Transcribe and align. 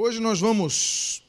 Hoje 0.00 0.20
nós 0.20 0.38
vamos 0.38 1.24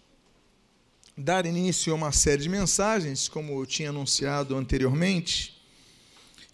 dar 1.18 1.44
início 1.44 1.92
a 1.92 1.96
uma 1.96 2.12
série 2.12 2.44
de 2.44 2.50
mensagens, 2.50 3.28
como 3.28 3.60
eu 3.60 3.66
tinha 3.66 3.90
anunciado 3.90 4.56
anteriormente, 4.56 5.60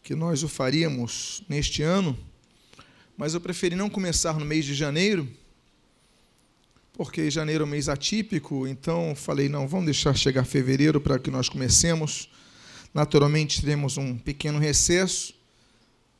que 0.02 0.16
nós 0.16 0.42
o 0.42 0.48
faríamos 0.48 1.44
neste 1.50 1.84
ano, 1.84 2.18
mas 3.18 3.34
eu 3.34 3.42
preferi 3.42 3.76
não 3.76 3.90
começar 3.90 4.40
no 4.40 4.46
mês 4.46 4.64
de 4.64 4.74
janeiro, 4.74 5.30
porque 6.94 7.30
janeiro 7.30 7.66
é 7.66 7.68
um 7.68 7.70
mês 7.70 7.90
atípico, 7.90 8.66
então 8.66 9.14
falei, 9.14 9.50
não, 9.50 9.68
vamos 9.68 9.88
deixar 9.88 10.16
chegar 10.16 10.46
fevereiro 10.46 11.02
para 11.02 11.20
que 11.20 11.30
nós 11.30 11.50
comecemos. 11.50 12.30
Naturalmente, 12.94 13.60
teremos 13.60 13.98
um 13.98 14.18
pequeno 14.18 14.58
recesso 14.58 15.36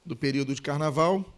do 0.06 0.14
período 0.14 0.54
de 0.54 0.62
carnaval, 0.62 1.34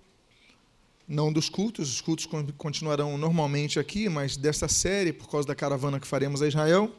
não 1.07 1.31
dos 1.31 1.47
cultos, 1.47 1.89
os 1.89 2.01
cultos 2.01 2.27
continuarão 2.57 3.17
normalmente 3.17 3.79
aqui, 3.79 4.09
mas 4.09 4.35
desta 4.35 4.67
série, 4.67 5.13
por 5.13 5.29
causa 5.29 5.47
da 5.47 5.55
caravana 5.55 5.99
que 5.99 6.07
faremos 6.07 6.41
a 6.41 6.47
Israel. 6.47 6.93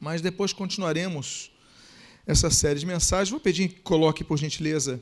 Mas 0.00 0.20
depois 0.20 0.52
continuaremos 0.52 1.52
essa 2.26 2.50
série 2.50 2.80
de 2.80 2.86
mensagens. 2.86 3.30
Vou 3.30 3.38
pedir 3.38 3.68
que 3.68 3.80
coloque, 3.80 4.24
por 4.24 4.36
gentileza, 4.36 5.00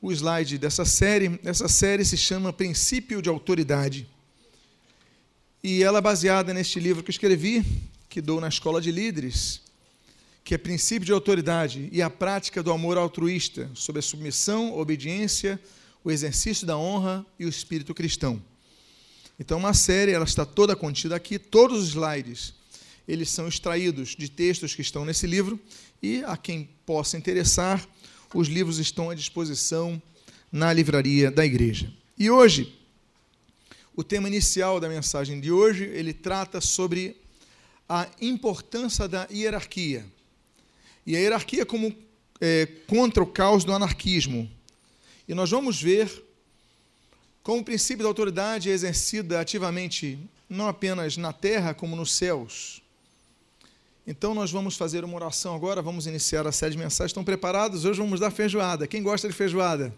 o 0.00 0.10
slide 0.10 0.56
dessa 0.56 0.86
série. 0.86 1.38
Essa 1.44 1.68
série 1.68 2.06
se 2.06 2.16
chama 2.16 2.52
Princípio 2.52 3.20
de 3.20 3.28
Autoridade. 3.28 4.08
E 5.62 5.82
ela 5.82 5.98
é 5.98 6.02
baseada 6.02 6.54
neste 6.54 6.80
livro 6.80 7.02
que 7.02 7.10
eu 7.10 7.12
escrevi, 7.12 7.62
que 8.08 8.22
dou 8.22 8.40
na 8.40 8.48
Escola 8.48 8.80
de 8.80 8.90
Líderes, 8.90 9.60
que 10.42 10.54
é 10.54 10.58
Princípio 10.58 11.04
de 11.04 11.12
Autoridade 11.12 11.90
e 11.92 12.00
a 12.00 12.08
Prática 12.08 12.62
do 12.62 12.72
Amor 12.72 12.96
Altruísta, 12.96 13.70
sobre 13.74 14.00
a 14.00 14.02
submissão, 14.02 14.76
obediência, 14.76 15.60
o 16.04 16.10
exercício 16.10 16.66
da 16.66 16.76
honra 16.76 17.24
e 17.38 17.44
o 17.44 17.48
espírito 17.48 17.94
cristão. 17.94 18.42
Então, 19.38 19.58
uma 19.58 19.74
série, 19.74 20.12
ela 20.12 20.24
está 20.24 20.44
toda 20.44 20.76
contida 20.76 21.16
aqui, 21.16 21.38
todos 21.38 21.82
os 21.82 21.88
slides, 21.90 22.54
eles 23.06 23.30
são 23.30 23.48
extraídos 23.48 24.14
de 24.16 24.28
textos 24.28 24.74
que 24.74 24.82
estão 24.82 25.04
nesse 25.04 25.26
livro 25.26 25.58
e 26.02 26.22
a 26.24 26.36
quem 26.36 26.68
possa 26.86 27.16
interessar, 27.16 27.86
os 28.34 28.48
livros 28.48 28.78
estão 28.78 29.10
à 29.10 29.14
disposição 29.14 30.00
na 30.50 30.72
livraria 30.72 31.30
da 31.30 31.44
igreja. 31.44 31.92
E 32.18 32.30
hoje, 32.30 32.78
o 33.94 34.02
tema 34.02 34.28
inicial 34.28 34.80
da 34.80 34.88
mensagem 34.88 35.40
de 35.40 35.50
hoje, 35.50 35.84
ele 35.84 36.12
trata 36.12 36.60
sobre 36.60 37.16
a 37.88 38.08
importância 38.20 39.06
da 39.06 39.26
hierarquia. 39.30 40.06
E 41.06 41.16
a 41.16 41.20
hierarquia 41.20 41.66
como 41.66 41.94
é, 42.40 42.66
contra 42.86 43.22
o 43.22 43.26
caos 43.26 43.64
do 43.64 43.72
anarquismo, 43.72 44.50
e 45.28 45.34
nós 45.34 45.50
vamos 45.50 45.80
ver 45.80 46.10
como 47.42 47.60
o 47.60 47.64
princípio 47.64 48.04
da 48.04 48.08
autoridade 48.08 48.70
é 48.70 48.72
exercida 48.72 49.40
ativamente, 49.40 50.18
não 50.48 50.68
apenas 50.68 51.16
na 51.16 51.32
terra, 51.32 51.74
como 51.74 51.96
nos 51.96 52.12
céus. 52.12 52.80
Então, 54.06 54.32
nós 54.34 54.50
vamos 54.50 54.76
fazer 54.76 55.04
uma 55.04 55.14
oração 55.14 55.54
agora, 55.54 55.82
vamos 55.82 56.06
iniciar 56.06 56.46
a 56.46 56.52
série 56.52 56.72
de 56.72 56.78
mensagens. 56.78 57.10
Estão 57.10 57.24
preparados? 57.24 57.84
Hoje 57.84 58.00
vamos 58.00 58.20
dar 58.20 58.30
feijoada. 58.30 58.86
Quem 58.86 59.02
gosta 59.02 59.28
de 59.28 59.34
feijoada? 59.34 59.92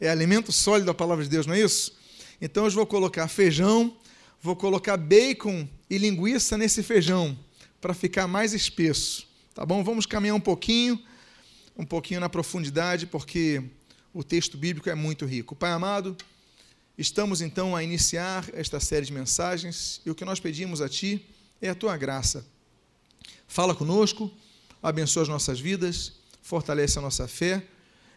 É 0.00 0.08
alimento 0.08 0.52
sólido 0.52 0.86
da 0.86 0.94
palavra 0.94 1.24
de 1.24 1.30
Deus, 1.30 1.46
não 1.46 1.54
é 1.54 1.60
isso? 1.60 1.96
Então, 2.40 2.64
hoje 2.64 2.76
vou 2.76 2.86
colocar 2.86 3.26
feijão, 3.28 3.96
vou 4.40 4.54
colocar 4.54 4.96
bacon 4.96 5.68
e 5.88 5.98
linguiça 5.98 6.56
nesse 6.56 6.82
feijão, 6.82 7.36
para 7.80 7.92
ficar 7.92 8.26
mais 8.26 8.52
espesso. 8.52 9.26
Tá 9.52 9.66
bom? 9.66 9.82
Vamos 9.82 10.06
caminhar 10.06 10.36
um 10.36 10.40
pouquinho, 10.40 11.00
um 11.76 11.84
pouquinho 11.84 12.20
na 12.20 12.28
profundidade, 12.28 13.06
porque 13.06 13.64
o 14.12 14.24
texto 14.24 14.56
bíblico 14.56 14.90
é 14.90 14.94
muito 14.94 15.24
rico. 15.24 15.54
Pai 15.54 15.70
amado, 15.70 16.16
estamos 16.98 17.40
então 17.40 17.76
a 17.76 17.82
iniciar 17.82 18.48
esta 18.52 18.80
série 18.80 19.06
de 19.06 19.12
mensagens 19.12 20.00
e 20.04 20.10
o 20.10 20.14
que 20.14 20.24
nós 20.24 20.40
pedimos 20.40 20.80
a 20.80 20.88
Ti 20.88 21.24
é 21.62 21.68
a 21.68 21.74
Tua 21.74 21.96
graça. 21.96 22.44
Fala 23.46 23.74
conosco, 23.74 24.30
abençoa 24.82 25.22
as 25.22 25.28
nossas 25.28 25.60
vidas, 25.60 26.12
fortalece 26.42 26.98
a 26.98 27.02
nossa 27.02 27.28
fé, 27.28 27.64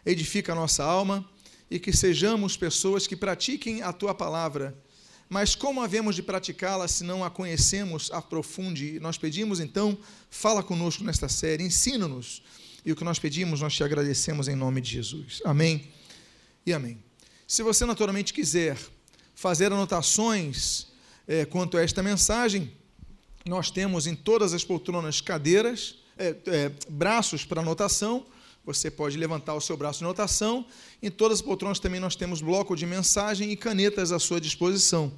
edifica 0.04 0.52
a 0.52 0.56
nossa 0.56 0.82
alma 0.82 1.28
e 1.70 1.78
que 1.78 1.92
sejamos 1.92 2.56
pessoas 2.56 3.06
que 3.06 3.16
pratiquem 3.16 3.82
a 3.82 3.92
Tua 3.92 4.14
palavra. 4.14 4.76
Mas 5.28 5.54
como 5.54 5.80
havemos 5.80 6.16
de 6.16 6.22
praticá-la 6.22 6.86
se 6.88 7.04
não 7.04 7.24
a 7.24 7.30
conhecemos, 7.30 8.10
aprofunde? 8.12 8.98
Nós 9.00 9.16
pedimos 9.16 9.60
então, 9.60 9.96
fala 10.28 10.62
conosco 10.62 11.04
nesta 11.04 11.28
série, 11.28 11.62
ensina-nos 11.62 12.42
e 12.84 12.92
o 12.92 12.96
que 12.96 13.04
nós 13.04 13.18
pedimos, 13.18 13.60
nós 13.60 13.74
te 13.74 13.82
agradecemos 13.82 14.46
em 14.46 14.54
nome 14.54 14.80
de 14.80 14.90
Jesus. 14.90 15.40
Amém 15.44 15.88
e 16.66 16.72
amém. 16.72 17.02
Se 17.46 17.62
você 17.62 17.86
naturalmente 17.86 18.32
quiser 18.32 18.76
fazer 19.34 19.66
anotações 19.66 20.88
é, 21.26 21.44
quanto 21.44 21.76
a 21.76 21.82
esta 21.82 22.02
mensagem, 22.02 22.72
nós 23.46 23.70
temos 23.70 24.06
em 24.06 24.14
todas 24.14 24.52
as 24.52 24.64
poltronas 24.64 25.20
cadeiras, 25.20 25.96
é, 26.18 26.34
é, 26.46 26.72
braços 26.88 27.44
para 27.44 27.60
anotação. 27.60 28.26
Você 28.64 28.90
pode 28.90 29.18
levantar 29.18 29.54
o 29.54 29.60
seu 29.60 29.76
braço 29.76 29.98
de 29.98 30.04
anotação. 30.04 30.66
Em 31.02 31.10
todas 31.10 31.38
as 31.38 31.42
poltronas 31.42 31.78
também 31.78 32.00
nós 32.00 32.16
temos 32.16 32.40
bloco 32.40 32.74
de 32.74 32.86
mensagem 32.86 33.50
e 33.50 33.56
canetas 33.56 34.12
à 34.12 34.18
sua 34.18 34.40
disposição. 34.40 35.12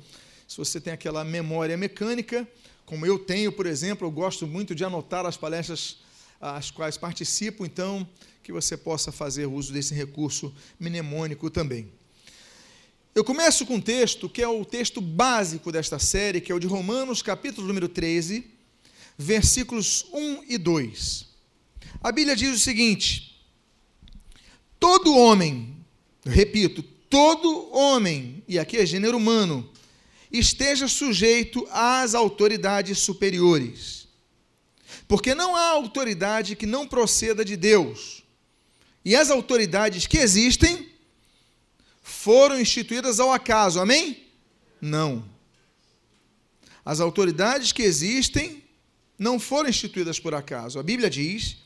Se 0.46 0.56
você 0.56 0.80
tem 0.80 0.92
aquela 0.92 1.24
memória 1.24 1.76
mecânica, 1.76 2.46
como 2.84 3.04
eu 3.04 3.18
tenho, 3.18 3.50
por 3.52 3.66
exemplo, 3.66 4.06
eu 4.06 4.10
gosto 4.10 4.46
muito 4.46 4.74
de 4.74 4.84
anotar 4.84 5.26
as 5.26 5.36
palestras 5.36 5.98
as 6.40 6.70
quais 6.70 6.96
participo, 6.96 7.64
então 7.64 8.08
que 8.42 8.52
você 8.52 8.76
possa 8.76 9.10
fazer 9.10 9.46
uso 9.46 9.72
desse 9.72 9.94
recurso 9.94 10.54
mnemônico 10.78 11.50
também. 11.50 11.90
Eu 13.14 13.24
começo 13.24 13.66
com 13.66 13.76
um 13.76 13.80
texto 13.80 14.28
que 14.28 14.42
é 14.42 14.48
o 14.48 14.64
texto 14.64 15.00
básico 15.00 15.72
desta 15.72 15.98
série, 15.98 16.40
que 16.40 16.52
é 16.52 16.54
o 16.54 16.60
de 16.60 16.66
Romanos, 16.66 17.22
capítulo 17.22 17.66
número 17.66 17.88
13, 17.88 18.44
versículos 19.18 20.06
1 20.12 20.44
e 20.48 20.58
2. 20.58 21.26
A 22.02 22.12
Bíblia 22.12 22.36
diz 22.36 22.54
o 22.54 22.60
seguinte: 22.60 23.40
Todo 24.78 25.16
homem, 25.16 25.74
repito, 26.24 26.82
todo 26.82 27.70
homem, 27.72 28.44
e 28.46 28.58
aqui 28.58 28.76
é 28.76 28.86
gênero 28.86 29.16
humano, 29.16 29.68
esteja 30.30 30.86
sujeito 30.86 31.66
às 31.70 32.14
autoridades 32.14 32.98
superiores 32.98 34.05
porque 35.06 35.34
não 35.34 35.54
há 35.56 35.68
autoridade 35.70 36.56
que 36.56 36.66
não 36.66 36.86
proceda 36.86 37.44
de 37.44 37.56
Deus. 37.56 38.22
E 39.04 39.14
as 39.14 39.30
autoridades 39.30 40.06
que 40.06 40.18
existem 40.18 40.90
foram 42.02 42.60
instituídas 42.60 43.20
ao 43.20 43.32
acaso, 43.32 43.80
amém? 43.80 44.24
Não. 44.80 45.24
As 46.84 47.00
autoridades 47.00 47.72
que 47.72 47.82
existem 47.82 48.62
não 49.18 49.38
foram 49.38 49.70
instituídas 49.70 50.20
por 50.20 50.34
acaso. 50.34 50.78
A 50.78 50.82
Bíblia 50.82 51.08
diz: 51.08 51.56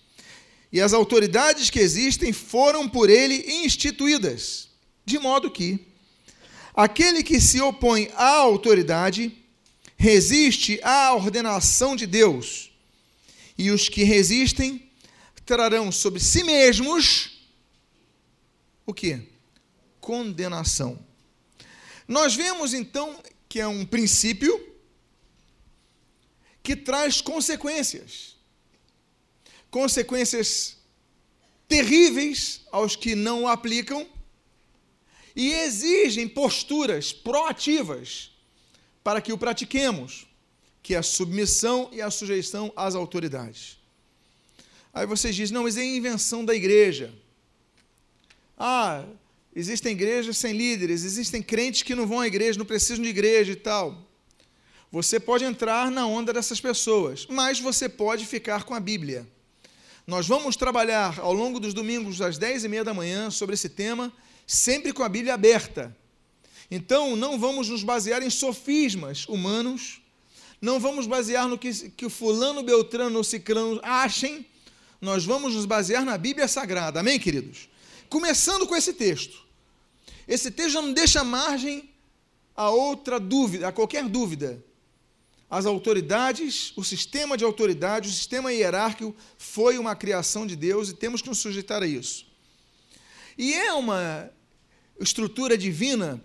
e 0.73 0.81
as 0.81 0.93
autoridades 0.93 1.69
que 1.69 1.81
existem 1.81 2.33
foram 2.33 2.89
por 2.89 3.11
ele 3.11 3.65
instituídas, 3.65 4.69
de 5.05 5.19
modo 5.19 5.51
que 5.51 5.87
aquele 6.75 7.23
que 7.23 7.41
se 7.41 7.61
opõe 7.61 8.11
à 8.15 8.37
autoridade 8.37 9.37
resiste 9.97 10.81
à 10.83 11.13
ordenação 11.13 11.97
de 11.97 12.07
Deus 12.07 12.70
e 13.61 13.71
os 13.71 13.91
que 13.91 14.05
resistem 14.05 14.91
trarão 15.45 15.93
sobre 15.93 16.19
si 16.19 16.43
mesmos 16.43 17.43
o 18.87 18.95
que? 18.95 19.21
Condenação. 20.01 20.99
Nós 22.09 22.35
vemos 22.35 22.73
então 22.73 23.23
que 23.51 23.61
é 23.61 23.67
um 23.67 23.85
princípio 23.85 24.67
que 26.63 26.75
traz 26.75 27.21
consequências. 27.21 28.35
Consequências 29.71 30.79
terríveis 31.69 32.63
aos 32.73 32.97
que 32.97 33.15
não 33.15 33.43
o 33.43 33.49
aplicam 33.49 34.09
e 35.37 35.53
exigem 35.53 36.27
posturas 36.27 37.13
proativas 37.13 38.31
para 39.05 39.21
que 39.21 39.35
o 39.35 39.39
pratiquemos 39.39 40.30
que 40.83 40.95
é 40.95 40.99
a 40.99 41.03
submissão 41.03 41.89
e 41.93 42.01
a 42.01 42.11
sujeição 42.11 42.73
às 42.75 42.95
autoridades. 42.95 43.79
Aí 44.93 45.07
vocês 45.07 45.35
dizem, 45.35 45.55
não, 45.55 45.65
mas 45.65 45.77
é 45.77 45.85
invenção 45.85 46.45
da 46.45 46.55
igreja. 46.55 47.13
Ah, 48.59 49.05
existem 49.55 49.93
igrejas 49.93 50.37
sem 50.37 50.53
líderes, 50.53 51.05
existem 51.05 51.43
crentes 51.43 51.83
que 51.83 51.95
não 51.95 52.07
vão 52.07 52.21
à 52.21 52.27
igreja, 52.27 52.59
não 52.59 52.67
precisam 52.67 53.03
de 53.03 53.09
igreja 53.09 53.53
e 53.53 53.57
tal. 53.57 54.07
Você 54.91 55.21
pode 55.21 55.45
entrar 55.45 55.91
na 55.91 56.07
onda 56.07 56.33
dessas 56.33 56.61
pessoas, 56.61 57.27
mas 57.29 57.61
você 57.61 57.89
pode 57.89 58.27
ficar 58.27 58.65
com 58.65 58.75
a 58.75 58.81
Bíblia. 58.81 59.27
Nós 60.05 60.27
vamos 60.27 60.57
trabalhar 60.57 61.21
ao 61.21 61.33
longo 61.33 61.61
dos 61.61 61.73
domingos 61.73 62.21
às 62.21 62.37
dez 62.37 62.65
e 62.65 62.69
meia 62.69 62.83
da 62.83 62.93
manhã 62.93 63.31
sobre 63.31 63.55
esse 63.55 63.69
tema, 63.69 64.13
sempre 64.45 64.93
com 64.93 65.05
a 65.05 65.09
Bíblia 65.09 65.35
aberta. 65.35 65.97
Então, 66.69 67.15
não 67.15 67.39
vamos 67.39 67.69
nos 67.69 67.85
basear 67.85 68.21
em 68.21 68.31
sofismas 68.31 69.29
humanos, 69.29 70.01
não 70.61 70.79
vamos 70.79 71.07
basear 71.07 71.49
no 71.49 71.57
que, 71.57 71.91
que 71.91 72.05
o 72.05 72.11
fulano, 72.11 72.63
beltrano 72.63 73.17
ou 73.17 73.25
ciclano 73.25 73.81
achem, 73.83 74.47
nós 75.01 75.25
vamos 75.25 75.55
nos 75.55 75.65
basear 75.65 76.05
na 76.05 76.19
Bíblia 76.19 76.47
Sagrada, 76.47 77.01
amém, 77.01 77.19
queridos? 77.19 77.69
Começando 78.09 78.67
com 78.67 78.77
esse 78.77 78.93
texto. 78.93 79.43
Esse 80.29 80.51
texto 80.51 80.73
já 80.73 80.83
não 80.83 80.93
deixa 80.93 81.25
margem 81.25 81.89
a 82.55 82.69
outra 82.69 83.19
dúvida, 83.19 83.69
a 83.69 83.73
qualquer 83.73 84.07
dúvida. 84.09 84.63
As 85.49 85.65
autoridades, 85.65 86.73
o 86.77 86.85
sistema 86.85 87.37
de 87.37 87.45
autoridade, 87.45 88.09
o 88.09 88.13
sistema 88.13 88.53
hierárquico 88.53 89.17
foi 89.39 89.79
uma 89.79 89.97
criação 89.97 90.47
de 90.47 90.55
Deus 90.55 90.91
e 90.91 90.95
temos 90.95 91.23
que 91.23 91.29
nos 91.29 91.39
sujeitar 91.39 91.83
a 91.83 91.87
isso. 91.87 92.27
E 93.37 93.55
é 93.55 93.73
uma 93.73 94.31
estrutura 95.01 95.57
divina 95.57 96.23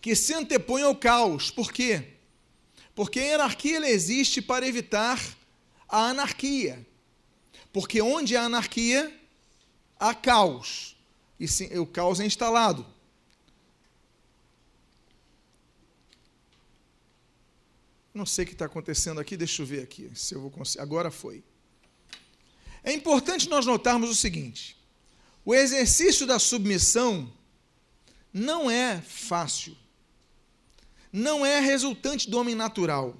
que 0.00 0.14
se 0.14 0.34
antepõe 0.34 0.82
ao 0.82 0.94
caos. 0.94 1.50
Por 1.50 1.72
quê? 1.72 2.11
Porque 2.94 3.20
a 3.20 3.22
hierarquia 3.22 3.88
existe 3.88 4.42
para 4.42 4.66
evitar 4.66 5.20
a 5.88 6.08
anarquia. 6.08 6.86
Porque 7.72 8.02
onde 8.02 8.36
há 8.36 8.42
anarquia, 8.42 9.14
há 9.98 10.14
caos. 10.14 10.96
E 11.40 11.48
sim, 11.48 11.76
o 11.78 11.86
caos 11.86 12.20
é 12.20 12.26
instalado. 12.26 12.86
Não 18.14 18.26
sei 18.26 18.44
o 18.44 18.48
que 18.48 18.52
está 18.52 18.66
acontecendo 18.66 19.20
aqui, 19.20 19.36
deixa 19.36 19.62
eu 19.62 19.66
ver 19.66 19.82
aqui, 19.82 20.10
se 20.14 20.34
eu 20.34 20.40
vou 20.40 20.50
conseguir. 20.50 20.82
Agora 20.82 21.10
foi. 21.10 21.42
É 22.84 22.92
importante 22.92 23.48
nós 23.48 23.64
notarmos 23.64 24.10
o 24.10 24.14
seguinte: 24.14 24.76
o 25.44 25.54
exercício 25.54 26.26
da 26.26 26.38
submissão 26.38 27.32
não 28.32 28.70
é 28.70 29.00
fácil, 29.00 29.76
não 31.12 31.44
é 31.44 31.60
resultante 31.60 32.30
do 32.30 32.38
homem 32.38 32.54
natural, 32.54 33.16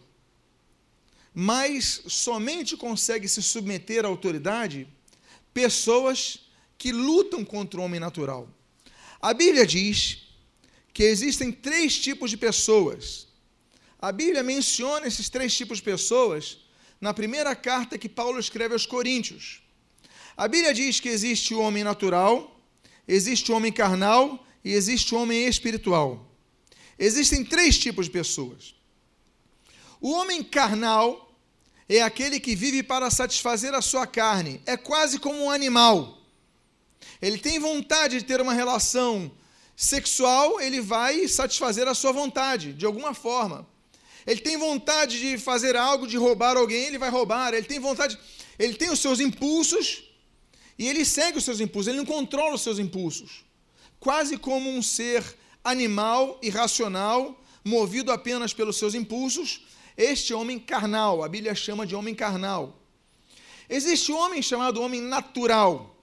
mas 1.35 2.03
somente 2.07 2.77
consegue 2.77 3.29
se 3.29 3.43
submeter 3.43 4.05
à 4.05 4.09
autoridade 4.09 4.89
pessoas 5.53 6.41
que 6.79 6.91
lutam 6.93 7.45
contra 7.45 7.81
o 7.81 7.85
homem 7.85 8.01
natural. 8.01 8.49
A 9.21 9.35
Bíblia 9.35 9.67
diz 9.67 10.19
que 10.93 11.05
existem 11.05 11.53
três 11.53 11.99
tipos 11.99 12.31
de 12.31 12.37
pessoas 12.37 13.29
a 14.03 14.11
Bíblia 14.11 14.43
menciona 14.43 15.07
esses 15.07 15.29
três 15.29 15.57
tipos 15.57 15.79
de 15.79 15.85
pessoas 15.85 16.59
na 17.01 17.15
primeira 17.15 17.55
carta 17.55 17.97
que 17.97 18.09
Paulo 18.09 18.41
escreve 18.41 18.75
aos 18.75 18.85
Coríntios. 18.85 19.63
A 20.37 20.49
Bíblia 20.49 20.75
diz 20.75 20.99
que 20.99 21.09
existe 21.09 21.55
o 21.55 21.61
homem 21.61 21.85
natural, 21.85 22.61
existe 23.07 23.53
o 23.53 23.55
homem 23.55 23.71
carnal 23.71 24.45
e 24.65 24.73
existe 24.73 25.15
o 25.15 25.19
homem 25.19 25.47
espiritual. 25.47 26.32
Existem 27.05 27.45
três 27.45 27.77
tipos 27.77 28.07
de 28.07 28.13
pessoas. 28.13 28.77
O 30.01 30.13
homem 30.13 30.41
carnal 30.41 31.35
é 31.89 32.01
aquele 32.01 32.39
que 32.39 32.55
vive 32.55 32.81
para 32.81 33.11
satisfazer 33.11 33.75
a 33.75 33.83
sua 33.83 34.07
carne, 34.07 34.63
é 34.65 34.77
quase 34.77 35.19
como 35.19 35.47
um 35.47 35.51
animal. 35.51 36.23
Ele 37.21 37.39
tem 37.39 37.59
vontade 37.59 38.21
de 38.21 38.25
ter 38.25 38.41
uma 38.41 38.55
relação 38.55 39.33
sexual, 39.75 40.61
ele 40.61 40.81
vai 40.81 41.27
satisfazer 41.27 41.89
a 41.89 41.95
sua 41.95 42.13
vontade, 42.13 42.73
de 42.73 42.87
alguma 42.87 43.15
forma. 43.15 43.67
Ele 44.25 44.41
tem 44.41 44.57
vontade 44.57 45.19
de 45.19 45.37
fazer 45.39 45.75
algo, 45.77 46.07
de 46.07 46.17
roubar 46.17 46.57
alguém, 46.57 46.85
ele 46.85 46.99
vai 46.99 47.11
roubar. 47.11 47.53
Ele 47.53 47.67
tem 47.67 47.81
vontade, 47.81 48.17
ele 48.57 48.75
tem 48.75 48.91
os 48.91 49.01
seus 49.01 49.19
impulsos 49.19 50.05
e 50.79 50.87
ele 50.87 51.05
segue 51.05 51.39
os 51.39 51.43
seus 51.43 51.59
impulsos, 51.59 51.89
ele 51.89 51.99
não 51.99 52.07
controla 52.07 52.55
os 52.55 52.63
seus 52.63 52.79
impulsos. 52.79 53.45
Quase 53.99 54.37
como 54.37 54.71
um 54.71 54.81
ser 54.81 55.42
animal, 55.65 56.39
irracional, 56.43 57.41
movido 57.65 58.11
apenas 58.11 58.53
pelos 58.53 58.77
seus 58.77 58.95
impulsos, 58.95 59.67
este 59.97 60.33
homem 60.35 60.59
carnal, 60.59 61.23
a 61.23 61.29
Bíblia 61.29 61.55
chama 61.55 61.87
de 61.87 61.95
homem 61.95 62.15
carnal. 62.15 62.79
Existe 63.69 64.13
um 64.13 64.17
homem 64.17 64.43
chamado 64.43 64.81
homem 64.81 65.01
natural. 65.01 65.97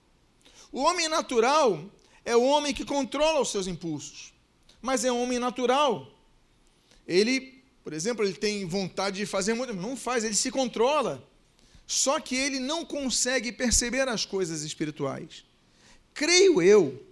O 0.71 0.81
homem 0.81 1.07
natural 1.07 1.83
é 2.23 2.35
o 2.35 2.43
homem 2.43 2.73
que 2.73 2.85
controla 2.85 3.41
os 3.41 3.51
seus 3.51 3.67
impulsos, 3.67 4.33
mas 4.81 5.03
é 5.03 5.11
um 5.11 5.21
homem 5.21 5.39
natural. 5.39 6.07
Ele 7.07 7.59
por 7.89 7.93
exemplo, 7.93 8.23
ele 8.23 8.35
tem 8.35 8.65
vontade 8.65 9.17
de 9.17 9.25
fazer 9.25 9.55
muito, 9.55 9.73
não 9.73 9.97
faz, 9.97 10.23
ele 10.23 10.35
se 10.35 10.51
controla. 10.51 11.27
Só 11.87 12.19
que 12.19 12.35
ele 12.35 12.59
não 12.59 12.85
consegue 12.85 13.51
perceber 13.51 14.07
as 14.07 14.25
coisas 14.25 14.61
espirituais. 14.61 15.43
Creio 16.13 16.61
eu 16.61 17.03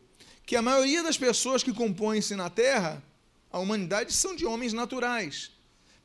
que 0.47 0.55
a 0.55 0.61
maioria 0.61 1.03
das 1.03 1.17
pessoas 1.17 1.61
que 1.61 1.73
compõem-se 1.73 2.33
na 2.33 2.49
Terra, 2.49 3.03
a 3.51 3.59
humanidade, 3.59 4.13
são 4.13 4.33
de 4.33 4.45
homens 4.45 4.71
naturais. 4.71 5.51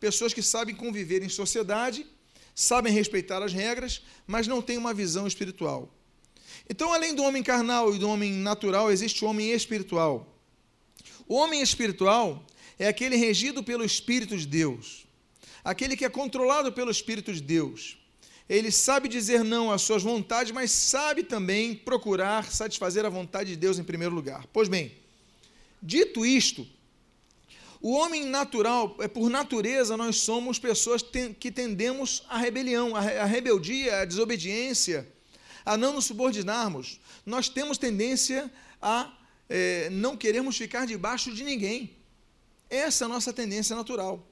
Pessoas 0.01 0.35
que 0.35 0.43
sabem 0.43 0.75
conviver 0.75 1.23
em 1.23 1.29
sociedade, 1.29 2.05
sabem 2.53 2.93
respeitar 2.93 3.41
as 3.41 3.53
regras, 3.53 4.03
mas 4.27 4.49
não 4.49 4.61
têm 4.61 4.77
uma 4.77 4.93
visão 4.93 5.29
espiritual. 5.29 5.89
Então, 6.69 6.93
além 6.93 7.15
do 7.15 7.23
homem 7.23 7.41
carnal 7.41 7.95
e 7.95 7.99
do 8.01 8.09
homem 8.09 8.33
natural, 8.33 8.91
existe 8.91 9.25
o 9.25 9.29
homem 9.29 9.53
espiritual. 9.53 10.37
O 11.29 11.37
homem 11.37 11.63
espiritual 11.63 12.45
é 12.81 12.89
aquele 12.89 13.15
regido 13.15 13.63
pelo 13.63 13.85
Espírito 13.85 14.37
de 14.37 14.45
Deus, 14.45 15.07
aquele 15.63 15.97
que 15.97 16.05
é 16.05 16.09
controlado 16.09 16.73
pelo 16.73 16.91
Espírito 16.91 17.33
de 17.33 17.41
Deus. 17.41 17.97
Ele 18.53 18.71
sabe 18.71 19.09
dizer 19.09 19.43
não 19.43 19.73
às 19.73 19.81
suas 19.81 20.03
vontades, 20.03 20.53
mas 20.53 20.71
sabe 20.71 21.23
também 21.23 21.75
procurar 21.75 22.53
satisfazer 22.53 23.03
a 23.07 23.09
vontade 23.09 23.49
de 23.49 23.57
Deus 23.57 23.79
em 23.79 23.83
primeiro 23.83 24.15
lugar. 24.15 24.47
Pois 24.53 24.69
bem, 24.69 24.93
dito 25.83 26.27
isto, 26.27 26.67
o 27.81 27.93
homem 27.93 28.27
natural, 28.27 28.95
é 29.01 29.09
por 29.09 29.31
natureza, 29.31 29.97
nós 29.97 30.17
somos 30.17 30.59
pessoas 30.59 31.03
que 31.41 31.51
tendemos 31.51 32.25
à 32.29 32.37
rebelião, 32.37 32.95
à 32.95 33.25
rebeldia, 33.25 34.03
à 34.03 34.05
desobediência, 34.05 35.09
a 35.65 35.75
não 35.79 35.95
nos 35.95 36.05
subordinarmos. 36.05 37.01
Nós 37.25 37.49
temos 37.49 37.79
tendência 37.79 38.53
a 38.83 39.11
é, 39.49 39.89
não 39.89 40.15
queremos 40.15 40.59
ficar 40.59 40.87
debaixo 40.87 41.33
de 41.33 41.43
ninguém. 41.43 41.97
Essa 42.69 43.05
é 43.05 43.07
a 43.07 43.09
nossa 43.09 43.33
tendência 43.33 43.75
natural. 43.75 44.23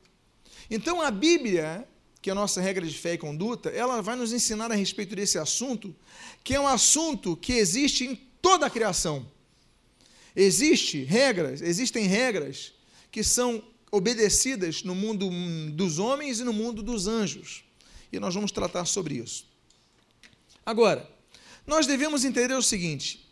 Então 0.70 1.00
a 1.00 1.10
Bíblia, 1.10 1.88
que 2.22 2.28
é 2.28 2.32
a 2.32 2.36
nossa 2.36 2.60
regra 2.60 2.86
de 2.86 2.96
fé 2.96 3.14
e 3.14 3.18
conduta, 3.18 3.70
ela 3.70 4.02
vai 4.02 4.16
nos 4.16 4.32
ensinar 4.32 4.70
a 4.70 4.74
respeito 4.74 5.16
desse 5.16 5.38
assunto, 5.38 5.94
que 6.44 6.54
é 6.54 6.60
um 6.60 6.68
assunto 6.68 7.36
que 7.36 7.54
existe 7.54 8.04
em 8.04 8.14
toda 8.42 8.66
a 8.66 8.70
criação. 8.70 9.26
Existe 10.36 11.02
regras, 11.02 11.60
existem 11.62 12.06
regras 12.06 12.72
que 13.10 13.24
são 13.24 13.62
obedecidas 13.90 14.82
no 14.82 14.94
mundo 14.94 15.28
dos 15.72 15.98
homens 15.98 16.40
e 16.40 16.44
no 16.44 16.52
mundo 16.52 16.82
dos 16.82 17.06
anjos. 17.06 17.64
E 18.12 18.20
nós 18.20 18.34
vamos 18.34 18.52
tratar 18.52 18.84
sobre 18.84 19.14
isso. 19.16 19.46
Agora, 20.64 21.08
nós 21.66 21.86
devemos 21.86 22.24
entender 22.24 22.54
o 22.54 22.62
seguinte: 22.62 23.26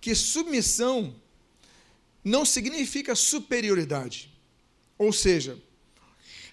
que 0.00 0.14
submissão 0.14 1.14
não 2.22 2.44
significa 2.44 3.14
superioridade. 3.14 4.30
Ou 4.98 5.12
seja, 5.12 5.58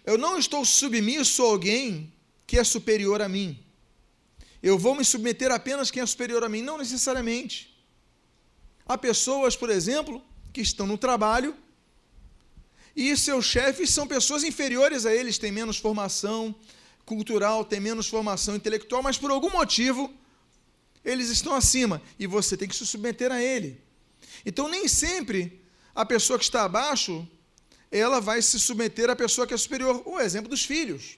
eu 0.05 0.17
não 0.17 0.37
estou 0.37 0.65
submisso 0.65 1.43
a 1.43 1.47
alguém 1.47 2.13
que 2.47 2.57
é 2.57 2.63
superior 2.63 3.21
a 3.21 3.29
mim. 3.29 3.63
Eu 4.61 4.77
vou 4.77 4.95
me 4.95 5.03
submeter 5.03 5.51
apenas 5.51 5.89
quem 5.89 6.03
é 6.03 6.05
superior 6.05 6.43
a 6.43 6.49
mim, 6.49 6.61
não 6.61 6.77
necessariamente. 6.77 7.75
Há 8.85 8.97
pessoas, 8.97 9.55
por 9.55 9.69
exemplo, 9.69 10.21
que 10.51 10.61
estão 10.61 10.85
no 10.85 10.97
trabalho 10.97 11.55
e 12.95 13.15
seus 13.15 13.45
chefes 13.45 13.89
são 13.89 14.07
pessoas 14.07 14.43
inferiores 14.43 15.05
a 15.05 15.13
eles, 15.13 15.37
têm 15.37 15.51
menos 15.51 15.77
formação 15.77 16.53
cultural, 17.05 17.63
têm 17.63 17.79
menos 17.79 18.07
formação 18.07 18.55
intelectual, 18.55 19.01
mas 19.01 19.17
por 19.17 19.31
algum 19.31 19.49
motivo 19.49 20.13
eles 21.03 21.29
estão 21.29 21.55
acima 21.55 22.01
e 22.19 22.27
você 22.27 22.55
tem 22.55 22.67
que 22.67 22.75
se 22.75 22.85
submeter 22.85 23.31
a 23.31 23.41
ele. 23.41 23.81
Então, 24.45 24.67
nem 24.67 24.87
sempre 24.87 25.61
a 25.95 26.05
pessoa 26.05 26.37
que 26.37 26.45
está 26.45 26.63
abaixo 26.63 27.27
ela 27.91 28.21
vai 28.21 28.41
se 28.41 28.59
submeter 28.59 29.09
à 29.09 29.15
pessoa 29.15 29.45
que 29.45 29.53
é 29.53 29.57
superior. 29.57 30.01
O 30.05 30.19
exemplo 30.19 30.49
dos 30.49 30.63
filhos. 30.63 31.17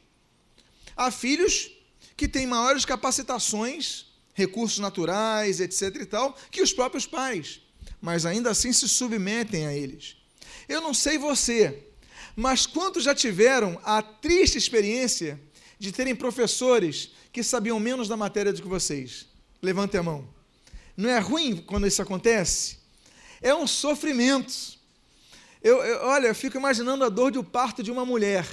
Há 0.95 1.11
filhos 1.11 1.71
que 2.17 2.27
têm 2.27 2.47
maiores 2.47 2.85
capacitações, 2.85 4.05
recursos 4.33 4.79
naturais, 4.79 5.59
etc. 5.59 5.95
e 6.01 6.05
tal, 6.05 6.37
que 6.51 6.61
os 6.61 6.73
próprios 6.73 7.05
pais, 7.05 7.61
mas 8.01 8.25
ainda 8.25 8.49
assim 8.49 8.73
se 8.73 8.87
submetem 8.89 9.67
a 9.67 9.73
eles. 9.73 10.17
Eu 10.67 10.81
não 10.81 10.93
sei 10.93 11.17
você, 11.17 11.87
mas 12.35 12.65
quantos 12.65 13.03
já 13.03 13.13
tiveram 13.13 13.79
a 13.83 14.01
triste 14.01 14.57
experiência 14.57 15.39
de 15.77 15.91
terem 15.91 16.15
professores 16.15 17.11
que 17.31 17.43
sabiam 17.43 17.79
menos 17.79 18.07
da 18.07 18.17
matéria 18.17 18.53
do 18.53 18.61
que 18.61 18.67
vocês? 18.67 19.27
Levante 19.61 19.97
a 19.97 20.03
mão. 20.03 20.27
Não 20.95 21.09
é 21.09 21.19
ruim 21.19 21.57
quando 21.57 21.87
isso 21.87 22.01
acontece? 22.01 22.77
É 23.41 23.53
um 23.53 23.67
sofrimento. 23.67 24.77
Eu, 25.63 25.81
eu, 25.81 26.05
olha, 26.07 26.27
eu 26.27 26.35
fico 26.35 26.57
imaginando 26.57 27.05
a 27.05 27.09
dor 27.09 27.35
um 27.37 27.43
parto 27.43 27.81
de 27.81 27.89
uma 27.89 28.05
mulher. 28.05 28.45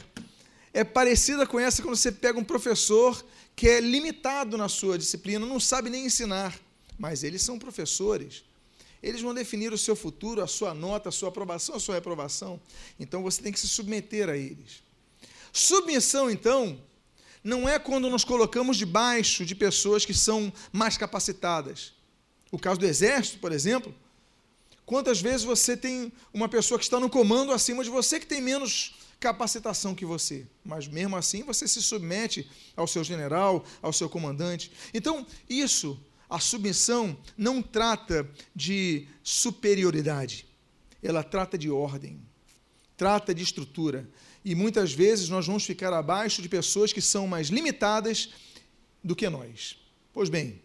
É 0.72 0.84
parecida 0.84 1.44
com 1.44 1.58
essa 1.58 1.82
quando 1.82 1.96
você 1.96 2.12
pega 2.12 2.38
um 2.38 2.44
professor 2.44 3.26
que 3.56 3.68
é 3.68 3.80
limitado 3.80 4.56
na 4.56 4.68
sua 4.68 4.96
disciplina, 4.96 5.44
não 5.44 5.58
sabe 5.58 5.90
nem 5.90 6.06
ensinar. 6.06 6.56
Mas 6.96 7.24
eles 7.24 7.42
são 7.42 7.58
professores. 7.58 8.44
Eles 9.02 9.20
vão 9.20 9.34
definir 9.34 9.72
o 9.72 9.78
seu 9.78 9.96
futuro, 9.96 10.40
a 10.40 10.46
sua 10.46 10.72
nota, 10.72 11.08
a 11.08 11.12
sua 11.12 11.30
aprovação, 11.30 11.74
a 11.74 11.80
sua 11.80 11.96
reprovação. 11.96 12.60
Então 12.98 13.24
você 13.24 13.42
tem 13.42 13.52
que 13.52 13.58
se 13.58 13.66
submeter 13.66 14.28
a 14.28 14.36
eles. 14.36 14.80
Submissão, 15.52 16.30
então, 16.30 16.80
não 17.42 17.68
é 17.68 17.76
quando 17.78 18.08
nos 18.08 18.22
colocamos 18.22 18.76
debaixo 18.76 19.44
de 19.44 19.56
pessoas 19.56 20.04
que 20.04 20.14
são 20.14 20.52
mais 20.70 20.96
capacitadas. 20.96 21.92
O 22.52 22.58
caso 22.58 22.78
do 22.78 22.86
exército, 22.86 23.38
por 23.38 23.50
exemplo, 23.50 23.92
Quantas 24.90 25.20
vezes 25.20 25.44
você 25.44 25.76
tem 25.76 26.12
uma 26.34 26.48
pessoa 26.48 26.76
que 26.76 26.82
está 26.82 26.98
no 26.98 27.08
comando 27.08 27.52
acima 27.52 27.84
de 27.84 27.88
você 27.88 28.18
que 28.18 28.26
tem 28.26 28.40
menos 28.40 28.96
capacitação 29.20 29.94
que 29.94 30.04
você, 30.04 30.48
mas 30.64 30.88
mesmo 30.88 31.16
assim 31.16 31.44
você 31.44 31.68
se 31.68 31.80
submete 31.80 32.50
ao 32.74 32.88
seu 32.88 33.04
general, 33.04 33.64
ao 33.80 33.92
seu 33.92 34.08
comandante. 34.08 34.72
Então, 34.92 35.24
isso, 35.48 35.96
a 36.28 36.40
submissão, 36.40 37.16
não 37.38 37.62
trata 37.62 38.28
de 38.52 39.06
superioridade, 39.22 40.44
ela 41.00 41.22
trata 41.22 41.56
de 41.56 41.70
ordem, 41.70 42.20
trata 42.96 43.32
de 43.32 43.44
estrutura. 43.44 44.10
E 44.44 44.56
muitas 44.56 44.92
vezes 44.92 45.28
nós 45.28 45.46
vamos 45.46 45.64
ficar 45.64 45.92
abaixo 45.92 46.42
de 46.42 46.48
pessoas 46.48 46.92
que 46.92 47.00
são 47.00 47.28
mais 47.28 47.46
limitadas 47.46 48.30
do 49.04 49.14
que 49.14 49.28
nós. 49.28 49.76
Pois 50.12 50.28
bem, 50.28 50.60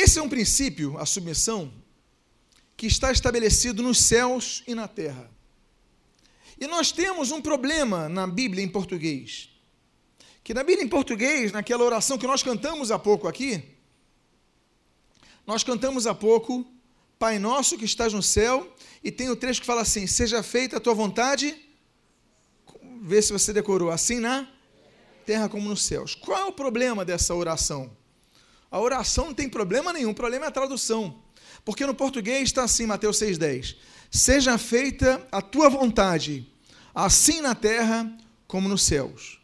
esse 0.00 0.20
é 0.20 0.22
um 0.22 0.28
princípio, 0.28 0.96
a 0.96 1.04
submissão, 1.04 1.72
que 2.76 2.86
está 2.86 3.10
estabelecido 3.10 3.82
nos 3.82 3.98
céus 3.98 4.62
e 4.64 4.72
na 4.72 4.86
terra. 4.86 5.28
E 6.60 6.68
nós 6.68 6.92
temos 6.92 7.32
um 7.32 7.42
problema 7.42 8.08
na 8.08 8.24
Bíblia 8.24 8.62
em 8.62 8.68
português. 8.68 9.50
Que 10.44 10.54
na 10.54 10.62
Bíblia 10.62 10.84
em 10.84 10.88
português, 10.88 11.50
naquela 11.50 11.82
oração 11.82 12.16
que 12.16 12.28
nós 12.28 12.44
cantamos 12.44 12.92
há 12.92 12.98
pouco 12.98 13.26
aqui, 13.26 13.60
nós 15.44 15.64
cantamos 15.64 16.06
há 16.06 16.14
pouco, 16.14 16.64
Pai 17.18 17.40
nosso 17.40 17.76
que 17.76 17.84
estás 17.84 18.12
no 18.12 18.22
céu, 18.22 18.72
e 19.02 19.10
tem 19.10 19.28
o 19.28 19.34
trecho 19.34 19.60
que 19.60 19.66
fala 19.66 19.82
assim: 19.82 20.06
Seja 20.06 20.44
feita 20.44 20.76
a 20.76 20.80
tua 20.80 20.94
vontade, 20.94 21.60
vê 23.02 23.20
se 23.20 23.32
você 23.32 23.52
decorou, 23.52 23.90
assim 23.90 24.20
na 24.20 24.48
terra 25.26 25.48
como 25.48 25.68
nos 25.68 25.82
céus. 25.82 26.14
Qual 26.14 26.38
é 26.38 26.44
o 26.44 26.52
problema 26.52 27.04
dessa 27.04 27.34
oração? 27.34 27.97
A 28.70 28.78
oração 28.80 29.26
não 29.26 29.34
tem 29.34 29.48
problema 29.48 29.92
nenhum, 29.92 30.10
o 30.10 30.14
problema 30.14 30.44
é 30.46 30.48
a 30.48 30.52
tradução. 30.52 31.22
Porque 31.64 31.86
no 31.86 31.94
português 31.94 32.44
está 32.44 32.64
assim, 32.64 32.86
Mateus 32.86 33.18
6,10: 33.18 33.76
Seja 34.10 34.58
feita 34.58 35.26
a 35.30 35.40
tua 35.40 35.68
vontade, 35.68 36.46
assim 36.94 37.40
na 37.40 37.54
terra 37.54 38.10
como 38.46 38.68
nos 38.68 38.82
céus. 38.82 39.38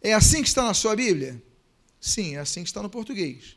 É 0.00 0.12
assim 0.12 0.42
que 0.42 0.48
está 0.48 0.64
na 0.64 0.74
sua 0.74 0.96
Bíblia? 0.96 1.42
Sim, 2.00 2.36
é 2.36 2.40
assim 2.40 2.62
que 2.62 2.68
está 2.68 2.82
no 2.82 2.90
português. 2.90 3.56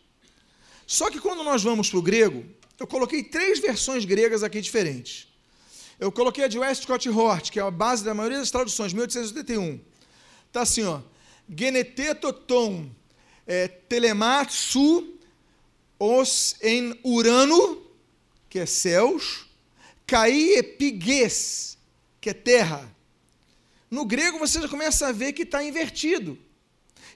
Só 0.86 1.10
que 1.10 1.20
quando 1.20 1.44
nós 1.44 1.64
vamos 1.64 1.90
para 1.90 1.98
o 1.98 2.02
grego, 2.02 2.46
eu 2.80 2.86
coloquei 2.86 3.24
três 3.24 3.60
versões 3.60 4.06
gregas 4.06 4.44
aqui 4.44 4.62
diferentes. 4.62 5.28
Eu 6.00 6.12
coloquei 6.12 6.44
a 6.44 6.48
de 6.48 6.60
Westcott 6.60 7.10
Hort, 7.10 7.50
que 7.50 7.60
é 7.60 7.64
a 7.64 7.72
base 7.72 8.04
da 8.04 8.14
maioria 8.14 8.38
das 8.38 8.52
traduções, 8.52 8.94
1881. 8.94 9.80
Está 10.48 10.62
assim, 10.62 10.84
ó. 10.84 11.02
Genetetoton 11.50 12.92
é, 13.48 13.68
telematsu 13.68 15.16
os 16.00 16.56
em 16.62 17.00
Urano, 17.04 17.82
que 18.50 18.60
é 18.60 18.66
céus, 18.66 19.46
caí 20.06 20.54
epigues, 20.54 21.78
que 22.20 22.30
é 22.30 22.34
terra. 22.34 22.90
No 23.90 24.06
grego 24.06 24.40
você 24.40 24.62
já 24.62 24.68
começa 24.68 25.08
a 25.08 25.12
ver 25.12 25.34
que 25.34 25.44
está 25.44 25.64
invertido. 25.64 26.38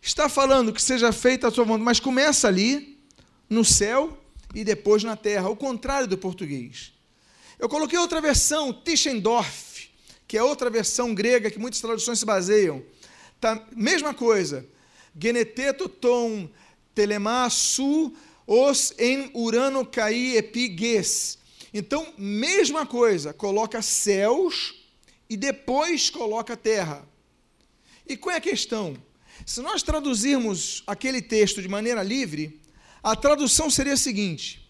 Está 0.02 0.30
falando 0.30 0.72
que 0.72 0.82
seja 0.82 1.12
feita 1.12 1.48
a 1.48 1.52
sua 1.52 1.66
vontade, 1.66 1.84
mas 1.84 2.00
começa 2.00 2.48
ali, 2.48 2.98
no 3.50 3.66
céu, 3.66 4.18
e 4.56 4.64
depois 4.64 5.04
na 5.04 5.16
terra, 5.16 5.50
o 5.50 5.56
contrário 5.56 6.08
do 6.08 6.18
português. 6.18 6.94
Eu 7.58 7.68
coloquei 7.68 8.00
outra 8.00 8.22
versão, 8.22 8.72
Tischendorf, 8.72 9.90
que 10.28 10.38
é 10.38 10.44
outra 10.44 10.70
versão 10.70 11.14
grega 11.14 11.52
que 11.52 11.60
muitas 11.60 11.82
traduções 11.82 12.20
se 12.20 12.26
baseiam. 12.26 12.82
Tá, 13.42 13.62
mesma 13.76 14.14
coisa. 14.14 14.66
Geneteto 15.18 15.88
tom 15.88 16.50
telemasu 16.94 18.14
os 18.46 18.94
em 18.98 19.30
Urano 19.34 19.86
caí 19.86 20.36
epigues. 20.36 21.38
Então, 21.72 22.14
mesma 22.18 22.84
coisa, 22.84 23.32
coloca 23.32 23.80
céus 23.82 24.76
e 25.30 25.38
depois 25.38 26.10
coloca 26.10 26.58
terra. 26.58 27.08
E 28.08 28.18
qual 28.18 28.34
é 28.34 28.38
a 28.40 28.42
questão? 28.42 28.98
Se 29.46 29.62
nós 29.62 29.84
traduzirmos 29.84 30.84
aquele 30.88 31.22
texto 31.22 31.62
de 31.62 31.68
maneira 31.68 32.02
livre, 32.02 32.60
a 33.04 33.16
tradução 33.16 33.70
seria 33.70 33.94
a 33.94 33.98
seguinte: 33.98 34.68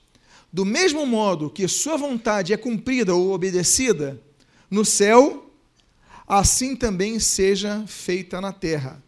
do 0.51 0.65
mesmo 0.65 1.05
modo 1.05 1.49
que 1.49 1.65
sua 1.67 1.95
vontade 1.95 2.51
é 2.51 2.57
cumprida 2.57 3.15
ou 3.15 3.31
obedecida 3.31 4.21
no 4.69 4.83
céu, 4.83 5.49
assim 6.27 6.75
também 6.75 7.17
seja 7.17 7.85
feita 7.87 8.41
na 8.41 8.51
terra. 8.51 9.01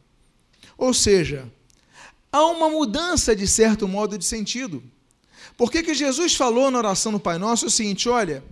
Ou 0.81 0.95
seja, 0.95 1.47
há 2.31 2.43
uma 2.47 2.67
mudança 2.67 3.35
de 3.35 3.47
certo 3.47 3.87
modo 3.87 4.17
de 4.17 4.25
sentido. 4.25 4.83
Por 5.55 5.71
que, 5.71 5.83
que 5.83 5.93
Jesus 5.93 6.35
falou 6.35 6.71
na 6.71 6.79
oração 6.79 7.11
do 7.11 7.19
Pai 7.19 7.37
Nosso 7.37 7.67
o 7.67 7.69
seguinte: 7.69 8.09
olha, 8.09 8.43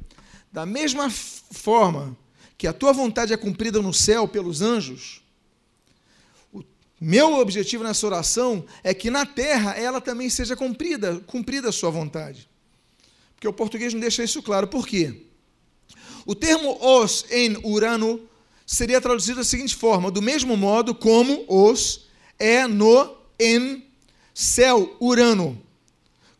da 0.51 0.63
mesma 0.63 1.09
forma 1.09 2.15
que 2.55 2.67
a 2.67 2.73
tua 2.73 2.93
vontade 2.93 3.33
é 3.33 3.37
cumprida 3.37 3.81
no 3.81 3.91
céu 3.91 4.27
pelos 4.27 4.61
anjos, 4.61 5.23
o 6.53 6.63
meu 7.01 7.33
objetivo 7.39 7.83
nessa 7.83 8.05
oração 8.05 8.63
é 8.83 8.93
que 8.93 9.09
na 9.09 9.25
terra 9.25 9.71
ela 9.71 9.99
também 9.99 10.29
seja 10.29 10.55
cumprida, 10.55 11.19
cumprida 11.25 11.69
a 11.69 11.71
sua 11.71 11.89
vontade. 11.89 12.47
Porque 13.33 13.47
o 13.47 13.53
português 13.53 13.91
não 13.91 14.01
deixa 14.01 14.23
isso 14.23 14.43
claro. 14.43 14.67
Por 14.67 14.85
quê? 14.85 15.23
O 16.27 16.35
termo 16.35 16.77
os 16.79 17.25
em 17.31 17.57
Urano 17.65 18.21
seria 18.67 19.01
traduzido 19.01 19.39
da 19.39 19.43
seguinte 19.43 19.75
forma: 19.75 20.11
do 20.11 20.21
mesmo 20.21 20.55
modo 20.55 20.93
como 20.93 21.43
os 21.47 22.07
é 22.39 22.65
no 22.65 23.17
em 23.37 23.85
céu, 24.33 24.95
Urano. 24.99 25.61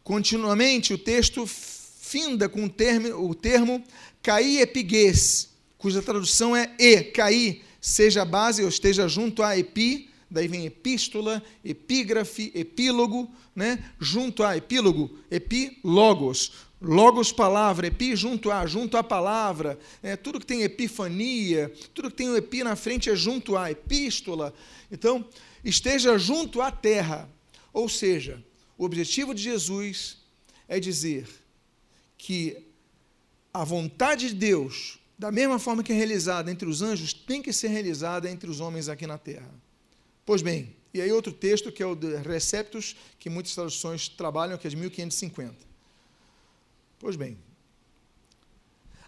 Continuamente, 0.04 0.94
o 0.94 0.98
texto 0.98 1.46
finda 1.46 2.50
com 2.50 2.64
o 2.64 2.70
termo, 2.70 3.30
o 3.30 3.36
termo 3.36 3.84
caí 4.24 4.60
epiguês, 4.60 5.50
cuja 5.78 6.02
tradução 6.02 6.56
é 6.56 6.74
e, 6.80 7.04
caí, 7.04 7.62
seja 7.80 8.24
a 8.24 8.26
base 8.26 8.64
ou 8.64 8.70
esteja 8.70 9.08
junto 9.08 9.44
a 9.44 9.58
epi, 9.58 10.10
daí 10.32 10.48
vem 10.48 10.66
epístola, 10.66 11.44
epígrafe, 11.64 12.52
epílogo, 12.56 13.30
né? 13.56 13.84
junto 14.00 14.44
a 14.44 14.56
epílogo, 14.58 15.12
epilogos, 15.30 16.54
logos 16.82 17.32
palavra, 17.32 17.88
epi 17.88 18.16
junto 18.16 18.50
a, 18.52 18.66
junto 18.66 18.98
à 18.98 19.04
palavra, 19.04 19.78
é, 20.02 20.16
tudo 20.16 20.40
que 20.40 20.46
tem 20.46 20.64
epifania, 20.64 21.72
tudo 21.94 22.10
que 22.10 22.18
tem 22.18 22.30
o 22.30 22.38
epi 22.38 22.64
na 22.64 22.76
frente 22.76 23.10
é 23.10 23.16
junto 23.16 23.58
a 23.58 23.70
epístola. 23.70 24.54
Então, 24.92 25.26
esteja 25.64 26.18
junto 26.18 26.62
à 26.62 26.72
terra. 26.72 27.30
Ou 27.72 27.88
seja, 27.88 28.44
o 28.78 28.86
objetivo 28.86 29.34
de 29.34 29.42
Jesus 29.42 30.18
é 30.68 30.80
dizer 30.80 31.28
que 32.18 32.66
a 33.54 33.64
vontade 33.64 34.30
de 34.30 34.36
Deus, 34.36 35.00
da 35.18 35.32
mesma 35.32 35.60
forma 35.60 35.84
que 35.84 35.92
é 35.92 35.96
realizada 35.96 36.52
entre 36.52 36.68
os 36.68 36.82
anjos, 36.82 37.14
tem 37.14 37.42
que 37.42 37.52
ser 37.52 37.70
realizada 37.70 38.30
entre 38.30 38.50
os 38.50 38.60
homens 38.60 38.88
aqui 38.88 39.08
na 39.08 39.18
terra. 39.18 39.54
Pois 40.26 40.42
bem, 40.42 40.76
e 40.94 41.02
aí 41.02 41.12
outro 41.12 41.32
texto 41.32 41.72
que 41.72 41.82
é 41.82 41.86
o 41.86 41.96
de 41.96 42.16
Receptus, 42.18 42.96
que 43.20 43.30
muitas 43.30 43.54
traduções 43.54 44.08
trabalham, 44.08 44.58
que 44.58 44.68
é 44.68 44.70
de 44.70 44.76
1550. 44.76 45.56
Pois 47.00 47.16
bem. 47.16 47.38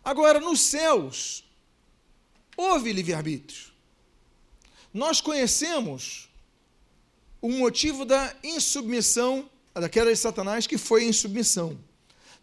Agora, 0.04 0.40
nos 0.40 0.62
céus, 0.62 1.44
houve 2.58 2.92
livre-arbítrio. 2.92 3.72
Nós 4.94 5.22
conhecemos 5.22 6.31
o 7.42 7.50
motivo 7.50 8.06
da 8.06 8.34
insubmissão, 8.44 9.50
daquela 9.74 10.12
de 10.12 10.18
Satanás 10.18 10.68
que 10.68 10.78
foi 10.78 11.06
em 11.06 11.12
submissão. 11.12 11.78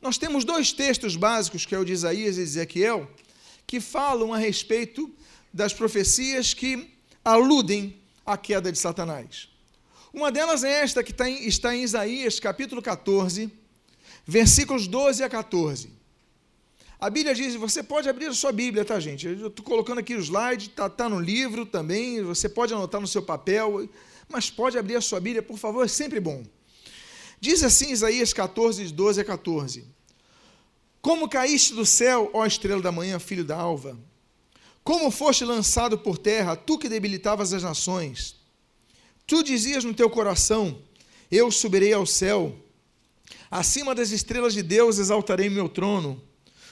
Nós 0.02 0.18
temos 0.18 0.44
dois 0.44 0.72
textos 0.72 1.16
básicos, 1.16 1.64
que 1.64 1.74
é 1.74 1.78
o 1.78 1.84
de 1.84 1.92
Isaías 1.92 2.36
e 2.36 2.42
Ezequiel, 2.42 3.08
que 3.66 3.80
falam 3.80 4.32
a 4.32 4.38
respeito 4.38 5.10
das 5.52 5.72
profecias 5.72 6.54
que 6.54 6.90
aludem 7.24 8.00
à 8.24 8.36
queda 8.36 8.72
de 8.72 8.78
Satanás. 8.78 9.48
Uma 10.12 10.32
delas 10.32 10.64
é 10.64 10.82
esta 10.82 11.02
que 11.02 11.10
está 11.10 11.28
em, 11.28 11.46
está 11.46 11.74
em 11.74 11.82
Isaías, 11.82 12.40
capítulo 12.40 12.80
14, 12.80 13.52
versículos 14.26 14.86
12 14.86 15.22
a 15.22 15.28
14. 15.28 15.90
A 17.00 17.10
Bíblia 17.10 17.34
diz, 17.34 17.54
você 17.54 17.82
pode 17.82 18.08
abrir 18.08 18.26
a 18.26 18.32
sua 18.32 18.50
Bíblia, 18.50 18.84
tá, 18.84 18.98
gente? 18.98 19.26
Eu 19.26 19.48
estou 19.48 19.64
colocando 19.64 19.98
aqui 19.98 20.14
o 20.14 20.20
slide, 20.20 20.66
está 20.68 20.88
tá 20.88 21.08
no 21.08 21.20
livro 21.20 21.64
também, 21.64 22.22
você 22.22 22.48
pode 22.48 22.74
anotar 22.74 23.00
no 23.00 23.06
seu 23.06 23.22
papel 23.22 23.88
mas 24.28 24.50
pode 24.50 24.78
abrir 24.78 24.96
a 24.96 25.00
sua 25.00 25.20
Bíblia, 25.20 25.42
por 25.42 25.58
favor, 25.58 25.84
é 25.84 25.88
sempre 25.88 26.20
bom. 26.20 26.44
Diz 27.40 27.62
assim 27.62 27.90
Isaías 27.90 28.32
14, 28.32 28.84
12 28.92 29.20
a 29.20 29.24
14: 29.24 29.84
Como 31.00 31.28
caíste 31.28 31.74
do 31.74 31.86
céu, 31.86 32.30
ó 32.34 32.44
estrela 32.44 32.82
da 32.82 32.92
manhã, 32.92 33.18
filho 33.18 33.44
da 33.44 33.56
alva? 33.56 33.98
Como 34.82 35.10
foste 35.10 35.44
lançado 35.44 35.98
por 35.98 36.18
terra, 36.18 36.56
tu 36.56 36.78
que 36.78 36.88
debilitavas 36.88 37.52
as 37.52 37.62
nações? 37.62 38.36
Tu 39.26 39.42
dizias 39.42 39.84
no 39.84 39.94
teu 39.94 40.10
coração: 40.10 40.82
Eu 41.30 41.50
subirei 41.50 41.92
ao 41.92 42.06
céu, 42.06 42.56
acima 43.50 43.94
das 43.94 44.10
estrelas 44.10 44.54
de 44.54 44.62
Deus 44.62 44.98
exaltarei 44.98 45.48
meu 45.48 45.68
trono, 45.68 46.20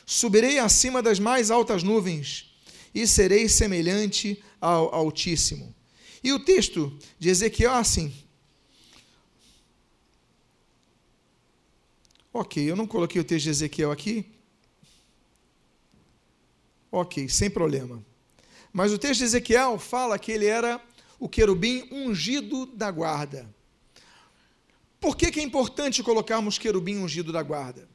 subirei 0.04 0.58
acima 0.58 1.02
das 1.02 1.18
mais 1.18 1.50
altas 1.50 1.82
nuvens 1.82 2.50
e 2.94 3.06
serei 3.06 3.48
semelhante 3.48 4.42
ao 4.58 4.94
Altíssimo. 4.94 5.75
E 6.26 6.32
o 6.32 6.40
texto 6.40 6.98
de 7.20 7.28
Ezequiel 7.28 7.70
é 7.70 7.76
assim. 7.76 8.12
Ok, 12.32 12.68
eu 12.68 12.74
não 12.74 12.84
coloquei 12.84 13.20
o 13.20 13.24
texto 13.24 13.44
de 13.44 13.50
Ezequiel 13.50 13.92
aqui. 13.92 14.26
Ok, 16.90 17.28
sem 17.28 17.48
problema. 17.48 18.04
Mas 18.72 18.92
o 18.92 18.98
texto 18.98 19.20
de 19.20 19.26
Ezequiel 19.26 19.78
fala 19.78 20.18
que 20.18 20.32
ele 20.32 20.46
era 20.46 20.84
o 21.16 21.28
querubim 21.28 21.86
ungido 21.92 22.66
da 22.66 22.90
guarda. 22.90 23.48
Por 24.98 25.16
que, 25.16 25.30
que 25.30 25.38
é 25.38 25.44
importante 25.44 26.02
colocarmos 26.02 26.58
querubim 26.58 26.96
ungido 26.96 27.30
da 27.30 27.40
guarda? 27.44 27.88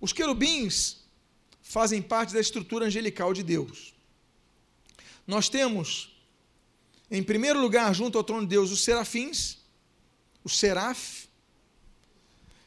Os 0.00 0.12
querubins 0.12 1.04
fazem 1.62 2.02
parte 2.02 2.34
da 2.34 2.40
estrutura 2.40 2.86
angelical 2.86 3.32
de 3.32 3.44
Deus. 3.44 3.94
Nós 5.24 5.48
temos, 5.48 6.19
em 7.10 7.22
primeiro 7.22 7.60
lugar, 7.60 7.94
junto 7.94 8.16
ao 8.16 8.24
trono 8.24 8.42
de 8.42 8.48
Deus, 8.48 8.70
os 8.70 8.82
serafins, 8.82 9.58
o 10.44 10.48
seraf. 10.48 11.28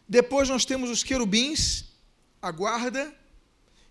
Depois 0.07 0.49
nós 0.49 0.65
temos 0.65 0.89
os 0.89 1.03
querubins, 1.03 1.85
a 2.41 2.51
guarda, 2.51 3.13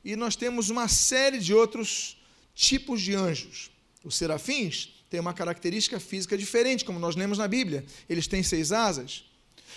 e 0.05 0.15
nós 0.17 0.37
temos 0.37 0.69
uma 0.69 0.89
série 0.89 1.39
de 1.39 1.55
outros 1.55 2.19
tipos 2.55 3.01
de 3.01 3.15
anjos. 3.15 3.71
Os 4.05 4.17
serafins 4.17 4.93
têm 5.09 5.21
uma 5.21 5.33
característica 5.33 5.99
física 6.01 6.37
diferente, 6.37 6.85
como 6.85 6.99
nós 6.99 7.17
lemos 7.17 7.39
na 7.39 7.49
Bíblia. 7.49 7.85
Eles 8.09 8.27
têm 8.27 8.43
seis 8.43 8.73
asas. 8.73 9.25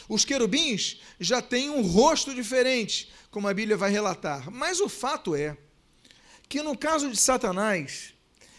Os 0.10 0.26
querubins 0.26 1.00
já 1.20 1.42
têm 1.42 1.70
um 1.70 1.82
rosto 1.82 2.34
diferente, 2.34 3.12
como 3.32 3.48
a 3.48 3.54
Bíblia 3.54 3.78
vai 3.78 3.92
relatar. 3.92 4.52
Mas 4.52 4.80
o 4.80 4.90
fato 4.90 5.36
é 5.36 5.58
que 6.50 6.62
no 6.62 6.78
caso 6.78 7.10
de 7.10 7.18
Satanás, 7.18 8.15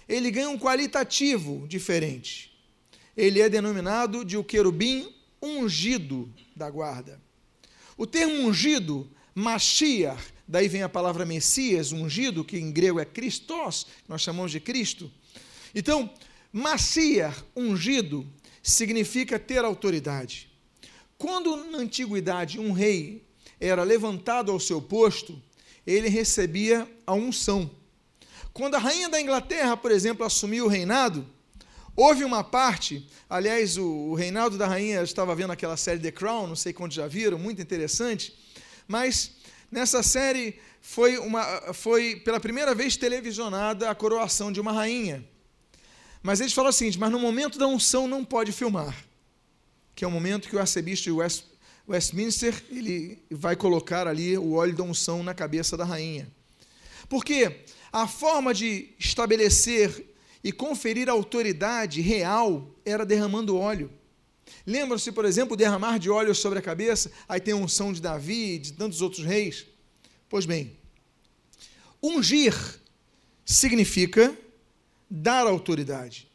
ele 0.08 0.30
ganha 0.30 0.48
um 0.48 0.58
qualitativo 0.58 1.66
diferente. 1.68 2.52
Ele 3.16 3.40
é 3.40 3.48
denominado 3.48 4.24
de 4.24 4.36
o 4.36 4.44
querubim 4.44 5.12
ungido 5.42 6.32
da 6.54 6.70
guarda. 6.70 7.20
O 7.96 8.06
termo 8.06 8.46
ungido, 8.46 9.10
Mashiach, 9.34 10.22
daí 10.46 10.68
vem 10.68 10.82
a 10.82 10.88
palavra 10.88 11.24
Messias, 11.24 11.92
ungido, 11.92 12.44
que 12.44 12.58
em 12.58 12.70
grego 12.70 13.00
é 13.00 13.04
Christos, 13.04 13.86
nós 14.06 14.20
chamamos 14.20 14.52
de 14.52 14.60
Cristo. 14.60 15.10
Então, 15.74 16.10
Mashiach, 16.52 17.42
ungido, 17.56 18.26
significa 18.62 19.38
ter 19.38 19.64
autoridade. 19.64 20.50
Quando 21.18 21.56
na 21.70 21.78
antiguidade 21.78 22.60
um 22.60 22.72
rei 22.72 23.26
era 23.58 23.82
levantado 23.82 24.52
ao 24.52 24.60
seu 24.60 24.82
posto, 24.82 25.40
ele 25.86 26.08
recebia 26.08 26.86
a 27.06 27.14
unção. 27.14 27.70
Quando 28.56 28.74
a 28.74 28.78
rainha 28.78 29.08
da 29.08 29.20
Inglaterra, 29.20 29.76
por 29.76 29.90
exemplo, 29.90 30.24
assumiu 30.24 30.64
o 30.64 30.68
reinado, 30.68 31.26
houve 31.94 32.24
uma 32.24 32.42
parte, 32.42 33.06
aliás, 33.28 33.76
o, 33.76 33.86
o 33.86 34.14
reinado 34.14 34.56
da 34.58 34.66
rainha, 34.66 34.96
eu 34.96 35.04
estava 35.04 35.34
vendo 35.34 35.52
aquela 35.52 35.76
série 35.76 36.00
The 36.00 36.10
Crown, 36.10 36.46
não 36.46 36.56
sei 36.56 36.72
quantos 36.72 36.96
já 36.96 37.06
viram, 37.06 37.38
muito 37.38 37.60
interessante, 37.60 38.34
mas 38.88 39.36
Nessa 39.70 40.02
série 40.02 40.58
foi, 40.80 41.18
uma, 41.18 41.72
foi 41.74 42.16
pela 42.16 42.38
primeira 42.38 42.74
vez 42.74 42.96
televisionada 42.96 43.90
a 43.90 43.94
coroação 43.94 44.52
de 44.52 44.60
uma 44.60 44.72
rainha. 44.72 45.26
Mas 46.22 46.40
eles 46.40 46.52
falam 46.52 46.70
o 46.70 46.72
seguinte: 46.72 46.98
mas 46.98 47.10
no 47.10 47.18
momento 47.18 47.58
da 47.58 47.66
unção 47.66 48.06
não 48.06 48.24
pode 48.24 48.52
filmar, 48.52 48.96
que 49.94 50.04
é 50.04 50.08
o 50.08 50.10
momento 50.10 50.48
que 50.48 50.56
o 50.56 50.60
arcebispo 50.60 51.04
de 51.04 51.10
West, 51.10 51.44
Westminster 51.88 52.54
ele 52.70 53.22
vai 53.30 53.56
colocar 53.56 54.06
ali 54.06 54.38
o 54.38 54.54
óleo 54.54 54.74
da 54.74 54.84
unção 54.84 55.22
na 55.22 55.34
cabeça 55.34 55.76
da 55.76 55.84
rainha. 55.84 56.28
Porque 57.08 57.64
a 57.92 58.06
forma 58.06 58.52
de 58.52 58.90
estabelecer 58.98 60.14
e 60.42 60.52
conferir 60.52 61.08
autoridade 61.08 62.00
real 62.00 62.74
era 62.84 63.04
derramando 63.04 63.56
óleo. 63.56 63.90
Lembram-se, 64.66 65.12
por 65.12 65.24
exemplo, 65.24 65.56
derramar 65.56 65.98
de 65.98 66.10
óleo 66.10 66.34
sobre 66.34 66.58
a 66.58 66.62
cabeça? 66.62 67.10
Aí 67.28 67.40
tem 67.40 67.54
a 67.54 67.56
unção 67.56 67.92
de 67.92 68.00
Davi 68.00 68.54
e 68.54 68.58
de 68.58 68.72
tantos 68.72 69.00
outros 69.00 69.24
reis. 69.24 69.66
Pois 70.28 70.46
bem, 70.46 70.76
ungir 72.02 72.54
significa 73.44 74.36
dar 75.08 75.46
autoridade. 75.46 76.28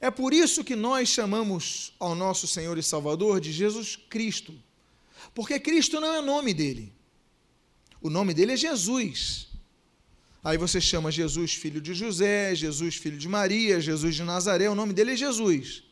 É 0.00 0.10
por 0.10 0.32
isso 0.32 0.64
que 0.64 0.74
nós 0.74 1.10
chamamos 1.10 1.92
ao 1.98 2.14
nosso 2.14 2.46
Senhor 2.46 2.78
e 2.78 2.82
Salvador 2.82 3.40
de 3.40 3.52
Jesus 3.52 3.96
Cristo. 3.96 4.54
Porque 5.34 5.60
Cristo 5.60 6.00
não 6.00 6.14
é 6.14 6.22
nome 6.22 6.54
dele. 6.54 6.92
O 8.00 8.08
nome 8.08 8.32
dele 8.32 8.52
é 8.52 8.56
Jesus. 8.56 9.49
Aí 10.42 10.56
você 10.56 10.80
chama 10.80 11.10
Jesus 11.10 11.52
filho 11.52 11.80
de 11.80 11.92
José, 11.92 12.54
Jesus 12.54 12.96
filho 12.96 13.18
de 13.18 13.28
Maria, 13.28 13.80
Jesus 13.80 14.14
de 14.14 14.22
Nazaré, 14.22 14.70
o 14.70 14.74
nome 14.74 14.94
dele 14.94 15.12
é 15.12 15.16
Jesus. 15.16 15.82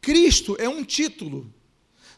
Cristo 0.00 0.56
é 0.58 0.68
um 0.68 0.82
título. 0.82 1.52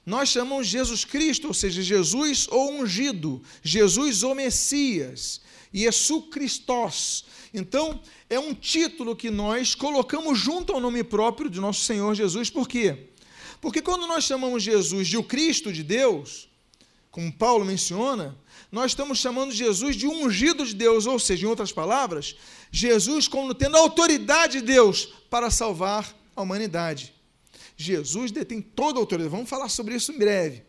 Nós 0.05 0.31
chamamos 0.31 0.67
Jesus 0.67 1.05
Cristo, 1.05 1.49
ou 1.49 1.55
seja, 1.55 1.83
Jesus 1.83 2.49
ou 2.51 2.73
ungido, 2.73 3.43
Jesus 3.62 4.23
ou 4.23 4.35
Messias, 4.35 5.41
Yesu 5.73 6.23
Christos. 6.23 7.25
Então, 7.55 8.01
é 8.31 8.38
um 8.38 8.55
título 8.55 9.15
que 9.15 9.31
nós 9.31 9.75
colocamos 9.75 10.38
junto 10.38 10.73
ao 10.73 10.81
nome 10.81 11.05
próprio 11.05 11.51
de 11.51 11.61
nosso 11.61 11.85
Senhor 11.85 12.15
Jesus, 12.15 12.49
por 12.49 12.67
quê? 12.67 13.11
Porque 13.61 13.81
quando 13.81 14.07
nós 14.07 14.25
chamamos 14.25 14.62
Jesus 14.62 15.07
de 15.07 15.19
o 15.19 15.23
Cristo 15.23 15.73
de 15.73 15.85
Deus, 15.85 16.49
como 17.12 17.31
Paulo 17.31 17.62
menciona, 17.62 18.35
nós 18.72 18.92
estamos 18.92 19.18
chamando 19.18 19.53
Jesus 19.53 19.94
de 19.94 20.07
ungido 20.07 20.64
de 20.64 20.75
Deus, 20.75 21.07
ou 21.07 21.18
seja, 21.18 21.44
em 21.44 21.48
outras 21.48 21.70
palavras, 21.70 22.35
Jesus 22.70 23.29
como 23.29 23.55
tendo 23.55 23.77
autoridade 23.77 24.61
de 24.61 24.66
Deus 24.66 25.12
para 25.29 25.51
salvar 25.51 26.16
a 26.35 26.40
humanidade. 26.40 27.14
Jesus 27.77 28.33
detém 28.33 28.62
toda 28.62 28.98
a 28.98 29.03
autoridade. 29.03 29.31
Vamos 29.31 29.51
falar 29.51 29.68
sobre 29.68 29.94
isso 29.94 30.11
em 30.11 30.18
breve. 30.18 30.62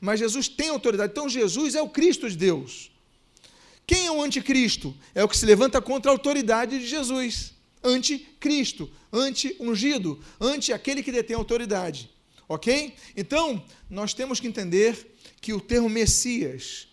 Mas 0.00 0.20
Jesus 0.20 0.46
tem 0.46 0.68
autoridade. 0.68 1.10
Então 1.10 1.28
Jesus 1.28 1.74
é 1.74 1.82
o 1.82 1.88
Cristo 1.88 2.30
de 2.30 2.36
Deus. 2.36 2.92
Quem 3.84 4.06
é 4.06 4.12
o 4.12 4.22
anticristo? 4.22 4.94
É 5.16 5.24
o 5.24 5.28
que 5.28 5.36
se 5.36 5.46
levanta 5.46 5.82
contra 5.82 6.12
a 6.12 6.14
autoridade 6.14 6.78
de 6.78 6.86
Jesus. 6.86 7.54
Anticristo, 7.82 8.88
anti-ungido, 9.12 10.22
anti 10.40 10.72
aquele 10.72 11.02
que 11.02 11.10
detém 11.10 11.34
autoridade. 11.34 12.08
Ok? 12.48 12.94
Então, 13.16 13.64
nós 13.90 14.14
temos 14.14 14.38
que 14.38 14.46
entender 14.46 15.17
que 15.40 15.52
o 15.52 15.60
termo 15.60 15.88
Messias 15.88 16.88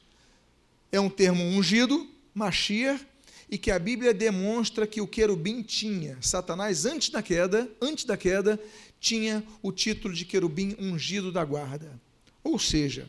é 0.92 1.00
um 1.00 1.10
termo 1.10 1.44
ungido, 1.44 2.10
Mashiach, 2.34 3.06
e 3.50 3.58
que 3.58 3.70
a 3.70 3.78
Bíblia 3.78 4.14
demonstra 4.14 4.88
que 4.88 5.02
o 5.02 5.08
querubim 5.08 5.62
tinha. 5.62 6.18
Satanás, 6.22 6.86
antes 6.86 7.10
da 7.10 7.22
queda, 7.22 7.70
antes 7.82 8.06
da 8.06 8.18
queda, 8.18 8.60
tinha 9.00 9.44
o 9.62 9.72
título 9.72 10.14
de 10.14 10.26
querubim 10.26 10.76
ungido 10.80 11.32
da 11.32 11.44
guarda. 11.46 12.00
Ou 12.44 12.58
seja, 12.58 13.08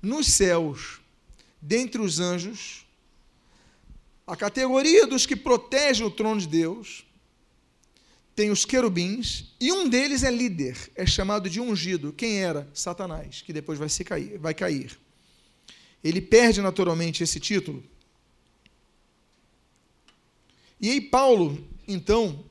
nos 0.00 0.28
céus, 0.28 1.00
dentre 1.60 2.00
os 2.00 2.20
anjos, 2.20 2.86
a 4.26 4.34
categoria 4.34 5.06
dos 5.06 5.26
que 5.26 5.36
protegem 5.36 6.06
o 6.06 6.10
trono 6.10 6.40
de 6.40 6.46
Deus 6.46 7.04
tem 8.34 8.50
os 8.50 8.64
querubins 8.64 9.54
e 9.60 9.70
um 9.72 9.88
deles 9.88 10.22
é 10.24 10.30
líder, 10.30 10.76
é 10.94 11.06
chamado 11.06 11.48
de 11.48 11.60
ungido. 11.60 12.12
Quem 12.12 12.42
era? 12.42 12.68
Satanás, 12.74 13.42
que 13.42 13.52
depois 13.52 13.78
vai, 13.78 13.88
se 13.88 14.04
cair, 14.04 14.38
vai 14.38 14.52
cair. 14.52 14.98
Ele 16.02 16.20
perde 16.20 16.60
naturalmente 16.60 17.22
esse 17.22 17.38
título. 17.38 17.82
E 20.80 20.90
aí 20.90 21.00
Paulo, 21.00 21.64
então, 21.86 22.44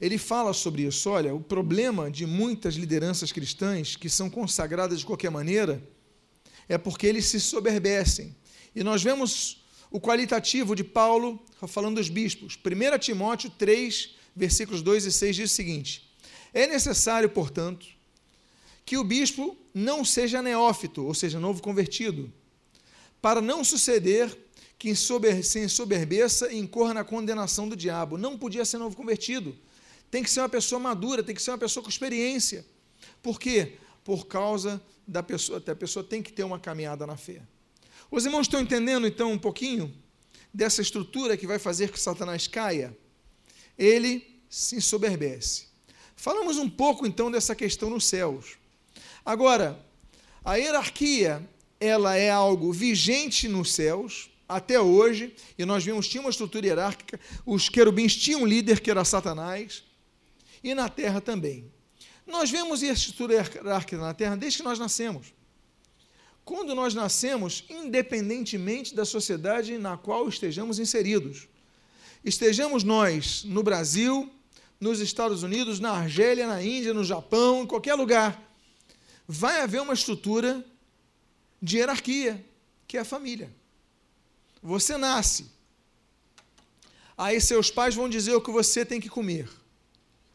ele 0.00 0.18
fala 0.18 0.52
sobre 0.52 0.82
isso. 0.82 1.08
Olha, 1.10 1.34
o 1.34 1.40
problema 1.40 2.10
de 2.10 2.26
muitas 2.26 2.74
lideranças 2.74 3.32
cristãs 3.32 3.96
que 3.96 4.10
são 4.10 4.28
consagradas 4.28 5.00
de 5.00 5.06
qualquer 5.06 5.30
maneira 5.30 5.82
é 6.68 6.76
porque 6.76 7.06
eles 7.06 7.26
se 7.26 7.40
soberbecem. 7.40 8.36
E 8.74 8.84
nós 8.84 9.02
vemos 9.02 9.64
o 9.90 10.00
qualitativo 10.00 10.74
de 10.74 10.84
Paulo 10.84 11.42
falando 11.66 11.96
dos 11.96 12.08
bispos. 12.08 12.58
1 12.58 12.98
Timóteo 12.98 13.50
3, 13.50 14.14
versículos 14.34 14.82
2 14.82 15.06
e 15.06 15.12
6 15.12 15.36
diz 15.36 15.50
o 15.50 15.54
seguinte: 15.54 16.10
É 16.52 16.66
necessário, 16.66 17.28
portanto, 17.28 17.86
que 18.84 18.96
o 18.96 19.04
bispo 19.04 19.56
não 19.72 20.04
seja 20.04 20.42
neófito, 20.42 21.04
ou 21.04 21.14
seja, 21.14 21.40
novo 21.40 21.62
convertido, 21.62 22.32
para 23.20 23.40
não 23.40 23.64
suceder 23.64 24.36
que 24.78 24.94
se 24.94 25.58
ensoberbeça 25.60 26.52
e 26.52 26.58
incorra 26.58 26.94
na 26.94 27.04
condenação 27.04 27.68
do 27.68 27.76
diabo. 27.76 28.18
Não 28.18 28.36
podia 28.36 28.64
ser 28.64 28.78
novo 28.78 28.96
convertido 28.96 29.56
tem 30.14 30.22
que 30.22 30.30
ser 30.30 30.42
uma 30.42 30.48
pessoa 30.48 30.78
madura, 30.78 31.24
tem 31.24 31.34
que 31.34 31.42
ser 31.42 31.50
uma 31.50 31.58
pessoa 31.58 31.82
com 31.82 31.90
experiência. 31.90 32.64
Por 33.20 33.40
quê? 33.40 33.78
Por 34.04 34.28
causa 34.28 34.80
da 35.04 35.24
pessoa, 35.24 35.60
a 35.66 35.74
pessoa 35.74 36.04
tem 36.04 36.22
que 36.22 36.32
ter 36.32 36.44
uma 36.44 36.56
caminhada 36.56 37.04
na 37.04 37.16
fé. 37.16 37.42
Os 38.12 38.24
irmãos 38.24 38.42
estão 38.42 38.60
entendendo 38.60 39.08
então 39.08 39.32
um 39.32 39.38
pouquinho 39.38 39.92
dessa 40.52 40.80
estrutura 40.80 41.36
que 41.36 41.48
vai 41.48 41.58
fazer 41.58 41.90
que 41.90 41.98
Satanás 41.98 42.46
caia? 42.46 42.96
Ele 43.78 44.40
se 44.48 44.76
ensoberbece. 44.76 45.66
Falamos 46.16 46.56
um 46.56 46.70
pouco 46.70 47.06
então 47.06 47.30
dessa 47.30 47.54
questão 47.54 47.90
nos 47.90 48.06
céus. 48.06 48.56
Agora, 49.24 49.78
a 50.44 50.56
hierarquia, 50.56 51.46
ela 51.80 52.16
é 52.16 52.30
algo 52.30 52.72
vigente 52.72 53.48
nos 53.48 53.72
céus 53.72 54.30
até 54.48 54.78
hoje, 54.80 55.34
e 55.58 55.64
nós 55.64 55.84
vimos 55.84 56.06
tinha 56.06 56.20
uma 56.20 56.30
estrutura 56.30 56.66
hierárquica, 56.66 57.18
os 57.46 57.68
querubins 57.68 58.14
tinham 58.14 58.42
um 58.42 58.46
líder 58.46 58.80
que 58.80 58.90
era 58.90 59.04
Satanás, 59.04 59.82
e 60.62 60.74
na 60.74 60.88
terra 60.88 61.20
também. 61.20 61.72
Nós 62.26 62.50
vemos 62.50 62.82
a 62.82 62.86
estrutura 62.86 63.34
hierárquica 63.34 63.98
na 63.98 64.14
terra 64.14 64.36
desde 64.36 64.58
que 64.58 64.64
nós 64.64 64.78
nascemos. 64.78 65.32
quando 66.44 66.74
nós 66.74 66.94
nascemos, 66.94 67.64
independentemente 67.70 68.94
da 68.94 69.04
sociedade 69.04 69.78
na 69.78 69.96
qual 69.96 70.28
estejamos 70.28 70.78
inseridos. 70.78 71.48
Estejamos 72.24 72.82
nós 72.82 73.44
no 73.44 73.62
Brasil, 73.62 74.32
nos 74.80 74.98
Estados 75.00 75.42
Unidos, 75.42 75.78
na 75.78 75.90
Argélia, 75.90 76.46
na 76.46 76.62
Índia, 76.62 76.94
no 76.94 77.04
Japão, 77.04 77.62
em 77.62 77.66
qualquer 77.66 77.94
lugar, 77.94 78.42
vai 79.28 79.60
haver 79.60 79.82
uma 79.82 79.92
estrutura 79.92 80.64
de 81.60 81.76
hierarquia, 81.76 82.44
que 82.86 82.96
é 82.96 83.00
a 83.00 83.04
família. 83.04 83.54
Você 84.62 84.96
nasce, 84.96 85.50
aí 87.16 87.38
seus 87.40 87.70
pais 87.70 87.94
vão 87.94 88.08
dizer 88.08 88.34
o 88.34 88.40
que 88.40 88.50
você 88.50 88.86
tem 88.86 89.00
que 89.00 89.10
comer. 89.10 89.48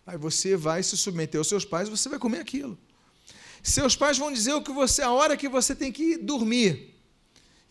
Aí 0.06 0.18
você 0.18 0.56
vai 0.56 0.84
se 0.84 0.96
submeter 0.96 1.40
aos 1.40 1.48
seus 1.48 1.66
pais 1.66 1.88
e 1.88 1.92
você 1.92 2.08
vai 2.08 2.20
comer 2.20 2.40
aquilo. 2.40 2.78
Seus 3.64 3.96
pais 3.96 4.18
vão 4.18 4.32
dizer 4.32 4.54
o 4.54 4.62
que 4.62 4.72
você, 4.72 5.02
a 5.02 5.12
hora 5.12 5.36
que 5.36 5.50
você 5.50 5.76
tem 5.76 5.92
que 5.92 6.18
dormir. 6.18 6.99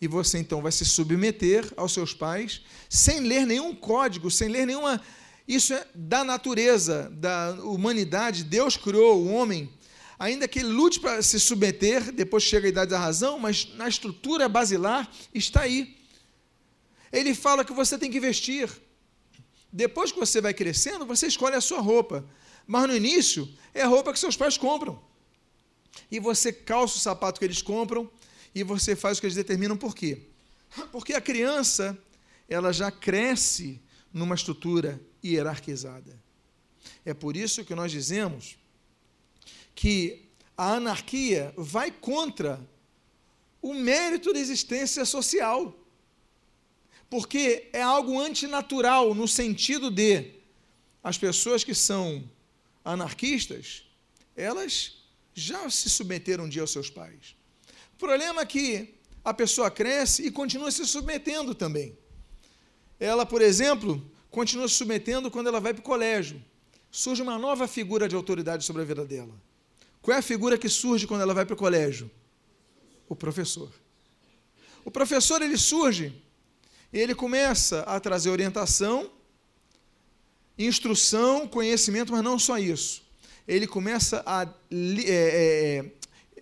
E 0.01 0.07
você 0.07 0.37
então 0.37 0.61
vai 0.61 0.71
se 0.71 0.85
submeter 0.85 1.71
aos 1.75 1.93
seus 1.93 2.13
pais 2.13 2.61
sem 2.89 3.19
ler 3.19 3.45
nenhum 3.45 3.75
código, 3.75 4.31
sem 4.31 4.47
ler 4.47 4.65
nenhuma. 4.65 5.01
Isso 5.47 5.73
é 5.73 5.85
da 5.93 6.23
natureza, 6.23 7.09
da 7.13 7.51
humanidade. 7.63 8.43
Deus 8.43 8.77
criou 8.77 9.17
o 9.17 9.27
homem, 9.33 9.69
ainda 10.17 10.47
que 10.47 10.59
ele 10.59 10.69
lute 10.69 10.99
para 10.99 11.21
se 11.21 11.39
submeter, 11.39 12.11
depois 12.11 12.43
chega 12.43 12.67
a 12.67 12.69
idade 12.69 12.91
da 12.91 12.99
razão, 12.99 13.37
mas 13.39 13.73
na 13.75 13.87
estrutura 13.89 14.47
basilar 14.47 15.09
está 15.33 15.61
aí. 15.61 15.97
Ele 17.11 17.33
fala 17.33 17.65
que 17.65 17.73
você 17.73 17.97
tem 17.97 18.11
que 18.11 18.19
vestir. 18.19 18.69
Depois 19.71 20.11
que 20.11 20.19
você 20.19 20.39
vai 20.39 20.53
crescendo, 20.53 21.05
você 21.05 21.27
escolhe 21.27 21.55
a 21.55 21.61
sua 21.61 21.79
roupa. 21.79 22.25
Mas 22.65 22.87
no 22.87 22.95
início, 22.95 23.49
é 23.73 23.81
a 23.81 23.87
roupa 23.87 24.13
que 24.13 24.19
seus 24.19 24.37
pais 24.37 24.57
compram 24.57 25.09
e 26.11 26.19
você 26.19 26.51
calça 26.51 26.97
o 26.97 26.99
sapato 26.99 27.39
que 27.39 27.45
eles 27.45 27.61
compram 27.61 28.09
e 28.53 28.63
você 28.63 28.95
faz 28.95 29.17
o 29.17 29.21
que 29.21 29.27
eles 29.27 29.35
determinam. 29.35 29.77
Por 29.77 29.95
quê? 29.95 30.27
Porque 30.91 31.13
a 31.13 31.21
criança 31.21 31.97
ela 32.47 32.71
já 32.71 32.91
cresce 32.91 33.81
numa 34.13 34.35
estrutura 34.35 34.99
hierarquizada. 35.23 36.19
É 37.05 37.13
por 37.13 37.35
isso 37.35 37.63
que 37.63 37.75
nós 37.75 37.91
dizemos 37.91 38.57
que 39.75 40.29
a 40.57 40.73
anarquia 40.73 41.53
vai 41.55 41.91
contra 41.91 42.59
o 43.61 43.73
mérito 43.73 44.33
da 44.33 44.39
existência 44.39 45.05
social. 45.05 45.75
Porque 47.09 47.69
é 47.73 47.81
algo 47.81 48.19
antinatural 48.19 49.13
no 49.15 49.27
sentido 49.27 49.89
de 49.89 50.33
as 51.03 51.17
pessoas 51.17 51.63
que 51.63 51.73
são 51.73 52.29
anarquistas, 52.83 53.83
elas 54.35 55.03
já 55.33 55.69
se 55.69 55.89
submeteram 55.89 56.45
um 56.45 56.49
dia 56.49 56.61
aos 56.61 56.71
seus 56.71 56.89
pais. 56.89 57.35
O 57.99 58.07
problema 58.07 58.39
é 58.39 58.45
que 58.45 58.95
a 59.25 59.33
pessoa 59.33 59.69
cresce 59.69 60.25
e 60.25 60.31
continua 60.31 60.71
se 60.71 60.87
submetendo 60.87 61.53
também. 61.53 61.97
Ela, 62.97 63.25
por 63.25 63.41
exemplo, 63.41 64.01
continua 64.31 64.69
se 64.69 64.75
submetendo 64.75 65.29
quando 65.29 65.47
ela 65.47 65.59
vai 65.59 65.73
para 65.73 65.81
o 65.81 65.83
colégio. 65.83 66.41
Surge 66.89 67.21
uma 67.21 67.37
nova 67.37 67.67
figura 67.67 68.07
de 68.07 68.15
autoridade 68.15 68.63
sobre 68.63 68.83
a 68.83 68.85
vida 68.85 69.03
dela. 69.03 69.33
Qual 70.01 70.15
é 70.15 70.19
a 70.19 70.23
figura 70.23 70.57
que 70.57 70.69
surge 70.69 71.05
quando 71.05 71.23
ela 71.23 71.33
vai 71.33 71.45
para 71.45 71.55
o 71.55 71.57
colégio? 71.57 72.09
O 73.09 73.17
professor. 73.17 73.69
O 74.85 74.89
professor 74.89 75.41
ele 75.41 75.57
surge 75.57 76.13
e 76.93 76.99
ele 76.99 77.13
começa 77.13 77.81
a 77.81 77.99
trazer 77.99 78.29
orientação, 78.29 79.11
instrução, 80.57 81.45
conhecimento, 81.45 82.13
mas 82.13 82.23
não 82.23 82.39
só 82.39 82.57
isso 82.57 83.09
ele 83.49 83.65
começa 83.65 84.21
a 84.27 84.43
é, 84.43 85.07
é, 85.07 85.85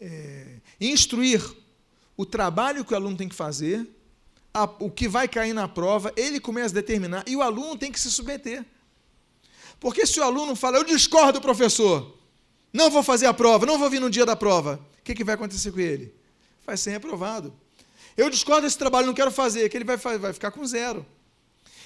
é, 0.01 0.56
instruir 0.79 1.41
o 2.15 2.25
trabalho 2.25 2.83
que 2.83 2.93
o 2.93 2.95
aluno 2.95 3.17
tem 3.17 3.29
que 3.29 3.35
fazer, 3.35 3.87
a, 4.53 4.63
o 4.79 4.89
que 4.89 5.07
vai 5.07 5.27
cair 5.27 5.53
na 5.53 5.67
prova, 5.67 6.11
ele 6.15 6.39
começa 6.39 6.73
a 6.73 6.81
determinar, 6.81 7.23
e 7.27 7.35
o 7.35 7.41
aluno 7.41 7.77
tem 7.77 7.91
que 7.91 7.99
se 7.99 8.09
submeter. 8.09 8.65
Porque 9.79 10.05
se 10.05 10.19
o 10.19 10.23
aluno 10.23 10.55
fala, 10.55 10.77
eu 10.77 10.83
discordo 10.83 11.33
do 11.33 11.41
professor, 11.41 12.17
não 12.73 12.89
vou 12.89 13.03
fazer 13.03 13.27
a 13.27 13.33
prova, 13.33 13.65
não 13.65 13.77
vou 13.77 13.89
vir 13.89 14.01
no 14.01 14.09
dia 14.09 14.25
da 14.25 14.35
prova, 14.35 14.79
o 14.99 15.03
que, 15.03 15.13
que 15.13 15.23
vai 15.23 15.35
acontecer 15.35 15.71
com 15.71 15.79
ele? 15.79 16.13
Vai 16.65 16.75
ser 16.75 16.91
reprovado. 16.91 17.53
Eu 18.15 18.29
discordo 18.29 18.63
desse 18.63 18.77
trabalho, 18.77 19.05
não 19.05 19.13
quero 19.13 19.31
fazer, 19.31 19.69
que 19.69 19.77
ele 19.77 19.85
vai, 19.85 19.97
vai 19.97 20.33
ficar 20.33 20.49
com 20.49 20.65
zero. 20.65 21.05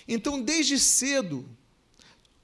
Então, 0.07 0.41
desde 0.41 0.79
cedo, 0.79 1.45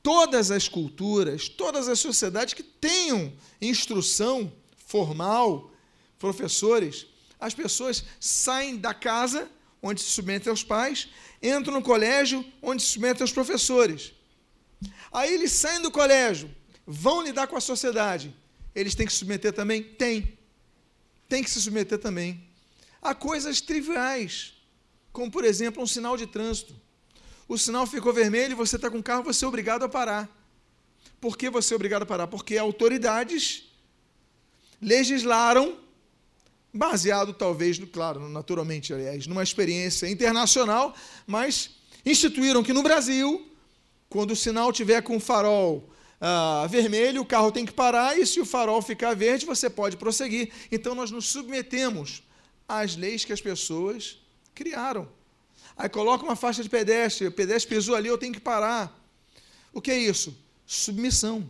todas 0.04 0.52
as 0.52 0.68
culturas, 0.68 1.48
todas 1.48 1.88
as 1.88 2.00
sociedades 2.00 2.54
que 2.54 2.64
tenham 2.64 3.32
instrução 3.62 4.52
formal, 4.86 5.72
professores, 6.20 7.06
as 7.40 7.54
pessoas 7.54 8.04
saem 8.20 8.78
da 8.78 8.94
casa, 8.94 9.50
onde 9.82 10.02
se 10.02 10.08
submetem 10.08 10.50
aos 10.50 10.64
pais, 10.64 11.08
entram 11.42 11.74
no 11.74 11.82
colégio, 11.82 12.46
onde 12.62 12.82
se 12.82 12.90
submetem 12.90 13.24
aos 13.24 13.32
professores. 13.32 14.14
Aí 15.12 15.34
eles 15.34 15.52
saem 15.52 15.82
do 15.82 15.92
colégio, 15.92 16.50
vão 16.86 17.22
lidar 17.22 17.48
com 17.48 17.56
a 17.56 17.62
sociedade. 17.62 18.36
Eles 18.74 18.96
têm 18.96 19.06
que 19.06 19.14
se 19.14 19.20
submeter 19.20 19.54
também? 19.54 19.84
Tem. 19.84 20.38
Tem 21.28 21.44
que 21.44 21.50
se 21.50 21.62
submeter 21.62 21.98
também. 21.98 22.48
A 23.02 23.14
coisas 23.14 23.62
triviais, 23.62 24.54
como, 25.12 25.32
por 25.32 25.44
exemplo, 25.44 25.82
um 25.82 25.88
sinal 25.88 26.18
de 26.18 26.28
trânsito 26.28 26.76
o 27.48 27.58
sinal 27.58 27.88
ficou 27.88 28.12
vermelho 28.12 28.52
e 28.52 28.56
você 28.56 28.76
está 28.76 28.90
com 28.90 29.00
o 29.00 29.04
carro, 29.04 29.24
você 29.24 29.46
é 29.46 29.48
obrigado 29.48 29.84
a 29.84 29.90
parar. 29.90 30.30
Por 31.22 31.38
que 31.38 31.50
você 31.50 31.74
é 31.74 31.76
obrigado 31.76 32.04
a 32.04 32.06
parar? 32.06 32.28
Porque 32.28 32.58
autoridades 32.58 33.72
legislaram, 34.82 35.78
baseado 36.78 37.34
talvez, 37.34 37.80
claro, 37.92 38.30
naturalmente, 38.30 38.94
aliás, 38.94 39.28
numa 39.28 39.44
experiência 39.44 40.10
internacional, 40.10 40.96
mas 41.26 41.72
instituíram 42.06 42.64
que 42.64 42.74
no 42.74 42.84
Brasil, 42.84 43.52
quando 44.10 44.32
o 44.32 44.36
sinal 44.36 44.72
tiver 44.72 45.02
com 45.02 45.18
o 45.18 45.20
farol 45.20 45.90
ah, 46.22 46.66
vermelho, 46.70 47.22
o 47.22 47.26
carro 47.26 47.52
tem 47.52 47.66
que 47.66 47.74
parar, 47.74 48.18
e 48.18 48.26
se 48.26 48.40
o 48.40 48.46
farol 48.46 48.82
ficar 48.82 49.16
verde, 49.16 49.46
você 49.46 49.70
pode 49.70 49.98
prosseguir. 49.98 50.52
Então 50.72 50.96
nós 50.96 51.12
nos 51.12 51.28
submetemos 51.28 52.24
às 52.68 52.96
leis 52.96 53.26
que 53.26 53.34
as 53.34 53.42
pessoas 53.42 54.20
criaram. 54.54 55.08
Aí 55.76 55.88
coloca 55.90 56.24
uma 56.24 56.36
faixa 56.36 56.64
de 56.64 56.70
pedestre, 56.70 57.28
o 57.28 57.32
pedestre 57.32 57.76
pisou 57.76 57.96
ali, 57.96 58.08
eu 58.08 58.18
tenho 58.18 58.34
que 58.34 58.40
parar. 58.40 58.98
O 59.72 59.82
que 59.82 59.92
é 59.92 59.98
isso? 59.98 60.36
Submissão. 60.66 61.50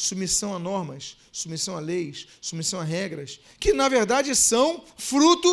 Submissão 0.00 0.54
a 0.54 0.58
normas, 0.58 1.18
submissão 1.30 1.76
a 1.76 1.80
leis, 1.80 2.26
submissão 2.40 2.80
a 2.80 2.84
regras, 2.84 3.38
que 3.58 3.74
na 3.74 3.86
verdade 3.86 4.34
são 4.34 4.82
fruto 4.96 5.52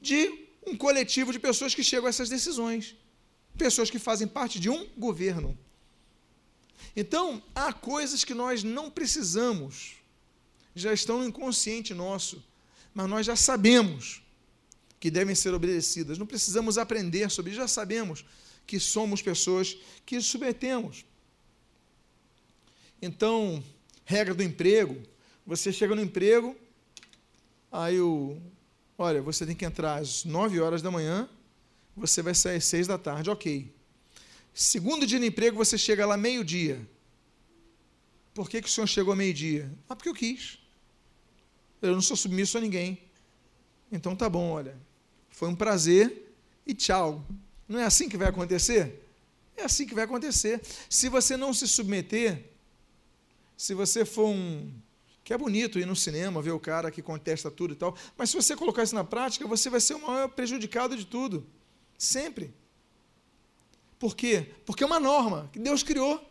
de 0.00 0.20
um 0.66 0.76
coletivo 0.76 1.32
de 1.32 1.38
pessoas 1.38 1.72
que 1.72 1.84
chegam 1.84 2.06
a 2.06 2.08
essas 2.08 2.28
decisões. 2.28 2.96
Pessoas 3.56 3.90
que 3.90 4.00
fazem 4.00 4.26
parte 4.26 4.58
de 4.58 4.68
um 4.68 4.88
governo. 4.96 5.56
Então, 6.96 7.40
há 7.54 7.72
coisas 7.72 8.24
que 8.24 8.34
nós 8.34 8.64
não 8.64 8.90
precisamos, 8.90 9.92
já 10.74 10.92
estão 10.92 11.20
no 11.20 11.28
inconsciente 11.28 11.94
nosso, 11.94 12.42
mas 12.92 13.08
nós 13.08 13.24
já 13.24 13.36
sabemos 13.36 14.20
que 14.98 15.12
devem 15.12 15.36
ser 15.36 15.54
obedecidas. 15.54 16.18
Não 16.18 16.26
precisamos 16.26 16.76
aprender 16.76 17.30
sobre 17.30 17.54
já 17.54 17.68
sabemos 17.68 18.24
que 18.66 18.80
somos 18.80 19.22
pessoas 19.22 19.76
que 20.04 20.20
submetemos. 20.20 21.04
Então, 23.00 23.62
regra 24.04 24.34
do 24.34 24.42
emprego, 24.42 25.00
você 25.46 25.72
chega 25.72 25.94
no 25.94 26.02
emprego, 26.02 26.56
aí 27.70 28.00
o 28.00 28.40
olha, 28.98 29.20
você 29.20 29.44
tem 29.44 29.54
que 29.54 29.64
entrar 29.64 29.96
às 29.96 30.24
9 30.24 30.60
horas 30.60 30.80
da 30.80 30.90
manhã, 30.90 31.28
você 31.96 32.22
vai 32.22 32.34
sair 32.34 32.56
às 32.56 32.64
6 32.64 32.86
da 32.86 32.98
tarde, 32.98 33.30
ok. 33.30 33.72
Segundo 34.54 35.06
dia 35.06 35.20
de 35.20 35.26
emprego, 35.26 35.56
você 35.56 35.76
chega 35.76 36.06
lá 36.06 36.16
meio-dia. 36.16 36.80
Por 38.32 38.48
que, 38.48 38.60
que 38.62 38.68
o 38.68 38.70
senhor 38.70 38.86
chegou 38.86 39.14
meio-dia? 39.14 39.70
Ah, 39.88 39.94
porque 39.94 40.08
eu 40.08 40.14
quis. 40.14 40.58
Eu 41.80 41.92
não 41.92 42.02
sou 42.02 42.16
submisso 42.16 42.56
a 42.56 42.60
ninguém. 42.60 42.98
Então 43.92 44.16
tá 44.16 44.28
bom, 44.28 44.50
olha. 44.50 44.76
Foi 45.30 45.48
um 45.48 45.54
prazer 45.54 46.34
e 46.66 46.74
tchau. 46.74 47.24
Não 47.68 47.78
é 47.78 47.84
assim 47.84 48.08
que 48.08 48.16
vai 48.16 48.28
acontecer? 48.28 49.02
É 49.56 49.64
assim 49.64 49.86
que 49.86 49.94
vai 49.94 50.04
acontecer. 50.04 50.60
Se 50.88 51.08
você 51.08 51.36
não 51.36 51.52
se 51.52 51.68
submeter, 51.68 52.44
se 53.56 53.74
você 53.74 54.04
for 54.04 54.28
um. 54.28 54.72
Que 55.24 55.32
é 55.32 55.38
bonito 55.38 55.78
ir 55.78 55.86
no 55.86 55.96
cinema, 55.96 56.40
ver 56.40 56.52
o 56.52 56.60
cara 56.60 56.90
que 56.90 57.02
contesta 57.02 57.50
tudo 57.50 57.72
e 57.72 57.76
tal, 57.76 57.96
mas 58.16 58.30
se 58.30 58.36
você 58.36 58.54
colocar 58.54 58.84
isso 58.84 58.94
na 58.94 59.02
prática, 59.02 59.44
você 59.46 59.68
vai 59.68 59.80
ser 59.80 59.94
o 59.94 60.06
maior 60.06 60.28
prejudicado 60.28 60.96
de 60.96 61.04
tudo. 61.04 61.44
Sempre. 61.98 62.54
Por 63.98 64.14
quê? 64.14 64.46
Porque 64.64 64.84
é 64.84 64.86
uma 64.86 65.00
norma 65.00 65.50
que 65.52 65.58
Deus 65.58 65.82
criou. 65.82 66.22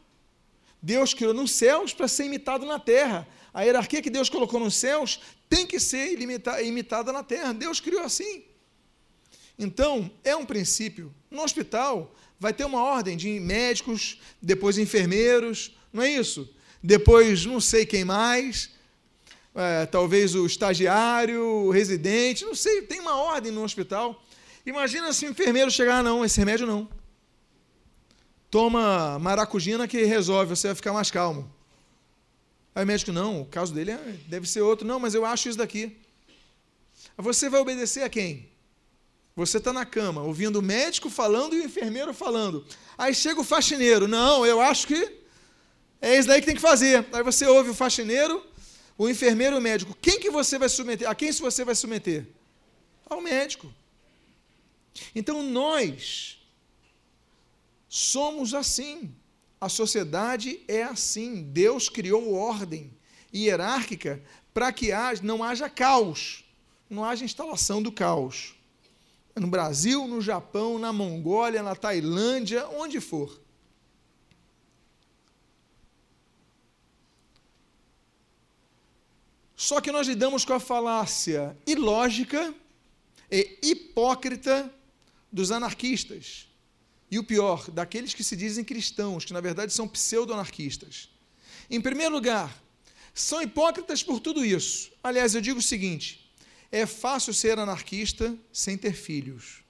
Deus 0.82 1.14
criou 1.14 1.34
nos 1.34 1.52
céus 1.52 1.94
para 1.94 2.08
ser 2.08 2.26
imitado 2.26 2.66
na 2.66 2.80
terra. 2.80 3.28
A 3.54 3.64
hierarquia 3.64 4.02
que 4.02 4.10
Deus 4.10 4.30
colocou 4.30 4.60
nos 4.60 4.76
céus 4.76 5.20
tem 5.50 5.66
que 5.66 5.80
ser 5.80 6.18
imitada 6.64 7.12
na 7.12 7.24
terra. 7.24 7.54
Deus 7.54 7.80
criou 7.80 8.04
assim. 8.04 8.44
Então, 9.58 10.12
é 10.24 10.36
um 10.36 10.46
princípio. 10.46 11.14
No 11.30 11.42
hospital, 11.42 12.14
vai 12.40 12.54
ter 12.54 12.66
uma 12.66 12.84
ordem 12.84 13.18
de 13.18 13.40
médicos, 13.40 14.22
depois 14.42 14.78
enfermeiros, 14.78 15.76
não 15.92 16.04
é 16.04 16.12
isso? 16.12 16.54
Depois, 16.86 17.48
não 17.48 17.60
sei 17.60 17.84
quem 17.84 18.06
mais. 18.06 18.70
é, 19.56 19.88
talvez 19.88 20.36
o 20.36 20.46
estagiário, 20.46 21.42
o 21.44 21.72
residente, 21.72 22.46
não 22.46 22.54
sei, 22.54 22.84
tem 22.84 23.00
uma 23.00 23.16
ordem 23.16 23.52
no 23.52 23.64
hospital. 23.64 24.24
Imagina 24.64 25.12
se 25.12 25.26
o 25.26 25.32
enfermeiro 25.32 25.72
chegar, 25.72 26.00
ah, 26.00 26.04
não, 26.04 26.24
esse 26.24 26.38
remédio 26.38 26.68
não. 26.68 26.88
Toma 28.52 29.18
maracujina 29.18 29.88
que 29.88 30.04
resolve, 30.04 30.56
você 30.56 30.68
vai 30.68 30.76
ficar 30.76 30.94
mais 30.94 31.10
calmo. 31.10 31.52
Aí 32.76 32.84
o 32.84 32.88
médico, 32.88 33.12
não, 33.12 33.42
o 33.42 33.46
caso 33.46 33.74
dele 33.74 33.92
é, 33.92 34.16
deve 34.28 34.48
ser 34.48 34.62
outro. 34.62 34.86
Não, 34.86 35.00
mas 35.00 35.16
eu 35.16 35.26
acho 35.26 35.50
isso 35.50 35.58
daqui. 35.58 35.98
Você 37.18 37.50
vai 37.50 37.62
obedecer 37.62 38.04
a 38.04 38.10
quem? 38.10 38.48
Você 39.36 39.58
está 39.58 39.74
na 39.74 39.86
cama, 39.86 40.22
ouvindo 40.22 40.60
o 40.60 40.62
médico 40.62 41.10
falando 41.10 41.56
e 41.56 41.62
o 41.62 41.66
enfermeiro 41.66 42.14
falando. 42.14 42.64
Aí 42.96 43.14
chega 43.16 43.42
o 43.42 43.44
faxineiro. 43.44 44.08
Não, 44.08 44.46
eu 44.46 44.62
acho 44.62 44.86
que 44.86 45.25
é 46.06 46.18
isso 46.18 46.28
daí 46.28 46.40
que 46.40 46.46
tem 46.46 46.56
que 46.56 46.62
fazer. 46.62 47.06
Aí 47.12 47.24
você 47.24 47.46
ouve 47.48 47.72
o 47.72 47.74
faxineiro, 47.74 48.46
o 48.98 49.10
enfermeiro 49.10 49.58
o 49.58 49.62
médico. 49.62 49.98
Quem 50.02 50.20
que 50.20 50.30
você 50.30 50.60
vai 50.60 50.70
submeter? 50.70 51.10
A 51.10 51.16
quem 51.16 51.32
você 51.32 51.66
vai 51.66 51.74
submeter? 51.74 52.28
Ao 53.10 53.22
médico. 53.22 53.74
Então 55.16 55.42
nós 55.42 56.40
somos 57.90 58.54
assim. 58.54 59.14
A 59.60 59.68
sociedade 59.68 60.62
é 60.68 60.84
assim. 60.84 61.42
Deus 61.42 61.90
criou 61.90 62.34
ordem 62.34 62.92
hierárquica 63.34 64.22
para 64.54 64.72
que 64.72 64.90
não 65.24 65.44
haja 65.44 65.70
caos, 65.70 66.46
não 66.90 67.04
haja 67.04 67.26
instalação 67.26 67.82
do 67.82 67.92
caos 67.92 68.56
no 69.36 69.48
Brasil, 69.48 70.08
no 70.08 70.22
Japão, 70.22 70.80
na 70.80 70.94
Mongólia, 70.94 71.62
na 71.62 71.76
Tailândia, 71.76 72.68
onde 72.70 73.02
for. 73.02 73.42
Só 79.66 79.82
que 79.82 79.92
nós 79.92 80.08
lidamos 80.08 80.46
com 80.46 80.54
a 80.54 80.60
falácia 80.60 81.58
ilógica 81.66 82.54
e 83.32 83.58
hipócrita 83.64 84.72
dos 85.32 85.50
anarquistas. 85.50 86.48
E 87.10 87.18
o 87.18 87.24
pior, 87.24 87.72
daqueles 87.72 88.14
que 88.14 88.24
se 88.24 88.36
dizem 88.36 88.64
cristãos, 88.64 89.26
que 89.26 89.34
na 89.34 89.42
verdade 89.42 89.74
são 89.74 89.88
pseudo-anarquistas. 89.88 91.10
Em 91.68 91.82
primeiro 91.82 92.14
lugar, 92.14 92.56
são 93.12 93.42
hipócritas 93.42 94.04
por 94.04 94.20
tudo 94.20 94.46
isso. 94.46 94.92
Aliás, 95.02 95.34
eu 95.34 95.42
digo 95.42 95.58
o 95.58 95.64
seguinte: 95.64 96.32
é 96.72 96.86
fácil 96.86 97.34
ser 97.34 97.58
anarquista 97.58 98.38
sem 98.54 98.78
ter 98.78 98.94
filhos. 98.94 99.64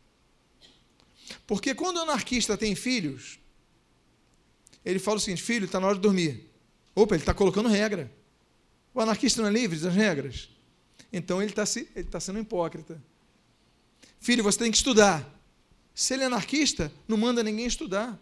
Porque 1.48 1.74
quando 1.74 1.96
o 1.96 2.02
anarquista 2.02 2.58
tem 2.58 2.76
filhos, 2.76 3.40
ele 4.84 5.00
fala 5.00 5.16
o 5.16 5.22
seguinte: 5.22 5.42
filho, 5.42 5.64
está 5.64 5.80
na 5.80 5.88
hora 5.88 5.96
de 5.96 6.02
dormir. 6.02 6.52
Opa, 6.94 7.16
ele 7.16 7.22
está 7.22 7.34
colocando 7.34 7.70
regra. 7.70 8.12
O 8.96 9.02
anarquista 9.02 9.42
não 9.42 9.50
é 9.50 9.52
livre 9.52 9.78
das 9.78 9.94
regras. 9.94 10.50
Então 11.12 11.42
ele 11.42 11.52
está 11.52 11.66
ele 11.96 12.06
tá 12.06 12.20
sendo 12.20 12.40
hipócrita. 12.40 13.00
Filho, 14.22 14.42
você 14.42 14.58
tem 14.58 14.72
que 14.72 14.78
estudar. 14.78 15.30
Se 15.94 16.14
ele 16.14 16.24
é 16.24 16.28
anarquista, 16.28 16.90
não 17.06 17.18
manda 17.18 17.44
ninguém 17.44 17.66
estudar. 17.66 18.18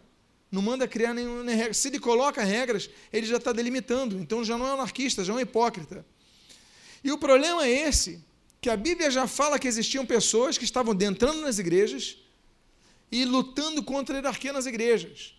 Não 0.50 0.60
manda 0.60 0.88
criar 0.88 1.14
nenhuma 1.14 1.48
regra. 1.50 1.72
Se 1.72 1.88
ele 1.88 2.00
coloca 2.00 2.42
regras, 2.42 2.90
ele 3.12 3.24
já 3.24 3.36
está 3.36 3.52
delimitando. 3.52 4.18
Então 4.18 4.44
já 4.44 4.58
não 4.58 4.66
é 4.66 4.72
anarquista, 4.72 5.24
já 5.24 5.32
é 5.32 5.36
um 5.36 5.40
hipócrita. 5.40 6.04
E 7.04 7.12
o 7.12 7.18
problema 7.18 7.64
é 7.64 7.70
esse 7.70 8.20
que 8.60 8.68
a 8.68 8.76
Bíblia 8.76 9.10
já 9.12 9.28
fala 9.28 9.60
que 9.60 9.68
existiam 9.68 10.04
pessoas 10.04 10.58
que 10.58 10.64
estavam 10.64 10.92
entrando 11.00 11.40
nas 11.40 11.60
igrejas 11.60 12.18
e 13.12 13.24
lutando 13.24 13.80
contra 13.82 14.16
a 14.16 14.18
hierarquia 14.18 14.52
nas 14.52 14.66
igrejas. 14.66 15.36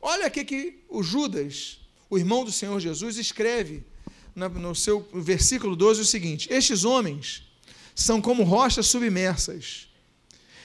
Olha 0.00 0.26
aqui 0.26 0.44
que 0.44 0.84
o 0.90 1.02
Judas, 1.02 1.80
o 2.10 2.18
irmão 2.18 2.44
do 2.44 2.52
Senhor 2.52 2.78
Jesus, 2.78 3.16
escreve 3.16 3.84
no 4.34 4.74
seu 4.74 5.08
versículo 5.12 5.76
12 5.76 6.00
o 6.00 6.04
seguinte: 6.04 6.48
Estes 6.52 6.84
homens 6.84 7.44
são 7.94 8.20
como 8.20 8.42
rochas 8.42 8.86
submersas. 8.86 9.88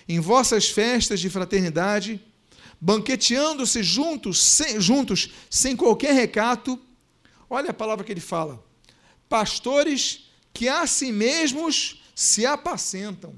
Em 0.08 0.20
vossas 0.20 0.70
festas 0.70 1.20
de 1.20 1.30
fraternidade, 1.30 2.20
banqueteando-se 2.82 3.84
juntos 3.84 4.42
sem, 4.42 4.82
juntos, 4.82 5.30
sem 5.50 5.76
qualquer 5.76 6.14
recato, 6.14 6.80
olha 7.48 7.70
a 7.70 7.74
palavra 7.74 8.04
que 8.04 8.12
ele 8.12 8.20
fala: 8.20 8.64
pastores 9.28 10.32
que 10.54 10.68
a 10.68 10.88
si 10.88 11.12
mesmos 11.12 12.02
se 12.16 12.46
apacentam. 12.46 13.36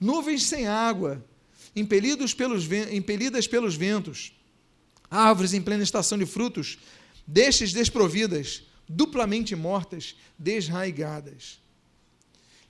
Nuvens 0.00 0.44
sem 0.44 0.66
água, 0.66 1.24
impelidos 1.74 2.34
pelos, 2.34 2.70
impelidas 2.90 3.46
pelos 3.46 3.76
ventos, 3.76 4.32
árvores 5.10 5.54
em 5.54 5.62
plena 5.62 5.82
estação 5.82 6.18
de 6.18 6.26
frutos, 6.26 6.78
destes 7.26 7.72
desprovidas, 7.72 8.64
duplamente 8.88 9.54
mortas, 9.56 10.16
desraigadas. 10.38 11.60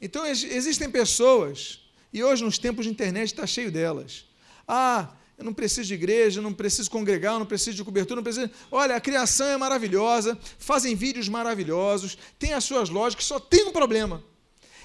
Então 0.00 0.26
existem 0.26 0.90
pessoas, 0.90 1.80
e 2.12 2.22
hoje 2.22 2.44
nos 2.44 2.58
tempos 2.58 2.84
de 2.84 2.90
internet 2.90 3.26
está 3.26 3.46
cheio 3.46 3.70
delas. 3.70 4.26
Ah, 4.66 5.14
eu 5.36 5.44
não 5.44 5.52
preciso 5.52 5.88
de 5.88 5.94
igreja, 5.94 6.40
não 6.40 6.52
preciso 6.52 6.90
congregar, 6.90 7.38
não 7.38 7.46
preciso 7.46 7.76
de 7.76 7.84
cobertura, 7.84 8.16
não 8.16 8.22
preciso. 8.22 8.50
Olha, 8.70 8.94
a 8.94 9.00
criação 9.00 9.46
é 9.48 9.56
maravilhosa, 9.56 10.38
fazem 10.58 10.94
vídeos 10.94 11.28
maravilhosos, 11.28 12.16
tem 12.38 12.52
as 12.52 12.64
suas 12.64 12.88
lógicas, 12.88 13.24
só 13.24 13.40
tem 13.40 13.64
um 13.64 13.72
problema. 13.72 14.22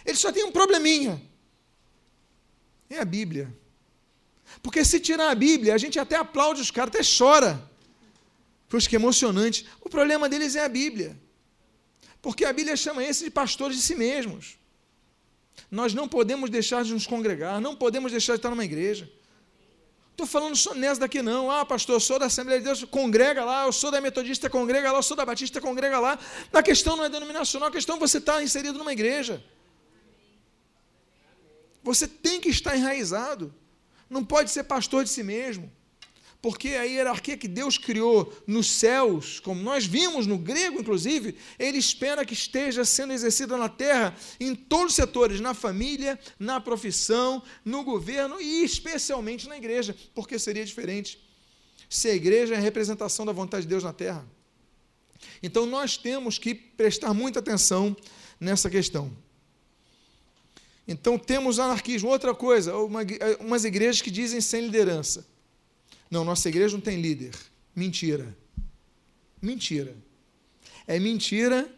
Ele 0.05 0.17
só 0.17 0.31
tem 0.31 0.43
um 0.43 0.51
probleminha. 0.51 1.21
É 2.89 2.99
a 2.99 3.05
Bíblia. 3.05 3.55
Porque 4.63 4.83
se 4.83 4.99
tirar 4.99 5.29
a 5.29 5.35
Bíblia, 5.35 5.75
a 5.75 5.77
gente 5.77 5.99
até 5.99 6.15
aplaude 6.15 6.61
os 6.61 6.71
caras, 6.71 6.95
até 6.95 7.03
chora. 7.03 7.68
Poxa, 8.69 8.87
que 8.87 8.95
emocionante. 8.95 9.67
O 9.81 9.89
problema 9.89 10.29
deles 10.29 10.55
é 10.55 10.63
a 10.63 10.69
Bíblia. 10.69 11.19
Porque 12.21 12.45
a 12.45 12.53
Bíblia 12.53 12.77
chama 12.77 13.03
esses 13.03 13.23
de 13.23 13.31
pastores 13.31 13.75
de 13.75 13.81
si 13.81 13.95
mesmos. 13.95 14.57
Nós 15.71 15.93
não 15.93 16.07
podemos 16.07 16.49
deixar 16.49 16.83
de 16.83 16.93
nos 16.93 17.07
congregar, 17.07 17.59
não 17.59 17.75
podemos 17.75 18.11
deixar 18.11 18.33
de 18.33 18.39
estar 18.39 18.49
numa 18.49 18.63
igreja. 18.63 19.11
Estou 20.11 20.27
falando 20.27 20.55
só 20.55 20.75
nessa 20.75 20.99
daqui 21.01 21.21
não. 21.21 21.49
Ah, 21.49 21.65
pastor, 21.65 21.95
eu 21.95 21.99
sou 21.99 22.19
da 22.19 22.25
Assembleia 22.25 22.59
de 22.59 22.65
Deus, 22.65 22.83
congrega 22.83 23.43
lá, 23.43 23.65
eu 23.65 23.71
sou 23.71 23.89
da 23.89 24.01
Metodista, 24.01 24.49
congrega 24.49 24.91
lá, 24.91 24.99
eu 24.99 25.03
sou 25.03 25.15
da 25.15 25.25
Batista, 25.25 25.61
congrega 25.61 25.97
lá. 25.99 26.19
A 26.51 26.61
questão 26.61 26.97
não 26.97 27.05
é 27.05 27.09
denominacional, 27.09 27.69
a 27.69 27.71
questão 27.71 27.95
é 27.95 27.99
você 27.99 28.17
estar 28.17 28.33
tá 28.33 28.43
inserido 28.43 28.77
numa 28.77 28.91
igreja. 28.91 29.43
Você 31.81 32.07
tem 32.07 32.41
que 32.41 32.49
estar 32.49 32.75
enraizado. 32.75 33.53
Não 34.09 34.25
pode 34.25 34.51
ser 34.51 34.63
pastor 34.63 35.03
de 35.05 35.09
si 35.09 35.23
mesmo. 35.23 35.71
Porque 36.41 36.69
a 36.69 36.83
hierarquia 36.83 37.35
que 37.35 37.47
Deus 37.47 37.77
criou 37.77 38.33
nos 38.47 38.71
céus, 38.71 39.41
como 39.41 39.61
nós 39.61 39.85
vimos 39.85 40.25
no 40.25 40.37
grego, 40.37 40.79
inclusive, 40.79 41.35
ele 41.57 41.77
espera 41.77 42.25
que 42.25 42.33
esteja 42.33 42.85
sendo 42.85 43.11
exercida 43.11 43.57
na 43.57 43.67
terra, 43.67 44.15
em 44.39 44.55
todos 44.55 44.91
os 44.91 44.95
setores, 44.95 45.41
na 45.41 45.53
família, 45.53 46.17
na 46.39 46.61
profissão, 46.61 47.43
no 47.65 47.83
governo 47.83 48.39
e 48.39 48.63
especialmente 48.63 49.49
na 49.49 49.57
igreja, 49.57 49.95
porque 50.15 50.39
seria 50.39 50.63
diferente 50.63 51.19
se 51.89 52.07
a 52.07 52.13
igreja 52.13 52.53
é 52.53 52.57
a 52.57 52.61
representação 52.61 53.25
da 53.25 53.31
vontade 53.31 53.63
de 53.63 53.69
Deus 53.69 53.83
na 53.83 53.91
terra. 53.91 54.25
Então 55.41 55.65
nós 55.65 55.97
temos 55.97 56.37
que 56.37 56.53
prestar 56.53 57.13
muita 57.13 57.39
atenção 57.39 57.97
nessa 58.39 58.69
questão. 58.69 59.11
Então 60.87 61.17
temos 61.17 61.59
anarquismo. 61.59 62.09
Outra 62.09 62.33
coisa, 62.33 62.75
uma, 62.77 63.01
umas 63.39 63.65
igrejas 63.65 64.01
que 64.01 64.11
dizem 64.11 64.39
sem 64.39 64.61
liderança. 64.61 65.27
Não, 66.09 66.25
nossa 66.25 66.49
igreja 66.49 66.75
não 66.75 66.81
tem 66.81 66.99
líder. 66.99 67.35
Mentira. 67.75 68.35
Mentira. 69.41 69.95
É 70.87 70.99
mentira 70.99 71.71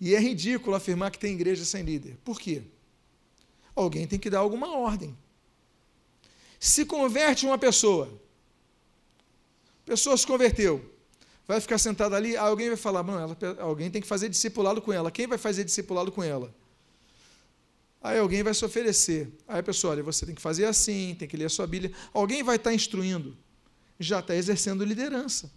e 0.00 0.14
é 0.14 0.18
ridículo 0.18 0.76
afirmar 0.76 1.10
que 1.10 1.18
tem 1.18 1.34
igreja 1.34 1.64
sem 1.64 1.82
líder. 1.82 2.16
Por 2.24 2.40
quê? 2.40 2.62
Alguém 3.74 4.06
tem 4.06 4.18
que 4.18 4.30
dar 4.30 4.38
alguma 4.38 4.76
ordem. 4.76 5.16
Se 6.58 6.84
converte 6.84 7.44
uma 7.44 7.58
pessoa, 7.58 8.08
a 9.84 9.86
pessoa 9.86 10.16
se 10.16 10.26
converteu, 10.26 10.82
vai 11.46 11.60
ficar 11.60 11.78
sentada 11.78 12.16
ali, 12.16 12.36
alguém 12.36 12.68
vai 12.68 12.76
falar, 12.76 13.02
não, 13.02 13.18
ela, 13.18 13.36
alguém 13.60 13.90
tem 13.90 14.00
que 14.00 14.08
fazer 14.08 14.28
discipulado 14.28 14.80
com 14.80 14.92
ela. 14.92 15.10
Quem 15.10 15.26
vai 15.26 15.38
fazer 15.38 15.64
discipulado 15.64 16.10
com 16.10 16.22
ela? 16.22 16.54
Aí 18.02 18.18
alguém 18.18 18.42
vai 18.42 18.54
se 18.54 18.64
oferecer. 18.64 19.28
Aí 19.46 19.60
a 19.60 19.62
pessoa, 19.62 19.92
olha, 19.92 20.02
você 20.02 20.24
tem 20.24 20.34
que 20.34 20.40
fazer 20.40 20.64
assim, 20.64 21.14
tem 21.18 21.28
que 21.28 21.36
ler 21.36 21.46
a 21.46 21.50
sua 21.50 21.66
Bíblia. 21.66 21.92
Alguém 22.12 22.42
vai 22.42 22.56
estar 22.56 22.72
instruindo. 22.72 23.36
Já 23.98 24.20
está 24.20 24.34
exercendo 24.34 24.84
liderança. 24.84 25.50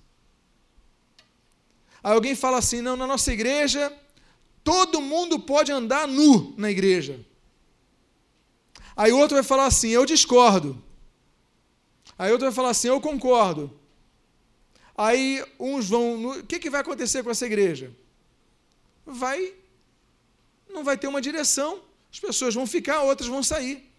Aí 2.04 2.14
alguém 2.14 2.36
fala 2.36 2.58
assim: 2.58 2.82
não, 2.82 2.96
na 2.96 3.06
nossa 3.06 3.32
igreja, 3.32 3.92
todo 4.64 5.02
mundo 5.02 5.40
pode 5.40 5.72
andar 5.72 6.08
nu 6.08 6.54
na 6.58 6.70
igreja. 6.70 7.26
Aí 8.96 9.12
outro 9.12 9.36
vai 9.36 9.44
falar 9.44 9.66
assim: 9.66 9.90
eu 9.90 10.06
discordo. 10.06 10.82
Aí 12.18 12.32
outro 12.32 12.48
vai 12.48 12.54
falar 12.54 12.70
assim: 12.70 12.88
eu 12.88 13.02
concordo. 13.02 13.78
Aí 14.98 15.44
uns 15.60 15.90
vão. 15.90 16.32
O 16.40 16.44
que, 16.46 16.60
que 16.60 16.70
vai 16.70 16.82
acontecer 16.82 17.24
com 17.24 17.32
essa 17.32 17.46
igreja? 17.46 17.92
Vai. 19.06 19.54
Não 20.70 20.84
vai 20.84 20.98
ter 20.98 21.08
uma 21.08 21.22
direção. 21.22 21.82
As 22.12 22.20
pessoas 22.20 22.54
vão 22.56 22.66
ficar, 22.66 23.04
outras 23.04 23.30
vão 23.30 23.44
sair. 23.44 23.90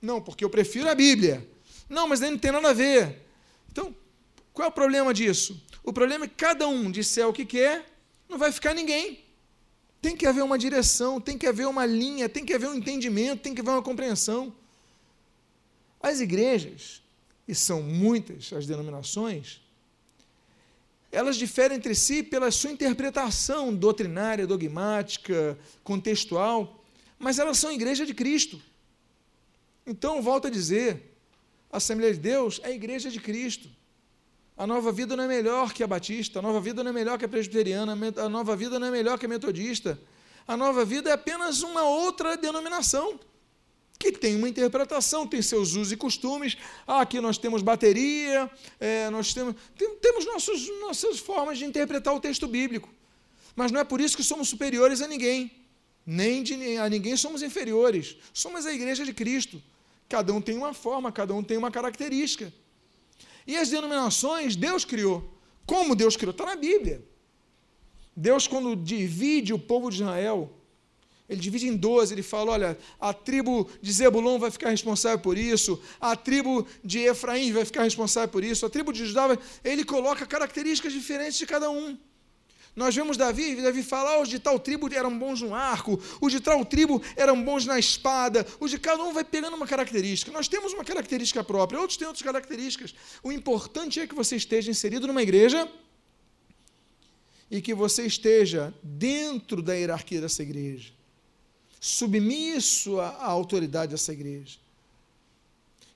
Não, 0.00 0.20
porque 0.20 0.44
eu 0.44 0.50
prefiro 0.50 0.88
a 0.88 0.94
Bíblia. 0.94 1.46
Não, 1.88 2.08
mas 2.08 2.20
não 2.20 2.36
tem 2.36 2.52
nada 2.52 2.70
a 2.70 2.72
ver. 2.72 3.22
Então, 3.70 3.94
qual 4.52 4.66
é 4.66 4.68
o 4.68 4.72
problema 4.72 5.14
disso? 5.14 5.62
O 5.82 5.92
problema 5.92 6.24
é 6.24 6.28
que 6.28 6.34
cada 6.34 6.66
um 6.66 6.90
disser 6.90 7.28
o 7.28 7.32
que 7.32 7.44
quer, 7.44 7.86
não 8.28 8.38
vai 8.38 8.50
ficar 8.50 8.74
ninguém. 8.74 9.24
Tem 10.02 10.16
que 10.16 10.26
haver 10.26 10.42
uma 10.42 10.58
direção, 10.58 11.20
tem 11.20 11.38
que 11.38 11.46
haver 11.46 11.66
uma 11.66 11.86
linha, 11.86 12.28
tem 12.28 12.44
que 12.44 12.52
haver 12.52 12.68
um 12.68 12.74
entendimento, 12.74 13.42
tem 13.42 13.54
que 13.54 13.60
haver 13.60 13.70
uma 13.70 13.82
compreensão. 13.82 14.52
As 16.00 16.20
igrejas, 16.20 17.02
e 17.46 17.54
são 17.54 17.82
muitas 17.82 18.52
as 18.52 18.66
denominações, 18.66 19.60
elas 21.10 21.36
diferem 21.36 21.76
entre 21.76 21.94
si 21.94 22.22
pela 22.22 22.50
sua 22.50 22.70
interpretação 22.70 23.74
doutrinária, 23.74 24.46
dogmática, 24.46 25.58
contextual, 25.82 26.84
mas 27.18 27.38
elas 27.38 27.58
são 27.58 27.72
igreja 27.72 28.04
de 28.04 28.12
Cristo. 28.12 28.60
Então, 29.86 30.20
volto 30.20 30.48
a 30.48 30.50
dizer, 30.50 31.15
a 31.76 31.78
Assembleia 31.78 32.14
de 32.14 32.20
Deus 32.20 32.58
é 32.62 32.68
a 32.68 32.70
igreja 32.70 33.10
de 33.10 33.20
Cristo. 33.20 33.68
A 34.56 34.66
nova 34.66 34.90
vida 34.90 35.14
não 35.14 35.24
é 35.24 35.28
melhor 35.28 35.74
que 35.74 35.82
a 35.84 35.86
batista, 35.86 36.38
a 36.38 36.42
nova 36.42 36.58
vida 36.58 36.82
não 36.82 36.90
é 36.90 36.94
melhor 36.94 37.18
que 37.18 37.26
a 37.26 37.28
presbiteriana, 37.28 37.92
a 38.16 38.28
nova 38.30 38.56
vida 38.56 38.78
não 38.78 38.86
é 38.86 38.90
melhor 38.90 39.18
que 39.18 39.26
a 39.26 39.28
metodista. 39.28 40.00
A 40.48 40.56
nova 40.56 40.86
vida 40.86 41.10
é 41.10 41.12
apenas 41.12 41.60
uma 41.60 41.82
outra 41.82 42.34
denominação 42.34 43.20
que 43.98 44.10
tem 44.10 44.36
uma 44.36 44.48
interpretação, 44.48 45.26
tem 45.26 45.42
seus 45.42 45.74
usos 45.74 45.92
e 45.92 45.98
costumes. 45.98 46.56
Ah, 46.86 47.02
aqui 47.02 47.20
nós 47.20 47.36
temos 47.36 47.60
bateria, 47.60 48.50
é, 48.80 49.10
nós 49.10 49.34
temos, 49.34 49.54
tem, 49.76 49.96
temos 49.96 50.24
nossos, 50.24 50.80
nossas 50.80 51.18
formas 51.18 51.58
de 51.58 51.66
interpretar 51.66 52.14
o 52.14 52.20
texto 52.20 52.46
bíblico. 52.46 52.88
Mas 53.54 53.70
não 53.70 53.80
é 53.80 53.84
por 53.84 54.00
isso 54.00 54.16
que 54.16 54.24
somos 54.24 54.48
superiores 54.48 55.02
a 55.02 55.08
ninguém, 55.08 55.52
nem 56.06 56.42
de, 56.42 56.78
a 56.78 56.88
ninguém 56.88 57.18
somos 57.18 57.42
inferiores. 57.42 58.16
Somos 58.32 58.64
a 58.64 58.72
igreja 58.72 59.04
de 59.04 59.12
Cristo. 59.12 59.62
Cada 60.08 60.32
um 60.32 60.40
tem 60.40 60.56
uma 60.56 60.72
forma, 60.72 61.10
cada 61.10 61.34
um 61.34 61.42
tem 61.42 61.56
uma 61.56 61.70
característica. 61.70 62.52
E 63.46 63.56
as 63.56 63.70
denominações 63.70 64.56
Deus 64.56 64.84
criou. 64.84 65.32
Como 65.66 65.94
Deus 65.94 66.16
criou? 66.16 66.30
Está 66.30 66.46
na 66.46 66.56
Bíblia. 66.56 67.04
Deus, 68.16 68.46
quando 68.46 68.74
divide 68.74 69.52
o 69.52 69.58
povo 69.58 69.90
de 69.90 70.02
Israel, 70.02 70.50
ele 71.28 71.40
divide 71.40 71.66
em 71.68 71.76
12, 71.76 72.14
ele 72.14 72.22
fala: 72.22 72.52
olha, 72.52 72.78
a 73.00 73.12
tribo 73.12 73.68
de 73.82 73.92
Zebulon 73.92 74.38
vai 74.38 74.50
ficar 74.50 74.70
responsável 74.70 75.18
por 75.18 75.36
isso, 75.36 75.80
a 76.00 76.14
tribo 76.14 76.66
de 76.84 77.00
Efraim 77.00 77.52
vai 77.52 77.64
ficar 77.64 77.82
responsável 77.82 78.28
por 78.28 78.44
isso, 78.44 78.64
a 78.64 78.70
tribo 78.70 78.92
de 78.92 79.04
Judá 79.04 79.26
vai... 79.26 79.38
Ele 79.64 79.84
coloca 79.84 80.24
características 80.24 80.92
diferentes 80.92 81.36
de 81.36 81.46
cada 81.46 81.68
um. 81.68 81.98
Nós 82.76 82.94
vemos 82.94 83.16
Davi, 83.16 83.56
Davi 83.56 83.82
fala, 83.82 84.18
oh, 84.18 84.22
os 84.22 84.28
de 84.28 84.38
tal 84.38 84.60
tribo 84.60 84.92
eram 84.92 85.18
bons 85.18 85.40
no 85.40 85.54
arco, 85.54 85.98
os 86.20 86.30
de 86.30 86.40
tal 86.40 86.62
tribo 86.64 87.02
eram 87.16 87.42
bons 87.42 87.64
na 87.64 87.78
espada, 87.78 88.46
os 88.60 88.70
de 88.70 88.78
cada 88.78 89.02
um 89.02 89.14
vai 89.14 89.24
pegando 89.24 89.56
uma 89.56 89.66
característica. 89.66 90.30
Nós 90.30 90.46
temos 90.46 90.74
uma 90.74 90.84
característica 90.84 91.42
própria, 91.42 91.80
outros 91.80 91.96
têm 91.96 92.06
outras 92.06 92.22
características. 92.22 92.94
O 93.22 93.32
importante 93.32 93.98
é 93.98 94.06
que 94.06 94.14
você 94.14 94.36
esteja 94.36 94.70
inserido 94.70 95.06
numa 95.06 95.22
igreja 95.22 95.66
e 97.50 97.62
que 97.62 97.72
você 97.72 98.04
esteja 98.04 98.74
dentro 98.82 99.62
da 99.62 99.72
hierarquia 99.72 100.20
dessa 100.20 100.42
igreja 100.42 100.96
submisso 101.86 102.98
à, 102.98 103.24
autoridade 103.26 103.92
dessa 103.92 104.12
igreja. 104.12 104.58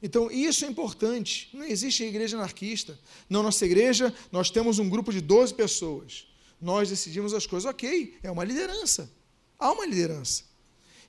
Então, 0.03 0.31
isso 0.31 0.65
é 0.65 0.69
importante. 0.69 1.51
Não 1.53 1.65
existe 1.65 2.05
igreja 2.05 2.37
anarquista. 2.37 2.99
Na 3.29 3.43
nossa 3.43 3.67
igreja, 3.67 4.15
nós 4.31 4.51
temos 4.51 4.79
um 4.79 4.89
grupo 4.89 5.13
de 5.13 5.21
12 5.21 5.53
pessoas. 5.55 6.27
Nós 6.61 6.89
decidimos 6.89 7.33
as 7.33 7.47
coisas. 7.47 7.69
Ok, 7.69 8.19
é 8.23 8.31
uma 8.31 8.45
liderança. 8.45 9.11
Há 9.59 9.73
uma 9.73 9.87
liderança. 9.87 10.51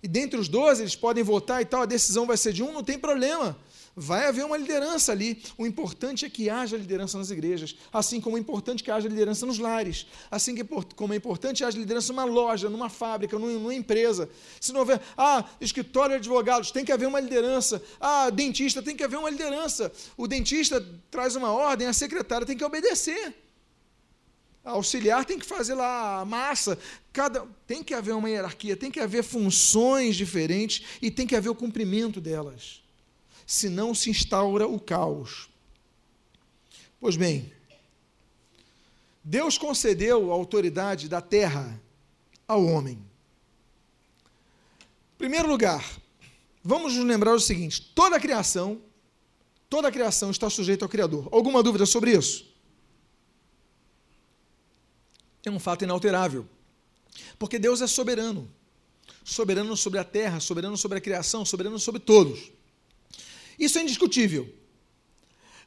E 0.03 0.07
dentre 0.07 0.39
os 0.39 0.47
12, 0.47 0.81
eles 0.81 0.95
podem 0.95 1.23
votar 1.23 1.61
e 1.61 1.65
tal, 1.65 1.83
a 1.83 1.85
decisão 1.85 2.25
vai 2.25 2.35
ser 2.35 2.51
de 2.53 2.63
um, 2.63 2.71
não 2.71 2.83
tem 2.83 2.97
problema. 2.97 3.57
Vai 3.95 4.25
haver 4.25 4.45
uma 4.45 4.57
liderança 4.57 5.11
ali. 5.11 5.43
O 5.57 5.67
importante 5.67 6.25
é 6.25 6.29
que 6.29 6.49
haja 6.49 6.77
liderança 6.77 7.17
nas 7.17 7.29
igrejas, 7.29 7.75
assim 7.91 8.21
como 8.21 8.37
é 8.37 8.39
importante 8.39 8.83
que 8.83 8.89
haja 8.89 9.07
liderança 9.07 9.45
nos 9.45 9.59
lares, 9.59 10.07
assim 10.31 10.55
como 10.95 11.13
é 11.13 11.17
importante 11.17 11.57
que 11.57 11.63
haja 11.65 11.77
liderança 11.77 12.11
numa 12.11 12.23
loja, 12.23 12.69
numa 12.69 12.89
fábrica, 12.89 13.37
numa 13.37 13.75
empresa. 13.75 14.29
Se 14.59 14.71
não 14.71 14.79
houver, 14.79 14.99
ah, 15.17 15.45
escritório 15.59 16.13
de 16.13 16.19
advogados, 16.19 16.71
tem 16.71 16.85
que 16.85 16.91
haver 16.91 17.07
uma 17.07 17.19
liderança. 17.19 17.83
Ah, 17.99 18.29
dentista, 18.29 18.81
tem 18.81 18.95
que 18.95 19.03
haver 19.03 19.17
uma 19.17 19.29
liderança. 19.29 19.91
O 20.15 20.25
dentista 20.25 20.83
traz 21.11 21.35
uma 21.35 21.51
ordem, 21.51 21.85
a 21.85 21.93
secretária 21.93 22.47
tem 22.47 22.57
que 22.57 22.63
obedecer. 22.63 23.35
Auxiliar 24.63 25.26
tem 25.26 25.39
que 25.39 25.45
fazer 25.45 25.74
lá 25.74 26.19
a 26.19 26.26
massa. 26.26 26.78
Cada, 27.12 27.47
tem 27.65 27.84
que 27.84 27.93
haver 27.93 28.13
uma 28.13 28.30
hierarquia, 28.30 28.78
tem 28.78 28.91
que 28.91 29.00
haver 29.00 29.24
funções 29.24 30.15
diferentes 30.15 31.00
e 31.02 31.10
tem 31.10 31.26
que 31.26 31.36
haver 31.36 31.50
o 31.50 31.56
cumprimento 31.56 32.21
delas 32.21 32.82
senão 33.52 33.93
se 33.93 34.10
instaura 34.10 34.65
o 34.65 34.80
caos. 34.80 35.50
Pois 37.02 37.17
bem, 37.17 37.52
Deus 39.21 39.58
concedeu 39.58 40.32
a 40.32 40.34
autoridade 40.34 41.10
da 41.10 41.19
terra 41.19 41.80
ao 42.47 42.63
homem. 42.65 42.93
Em 45.15 45.17
primeiro 45.17 45.50
lugar, 45.50 45.84
vamos 46.63 46.95
nos 46.95 47.06
lembrar 47.06 47.34
o 47.34 47.39
seguinte: 47.39 47.91
toda 47.93 48.15
a 48.15 48.19
criação, 48.19 48.82
toda 49.69 49.89
a 49.89 49.91
criação 49.91 50.32
está 50.32 50.50
sujeita 50.50 50.86
ao 50.86 50.89
Criador. 50.89 51.28
Alguma 51.32 51.62
dúvida 51.62 51.86
sobre 51.86 52.12
isso? 52.12 52.50
É 55.45 55.49
um 55.49 55.60
fato 55.60 55.84
inalterável. 55.84 56.47
Porque 57.38 57.60
Deus 57.60 57.82
é 57.82 57.88
soberano. 57.88 58.49
Soberano 59.23 59.75
sobre 59.75 59.99
a 59.99 60.04
terra, 60.04 60.39
soberano 60.39 60.77
sobre 60.77 60.97
a 60.97 61.01
criação, 61.01 61.45
soberano 61.45 61.80
sobre 61.80 61.99
todos. 61.99 62.51
Isso 63.58 63.77
é 63.77 63.82
indiscutível. 63.82 64.51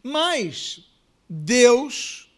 Mas 0.02 0.80
Deus 1.28 2.28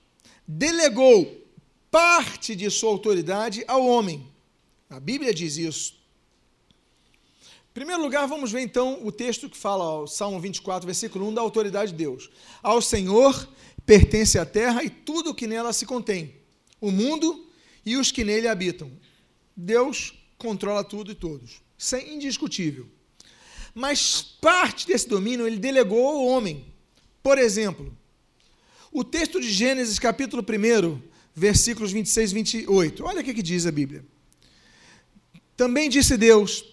delegou 0.46 1.44
parte 1.90 2.54
de 2.54 2.70
sua 2.70 2.90
autoridade 2.90 3.64
ao 3.66 3.86
homem. 3.86 4.26
A 4.88 5.00
Bíblia 5.00 5.34
diz 5.34 5.56
isso. 5.56 5.94
Em 7.70 7.74
primeiro 7.74 8.02
lugar, 8.02 8.26
vamos 8.26 8.52
ver 8.52 8.60
então 8.60 9.04
o 9.04 9.12
texto 9.12 9.50
que 9.50 9.56
fala, 9.56 10.02
o 10.02 10.06
Salmo 10.06 10.40
24, 10.40 10.86
versículo 10.86 11.28
1, 11.28 11.34
da 11.34 11.40
autoridade 11.42 11.92
de 11.92 11.98
Deus. 11.98 12.30
Ao 12.62 12.80
Senhor 12.80 13.48
pertence 13.84 14.38
a 14.38 14.46
terra 14.46 14.82
e 14.82 14.88
tudo 14.88 15.30
o 15.30 15.34
que 15.34 15.46
nela 15.46 15.72
se 15.72 15.84
contém, 15.84 16.34
o 16.80 16.90
mundo 16.90 17.48
e 17.84 17.96
os 17.96 18.10
que 18.10 18.24
nele 18.24 18.48
habitam. 18.48 18.90
Deus 19.56 20.14
controla 20.36 20.84
tudo 20.84 21.12
e 21.12 21.14
todos. 21.14 21.62
Isso 21.78 21.96
é 21.96 22.08
indiscutível 22.08 22.88
mas 23.76 24.22
parte 24.40 24.86
desse 24.86 25.06
domínio 25.06 25.46
ele 25.46 25.58
delegou 25.58 26.08
ao 26.08 26.24
homem. 26.28 26.64
Por 27.22 27.36
exemplo, 27.36 27.94
o 28.90 29.04
texto 29.04 29.38
de 29.38 29.52
Gênesis, 29.52 29.98
capítulo 29.98 30.42
1, 30.42 30.98
versículos 31.34 31.92
26 31.92 32.30
e 32.30 32.34
28. 32.34 33.04
Olha 33.04 33.20
o 33.20 33.24
que, 33.24 33.42
diz 33.42 33.66
a 33.66 33.70
Bíblia. 33.70 34.02
Também 35.54 35.90
disse 35.90 36.16
Deus: 36.16 36.64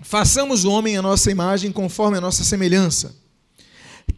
façamos 0.00 0.66
o 0.66 0.70
homem 0.70 0.98
a 0.98 1.02
nossa 1.02 1.30
imagem, 1.30 1.72
conforme 1.72 2.18
a 2.18 2.20
nossa 2.20 2.44
semelhança. 2.44 3.16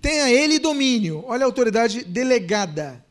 Tenha 0.03 0.29
ele 0.29 0.59
domínio, 0.59 1.23
olha 1.29 1.45
a 1.45 1.47
autoridade 1.47 2.03
delegada. 2.03 3.06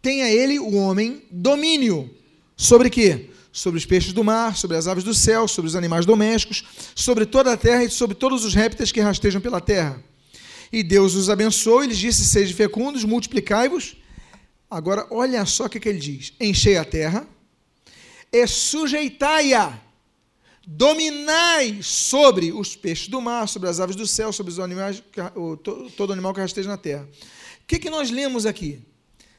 Tenha 0.00 0.30
ele, 0.30 0.58
o 0.58 0.74
homem, 0.74 1.22
domínio. 1.30 2.10
Sobre 2.56 2.90
quê? 2.90 3.30
sobre 3.58 3.78
os 3.78 3.86
peixes 3.86 4.12
do 4.12 4.22
mar, 4.22 4.56
sobre 4.56 4.76
as 4.76 4.86
aves 4.86 5.02
do 5.02 5.12
céu, 5.12 5.48
sobre 5.48 5.68
os 5.68 5.74
animais 5.74 6.06
domésticos, 6.06 6.64
sobre 6.94 7.26
toda 7.26 7.52
a 7.52 7.56
terra 7.56 7.84
e 7.84 7.90
sobre 7.90 8.14
todos 8.14 8.44
os 8.44 8.54
répteis 8.54 8.92
que 8.92 9.00
rastejam 9.00 9.40
pela 9.40 9.60
terra. 9.60 10.02
E 10.72 10.82
Deus 10.82 11.14
os 11.14 11.28
abençoou 11.28 11.82
e 11.82 11.88
lhes 11.88 11.98
disse: 11.98 12.24
Sejam 12.24 12.56
fecundos, 12.56 13.04
multiplicai-vos. 13.04 13.96
Agora, 14.70 15.06
olha 15.10 15.44
só 15.46 15.64
o 15.64 15.68
que, 15.68 15.80
que 15.80 15.88
ele 15.88 15.98
diz: 15.98 16.32
Enchei 16.38 16.76
a 16.76 16.84
terra 16.84 17.26
e 18.30 18.46
sujeitai-a, 18.46 19.80
dominai 20.66 21.78
sobre 21.82 22.52
os 22.52 22.76
peixes 22.76 23.08
do 23.08 23.20
mar, 23.20 23.48
sobre 23.48 23.68
as 23.68 23.80
aves 23.80 23.96
do 23.96 24.06
céu, 24.06 24.32
sobre 24.32 24.52
os 24.52 24.60
animais, 24.60 25.02
todo 25.96 26.12
animal 26.12 26.34
que 26.34 26.40
rasteja 26.40 26.68
na 26.68 26.76
terra. 26.76 27.08
O 27.62 27.66
que, 27.66 27.78
que 27.78 27.90
nós 27.90 28.10
lemos 28.10 28.44
aqui? 28.46 28.82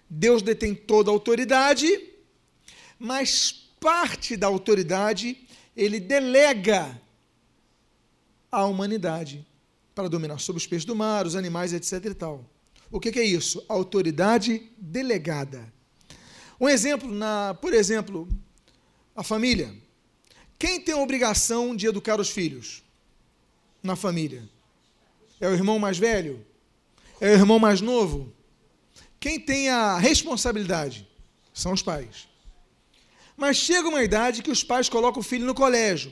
Deus 0.10 0.41
detém 0.41 0.74
toda 0.74 1.12
a 1.12 1.13
autoridade, 1.13 2.10
mas 2.98 3.52
parte 3.80 4.36
da 4.36 4.48
autoridade 4.48 5.38
ele 5.75 6.00
delega 6.00 7.00
à 8.52 8.65
humanidade 8.65 9.46
para 9.94 10.10
dominar 10.10 10.40
sobre 10.40 10.60
os 10.60 10.67
peixes 10.67 10.86
do 10.86 10.96
mar, 10.96 11.27
os 11.27 11.36
animais, 11.36 11.73
etc. 11.73 12.06
e 12.06 12.13
tal. 12.13 12.46
O 12.92 13.00
que, 13.00 13.12
que 13.12 13.19
é 13.19 13.23
isso? 13.23 13.63
Autoridade 13.69 14.71
delegada. 14.77 15.71
Um 16.60 16.67
exemplo, 16.67 17.10
na, 17.12 17.54
por 17.54 17.73
exemplo, 17.73 18.27
a 19.15 19.23
família. 19.23 19.73
Quem 20.58 20.81
tem 20.81 20.94
a 20.94 20.98
obrigação 20.98 21.75
de 21.75 21.88
educar 21.88 22.19
os 22.19 22.29
filhos 22.29 22.83
na 23.81 23.96
família? 23.96 24.44
É 25.40 25.48
o 25.48 25.54
irmão 25.54 25.79
mais 25.79 25.98
velho? 25.98 26.46
É 27.21 27.29
o 27.29 27.33
irmão 27.33 27.60
mais 27.60 27.79
novo? 27.79 28.33
Quem 29.20 29.40
tem 29.40 29.70
a 29.70 29.98
responsabilidade? 29.98 31.08
São 31.54 31.74
os 31.74 31.82
pais. 31.82 32.28
Mas 33.36 33.58
chega 33.58 33.88
uma 33.88 34.04
idade 34.04 34.42
que 34.42 34.52
os 34.52 34.63
pais 34.63 34.88
colocam 34.88 35.20
o 35.20 35.24
filho 35.24 35.46
no 35.46 35.54
colégio. 35.54 36.12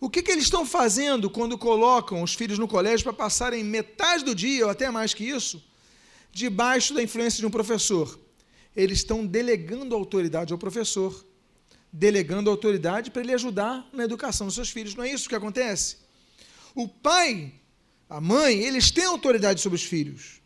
O 0.00 0.08
que, 0.08 0.22
que 0.22 0.30
eles 0.30 0.44
estão 0.44 0.64
fazendo 0.64 1.28
quando 1.28 1.58
colocam 1.58 2.22
os 2.22 2.34
filhos 2.34 2.58
no 2.58 2.68
colégio 2.68 3.04
para 3.04 3.12
passarem 3.12 3.64
metade 3.64 4.24
do 4.24 4.34
dia, 4.34 4.64
ou 4.64 4.70
até 4.70 4.90
mais 4.90 5.12
que 5.12 5.24
isso, 5.24 5.62
debaixo 6.30 6.94
da 6.94 7.02
influência 7.02 7.40
de 7.40 7.46
um 7.46 7.50
professor? 7.50 8.18
Eles 8.76 8.98
estão 8.98 9.26
delegando 9.26 9.94
autoridade 9.94 10.52
ao 10.52 10.58
professor, 10.58 11.26
delegando 11.92 12.48
autoridade 12.48 13.10
para 13.10 13.22
ele 13.22 13.34
ajudar 13.34 13.88
na 13.92 14.04
educação 14.04 14.46
dos 14.46 14.54
seus 14.54 14.70
filhos. 14.70 14.94
Não 14.94 15.02
é 15.02 15.10
isso 15.10 15.28
que 15.28 15.34
acontece? 15.34 15.96
O 16.74 16.86
pai, 16.86 17.52
a 18.08 18.20
mãe, 18.20 18.62
eles 18.62 18.90
têm 18.90 19.04
autoridade 19.04 19.60
sobre 19.60 19.76
os 19.76 19.82
filhos, 19.82 20.40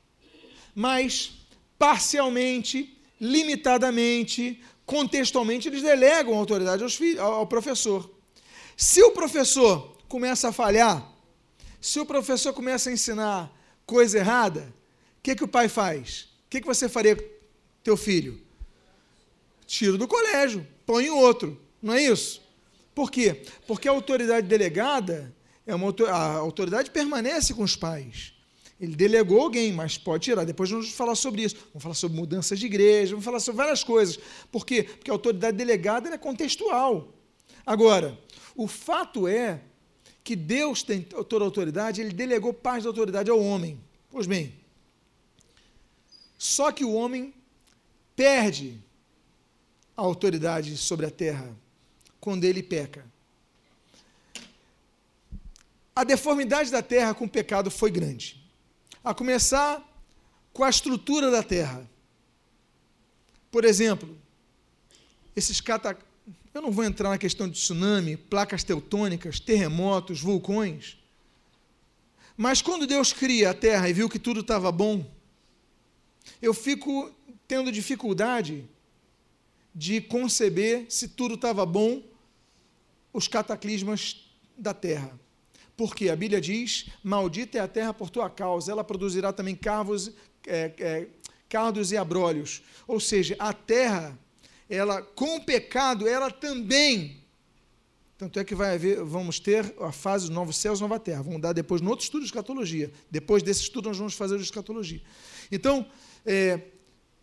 mas 0.74 1.41
parcialmente, 1.82 2.96
limitadamente, 3.20 4.62
contextualmente, 4.86 5.66
eles 5.66 5.82
delegam 5.82 6.38
autoridade 6.38 6.84
ao 7.18 7.44
professor. 7.44 8.08
Se 8.76 9.02
o 9.02 9.10
professor 9.10 9.96
começa 10.06 10.50
a 10.50 10.52
falhar, 10.52 11.04
se 11.80 11.98
o 11.98 12.06
professor 12.06 12.52
começa 12.52 12.88
a 12.88 12.92
ensinar 12.92 13.52
coisa 13.84 14.16
errada, 14.18 14.72
o 15.18 15.22
que, 15.24 15.34
que 15.34 15.42
o 15.42 15.48
pai 15.48 15.68
faz? 15.68 16.28
O 16.46 16.50
que, 16.50 16.60
que 16.60 16.66
você 16.68 16.88
faria 16.88 17.16
com 17.16 17.24
teu 17.82 17.96
filho? 17.96 18.40
Tiro 19.66 19.98
do 19.98 20.06
colégio, 20.06 20.64
põe 20.86 21.10
outro, 21.10 21.60
não 21.82 21.94
é 21.94 22.02
isso? 22.04 22.40
Por 22.94 23.10
quê? 23.10 23.42
Porque 23.66 23.88
a 23.88 23.90
autoridade 23.90 24.46
delegada, 24.46 25.34
é 25.66 25.74
uma, 25.74 25.92
a 26.08 26.36
autoridade 26.36 26.92
permanece 26.92 27.52
com 27.52 27.64
os 27.64 27.74
pais. 27.74 28.34
Ele 28.80 28.96
delegou 28.96 29.40
alguém, 29.40 29.72
mas 29.72 29.96
pode 29.96 30.24
tirar. 30.24 30.44
Depois 30.44 30.70
vamos 30.70 30.90
falar 30.90 31.14
sobre 31.14 31.44
isso. 31.44 31.56
Vamos 31.72 31.82
falar 31.82 31.94
sobre 31.94 32.18
mudanças 32.18 32.58
de 32.58 32.66
igreja, 32.66 33.10
vamos 33.10 33.24
falar 33.24 33.40
sobre 33.40 33.58
várias 33.58 33.84
coisas. 33.84 34.18
Por 34.50 34.66
quê? 34.66 34.82
Porque 34.82 35.10
a 35.10 35.14
autoridade 35.14 35.56
delegada 35.56 36.08
é 36.08 36.18
contextual. 36.18 37.12
Agora, 37.64 38.18
o 38.56 38.66
fato 38.66 39.28
é 39.28 39.60
que 40.24 40.36
Deus 40.36 40.82
tem 40.82 41.02
toda 41.02 41.44
a 41.44 41.46
autoridade, 41.46 42.00
ele 42.00 42.12
delegou 42.12 42.52
parte 42.52 42.84
da 42.84 42.88
autoridade 42.88 43.30
ao 43.30 43.40
homem. 43.40 43.80
Pois 44.10 44.26
bem, 44.26 44.54
só 46.38 46.72
que 46.72 46.84
o 46.84 46.92
homem 46.92 47.32
perde 48.16 48.80
a 49.96 50.02
autoridade 50.02 50.76
sobre 50.76 51.06
a 51.06 51.10
terra 51.10 51.56
quando 52.20 52.44
ele 52.44 52.62
peca. 52.62 53.04
A 55.94 56.04
deformidade 56.04 56.70
da 56.70 56.82
terra 56.82 57.14
com 57.14 57.26
o 57.26 57.28
pecado 57.28 57.70
foi 57.70 57.90
grande. 57.90 58.41
A 59.02 59.14
começar 59.14 59.82
com 60.52 60.64
a 60.64 60.70
estrutura 60.70 61.30
da 61.30 61.42
terra. 61.42 61.88
Por 63.50 63.64
exemplo, 63.64 64.16
esses 65.34 65.60
cataclismos 65.60 66.12
eu 66.54 66.60
não 66.60 66.70
vou 66.70 66.84
entrar 66.84 67.08
na 67.08 67.18
questão 67.18 67.48
de 67.48 67.54
tsunami, 67.54 68.16
placas 68.16 68.62
tectônicas, 68.62 69.40
terremotos, 69.40 70.20
vulcões. 70.20 70.98
Mas 72.36 72.60
quando 72.60 72.86
Deus 72.86 73.12
cria 73.12 73.50
a 73.50 73.54
terra 73.54 73.88
e 73.88 73.92
viu 73.92 74.08
que 74.08 74.18
tudo 74.18 74.40
estava 74.40 74.70
bom, 74.70 75.10
eu 76.42 76.52
fico 76.52 77.10
tendo 77.48 77.72
dificuldade 77.72 78.68
de 79.74 80.00
conceber 80.02 80.86
se 80.90 81.08
tudo 81.08 81.34
estava 81.34 81.64
bom 81.64 82.02
os 83.12 83.28
cataclismas 83.28 84.30
da 84.56 84.74
terra. 84.74 85.18
Porque 85.76 86.08
a 86.08 86.16
Bíblia 86.16 86.40
diz: 86.40 86.86
Maldita 87.02 87.58
é 87.58 87.60
a 87.60 87.68
terra 87.68 87.94
por 87.94 88.10
tua 88.10 88.28
causa, 88.28 88.70
ela 88.70 88.84
produzirá 88.84 89.32
também 89.32 89.54
carvos, 89.54 90.12
é, 90.46 90.72
é, 90.78 91.06
cardos 91.48 91.92
e 91.92 91.96
abrolhos. 91.96 92.62
Ou 92.86 93.00
seja, 93.00 93.36
a 93.38 93.52
terra 93.52 94.18
ela 94.68 95.02
com 95.02 95.36
o 95.36 95.44
pecado, 95.44 96.08
ela 96.08 96.30
também. 96.30 97.20
Tanto 98.16 98.38
é 98.38 98.44
que 98.44 98.54
vai 98.54 98.74
haver, 98.74 99.02
vamos 99.04 99.38
ter 99.38 99.74
a 99.80 99.92
fase 99.92 100.26
dos 100.26 100.34
novos 100.34 100.56
céus, 100.56 100.80
nova 100.80 100.98
terra. 100.98 101.22
Vamos 101.22 101.42
dar 101.42 101.52
depois 101.52 101.82
no 101.82 101.90
outro 101.90 102.04
estudo 102.04 102.20
de 102.20 102.26
escatologia. 102.26 102.90
Depois 103.10 103.42
desse 103.42 103.62
estudo 103.62 103.88
nós 103.88 103.98
vamos 103.98 104.14
fazer 104.14 104.36
o 104.36 104.38
de 104.38 104.44
escatologia. 104.44 105.02
Então, 105.50 105.84
é, 106.24 106.60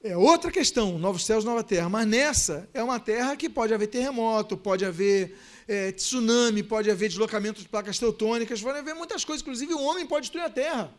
é 0.03 0.15
outra 0.15 0.51
questão, 0.51 0.99
novos 0.99 1.25
céus, 1.25 1.43
nova 1.43 1.63
terra. 1.63 1.89
Mas 1.89 2.05
nessa 2.05 2.69
é 2.73 2.83
uma 2.83 2.99
terra 2.99 3.35
que 3.35 3.49
pode 3.49 3.73
haver 3.73 3.87
terremoto, 3.87 4.55
pode 4.55 4.85
haver 4.85 5.35
é, 5.69 5.91
tsunami, 5.91 6.63
pode 6.63 6.89
haver 6.89 7.09
deslocamento 7.09 7.61
de 7.61 7.69
placas 7.69 7.99
teutônicas, 7.99 8.59
pode 8.59 8.79
haver 8.79 8.95
muitas 8.95 9.23
coisas. 9.23 9.43
Inclusive 9.43 9.71
o 9.75 9.83
homem 9.83 10.03
pode 10.03 10.23
destruir 10.23 10.43
a 10.43 10.49
terra. 10.49 10.91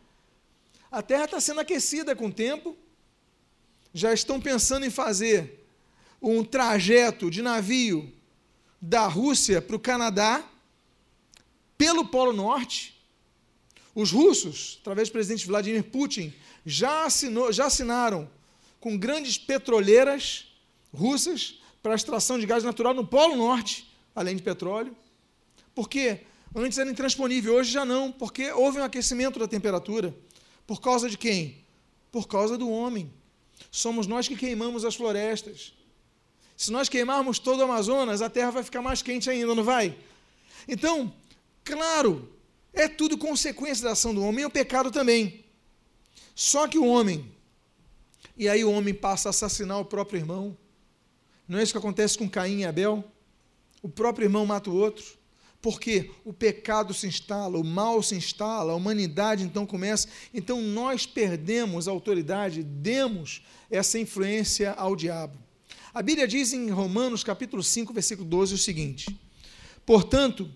A 0.88 1.02
terra 1.02 1.24
está 1.24 1.40
sendo 1.40 1.58
aquecida 1.58 2.14
com 2.14 2.28
o 2.28 2.32
tempo. 2.32 2.76
Já 3.92 4.12
estão 4.12 4.40
pensando 4.40 4.86
em 4.86 4.90
fazer 4.90 5.66
um 6.22 6.44
trajeto 6.44 7.28
de 7.28 7.42
navio 7.42 8.12
da 8.80 9.08
Rússia 9.08 9.60
para 9.60 9.74
o 9.74 9.80
Canadá, 9.80 10.48
pelo 11.76 12.06
Polo 12.06 12.32
Norte. 12.32 12.96
Os 13.92 14.12
russos, 14.12 14.78
através 14.82 15.08
do 15.08 15.12
presidente 15.12 15.48
Vladimir 15.48 15.82
Putin, 15.82 16.32
já, 16.64 17.06
assinou, 17.06 17.52
já 17.52 17.66
assinaram 17.66 18.30
com 18.78 18.96
grandes 18.96 19.36
petroleiras 19.36 20.46
russas 20.94 21.60
para 21.82 21.96
extração 21.96 22.38
de 22.38 22.46
gás 22.46 22.62
natural 22.62 22.94
no 22.94 23.04
Polo 23.04 23.34
Norte, 23.34 23.89
além 24.14 24.36
de 24.36 24.42
petróleo. 24.42 24.96
Porque 25.74 26.20
antes 26.54 26.78
era 26.78 26.90
intransponível, 26.90 27.54
hoje 27.54 27.70
já 27.70 27.84
não, 27.84 28.10
porque 28.10 28.50
houve 28.52 28.80
um 28.80 28.84
aquecimento 28.84 29.38
da 29.38 29.48
temperatura. 29.48 30.14
Por 30.66 30.80
causa 30.80 31.08
de 31.08 31.16
quem? 31.16 31.64
Por 32.12 32.28
causa 32.28 32.56
do 32.56 32.68
homem. 32.70 33.12
Somos 33.70 34.06
nós 34.06 34.28
que 34.28 34.36
queimamos 34.36 34.84
as 34.84 34.94
florestas. 34.94 35.72
Se 36.56 36.70
nós 36.70 36.88
queimarmos 36.88 37.38
todo 37.38 37.60
o 37.60 37.64
Amazonas, 37.64 38.20
a 38.20 38.28
terra 38.28 38.50
vai 38.50 38.62
ficar 38.62 38.82
mais 38.82 39.00
quente 39.00 39.30
ainda, 39.30 39.54
não 39.54 39.64
vai? 39.64 39.96
Então, 40.68 41.12
claro, 41.64 42.30
é 42.72 42.86
tudo 42.86 43.16
consequência 43.16 43.84
da 43.84 43.92
ação 43.92 44.14
do 44.14 44.22
homem 44.22 44.42
e 44.42 44.46
o 44.46 44.50
pecado 44.50 44.90
também. 44.90 45.44
Só 46.34 46.68
que 46.68 46.78
o 46.78 46.86
homem, 46.86 47.30
e 48.36 48.48
aí 48.48 48.64
o 48.64 48.70
homem 48.70 48.94
passa 48.94 49.28
a 49.28 49.30
assassinar 49.30 49.78
o 49.78 49.84
próprio 49.84 50.18
irmão. 50.18 50.56
Não 51.48 51.58
é 51.58 51.62
isso 51.62 51.72
que 51.72 51.78
acontece 51.78 52.16
com 52.16 52.28
Caim 52.28 52.60
e 52.60 52.64
Abel? 52.64 53.04
O 53.82 53.88
próprio 53.88 54.26
irmão 54.26 54.44
mata 54.46 54.70
o 54.70 54.76
outro. 54.76 55.20
Porque 55.62 56.10
o 56.24 56.32
pecado 56.32 56.94
se 56.94 57.06
instala, 57.06 57.58
o 57.58 57.64
mal 57.64 58.02
se 58.02 58.14
instala, 58.14 58.72
a 58.72 58.76
humanidade 58.76 59.44
então 59.44 59.66
começa. 59.66 60.08
Então 60.32 60.62
nós 60.62 61.04
perdemos 61.04 61.86
a 61.86 61.90
autoridade, 61.90 62.62
demos 62.62 63.42
essa 63.70 63.98
influência 63.98 64.72
ao 64.72 64.96
diabo. 64.96 65.38
A 65.92 66.00
Bíblia 66.00 66.26
diz 66.26 66.52
em 66.54 66.70
Romanos 66.70 67.22
capítulo 67.22 67.62
5, 67.62 67.92
versículo 67.92 68.26
12 68.26 68.54
o 68.54 68.58
seguinte: 68.58 69.20
Portanto, 69.84 70.50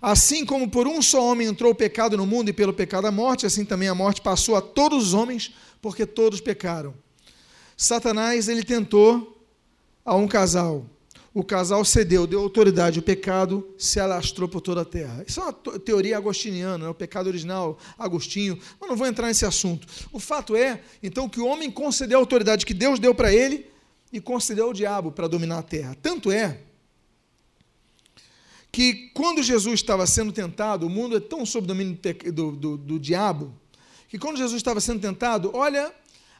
assim 0.00 0.46
como 0.46 0.70
por 0.70 0.86
um 0.86 1.02
só 1.02 1.22
homem 1.22 1.48
entrou 1.48 1.72
o 1.72 1.74
pecado 1.74 2.16
no 2.16 2.24
mundo 2.24 2.48
e 2.48 2.52
pelo 2.54 2.72
pecado 2.72 3.06
a 3.06 3.12
morte, 3.12 3.44
assim 3.44 3.64
também 3.64 3.88
a 3.88 3.94
morte 3.94 4.22
passou 4.22 4.56
a 4.56 4.62
todos 4.62 5.08
os 5.08 5.14
homens, 5.14 5.52
porque 5.82 6.06
todos 6.06 6.40
pecaram. 6.40 6.94
Satanás 7.76 8.48
ele 8.48 8.64
tentou 8.64 9.44
a 10.02 10.14
um 10.14 10.26
casal. 10.26 10.86
O 11.36 11.44
casal 11.44 11.84
cedeu, 11.84 12.26
deu 12.26 12.40
autoridade, 12.40 12.98
o 12.98 13.02
pecado 13.02 13.68
se 13.76 14.00
alastrou 14.00 14.48
por 14.48 14.62
toda 14.62 14.80
a 14.80 14.84
terra. 14.86 15.22
Isso 15.28 15.38
é 15.38 15.42
uma 15.42 15.52
teoria 15.52 16.16
agostiniana, 16.16 16.86
é 16.86 16.88
o 16.88 16.94
pecado 16.94 17.26
original, 17.26 17.78
Agostinho, 17.98 18.58
mas 18.80 18.88
não 18.88 18.96
vou 18.96 19.06
entrar 19.06 19.26
nesse 19.26 19.44
assunto. 19.44 19.86
O 20.10 20.18
fato 20.18 20.56
é, 20.56 20.80
então, 21.02 21.28
que 21.28 21.38
o 21.38 21.44
homem 21.44 21.70
concedeu 21.70 22.16
a 22.16 22.22
autoridade 22.22 22.64
que 22.64 22.72
Deus 22.72 22.98
deu 22.98 23.14
para 23.14 23.34
ele, 23.34 23.66
e 24.10 24.18
concedeu 24.18 24.70
o 24.70 24.72
diabo 24.72 25.12
para 25.12 25.28
dominar 25.28 25.58
a 25.58 25.62
terra. 25.62 25.94
Tanto 26.00 26.32
é 26.32 26.58
que 28.72 29.10
quando 29.12 29.42
Jesus 29.42 29.74
estava 29.74 30.06
sendo 30.06 30.32
tentado, 30.32 30.86
o 30.86 30.88
mundo 30.88 31.18
é 31.18 31.20
tão 31.20 31.44
sob 31.44 31.66
domínio 31.66 31.98
do, 32.32 32.52
do, 32.52 32.76
do 32.78 32.98
diabo, 32.98 33.52
que 34.08 34.18
quando 34.18 34.38
Jesus 34.38 34.56
estava 34.56 34.80
sendo 34.80 35.02
tentado, 35.02 35.50
olha 35.52 35.92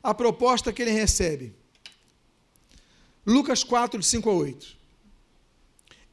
a 0.02 0.14
proposta 0.14 0.72
que 0.72 0.80
ele 0.80 0.90
recebe. 0.90 1.54
Lucas 3.26 3.62
4, 3.62 4.00
de 4.00 4.06
5 4.06 4.30
a 4.30 4.32
8. 4.32 4.75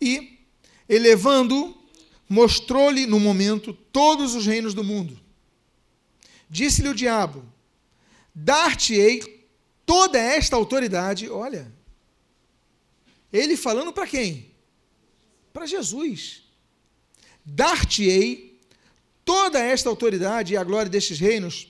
E, 0.04 0.45
elevando, 0.89 1.76
mostrou-lhe 2.28 3.06
no 3.06 3.20
momento 3.20 3.74
todos 3.74 4.36
os 4.36 4.45
reinos 4.45 4.74
do 4.74 4.84
mundo. 4.84 5.20
Disse-lhe 6.49 6.89
o 6.89 6.95
diabo: 6.95 7.43
Dar-te-ei 8.36 9.47
toda 9.86 10.20
esta 10.20 10.56
autoridade, 10.56 11.30
olha, 11.30 11.72
ele 13.32 13.56
falando 13.56 13.93
para 13.93 14.08
quem? 14.08 14.51
Para 15.51 15.66
Jesus. 15.66 16.43
Dar-te-ei 17.45 18.60
toda 19.26 19.60
esta 19.60 19.89
autoridade 19.89 20.54
e 20.54 20.58
a 20.58 20.64
glória 20.64 20.89
destes 20.89 21.20
reinos, 21.20 21.68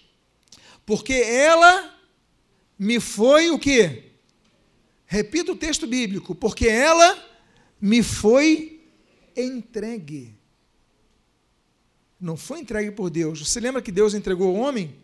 porque 0.86 1.14
ela 1.14 1.94
me 2.78 3.00
foi 3.00 3.50
o 3.50 3.60
quê? 3.60 4.12
Repita 5.06 5.52
o 5.52 5.56
texto 5.56 5.86
bíblico, 5.86 6.34
porque 6.34 6.68
ela 6.68 7.33
me 7.84 8.02
foi 8.02 8.82
entregue. 9.36 10.34
Não 12.18 12.38
foi 12.38 12.62
entregue 12.62 12.92
por 12.92 13.10
Deus. 13.10 13.46
Você 13.46 13.60
lembra 13.60 13.82
que 13.82 13.92
Deus 13.92 14.14
entregou 14.14 14.56
o 14.56 14.58
homem? 14.58 14.96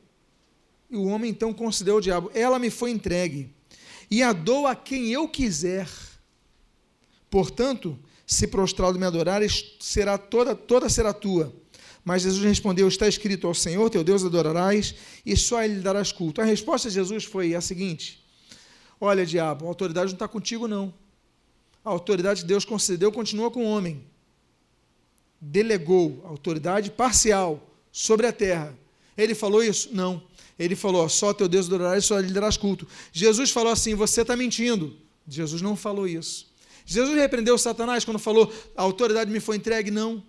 E 0.90 0.96
o 0.96 1.04
homem 1.08 1.30
então 1.30 1.54
considerou 1.54 2.00
o 2.00 2.02
diabo: 2.02 2.32
Ela 2.34 2.58
me 2.58 2.70
foi 2.70 2.92
entregue, 2.92 3.54
e 4.10 4.24
a 4.24 4.32
dou 4.32 4.66
a 4.66 4.78
quem 4.78 5.10
eu 5.10 5.28
quiser. 5.28 5.90
Portanto, 7.30 8.00
se 8.26 8.48
prostrado 8.48 8.98
me 8.98 9.06
adorares, 9.06 9.76
será 9.82 10.18
toda, 10.18 10.56
toda 10.56 10.88
será 10.88 11.12
tua. 11.12 11.54
Mas 12.06 12.22
Jesus 12.22 12.42
respondeu: 12.46 12.88
Está 12.88 13.10
escrito 13.10 13.46
ao 13.46 13.54
Senhor 13.54 13.90
teu 13.90 14.06
Deus 14.06 14.24
adorarás, 14.24 14.96
e 15.26 15.36
só 15.36 15.62
ele 15.62 15.82
darás 15.82 16.14
culto. 16.14 16.40
A 16.40 16.46
resposta 16.46 16.88
de 16.88 16.96
Jesus 16.96 17.26
foi 17.26 17.54
a 17.54 17.60
seguinte: 17.60 18.26
Olha, 19.02 19.26
diabo, 19.26 19.66
a 19.66 19.68
autoridade 19.68 20.12
não 20.12 20.16
está 20.16 20.30
contigo, 20.30 20.66
não. 20.66 20.94
A 21.84 21.90
autoridade 21.90 22.42
que 22.42 22.48
Deus 22.48 22.66
concedeu 22.66 23.12
continua 23.12 23.50
com 23.50 23.66
o 23.66 23.70
homem. 23.70 24.04
Delegou 25.40 26.22
autoridade 26.26 26.92
parcial 26.92 27.70
sobre 27.92 28.28
a 28.28 28.34
terra. 28.34 28.78
Ele 29.18 29.34
falou 29.34 29.64
isso? 29.64 29.90
Não. 29.94 30.22
Ele 30.58 30.76
falou: 30.76 31.08
só 31.08 31.34
teu 31.34 31.48
Deus 31.48 31.68
adorarás, 31.68 32.06
só 32.06 32.20
lhe 32.20 32.34
darás 32.34 32.58
culto. 32.58 32.88
Jesus 33.12 33.50
falou 33.50 33.72
assim: 33.72 33.96
você 33.96 34.22
está 34.22 34.36
mentindo. 34.36 34.96
Jesus 35.28 35.62
não 35.62 35.76
falou 35.76 36.08
isso. 36.08 36.50
Jesus 36.86 37.16
repreendeu 37.16 37.58
Satanás 37.58 38.04
quando 38.04 38.20
falou: 38.20 38.54
a 38.76 38.82
autoridade 38.82 39.32
me 39.32 39.40
foi 39.40 39.58
entregue? 39.58 39.92
Não. 39.92 40.24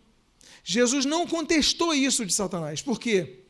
Jesus 0.62 1.04
não 1.04 1.26
contestou 1.26 1.92
isso 1.94 2.24
de 2.24 2.32
Satanás. 2.32 2.82
Por 2.82 3.00
quê? 3.00 3.40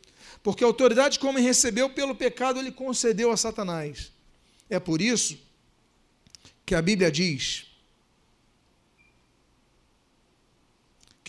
Porque 0.43 0.65
a 0.65 0.67
autoridade 0.67 1.19
como 1.19 1.39
recebeu 1.39 1.91
pelo 1.91 2.15
pecado, 2.15 2.59
ele 2.59 2.73
concedeu 2.73 3.31
a 3.31 3.37
Satanás. 3.37 4.11
É 4.71 4.79
por 4.79 5.03
isso 5.03 5.37
que 6.65 6.75
a 6.75 6.81
Bíblia 6.81 7.11
diz 7.11 7.70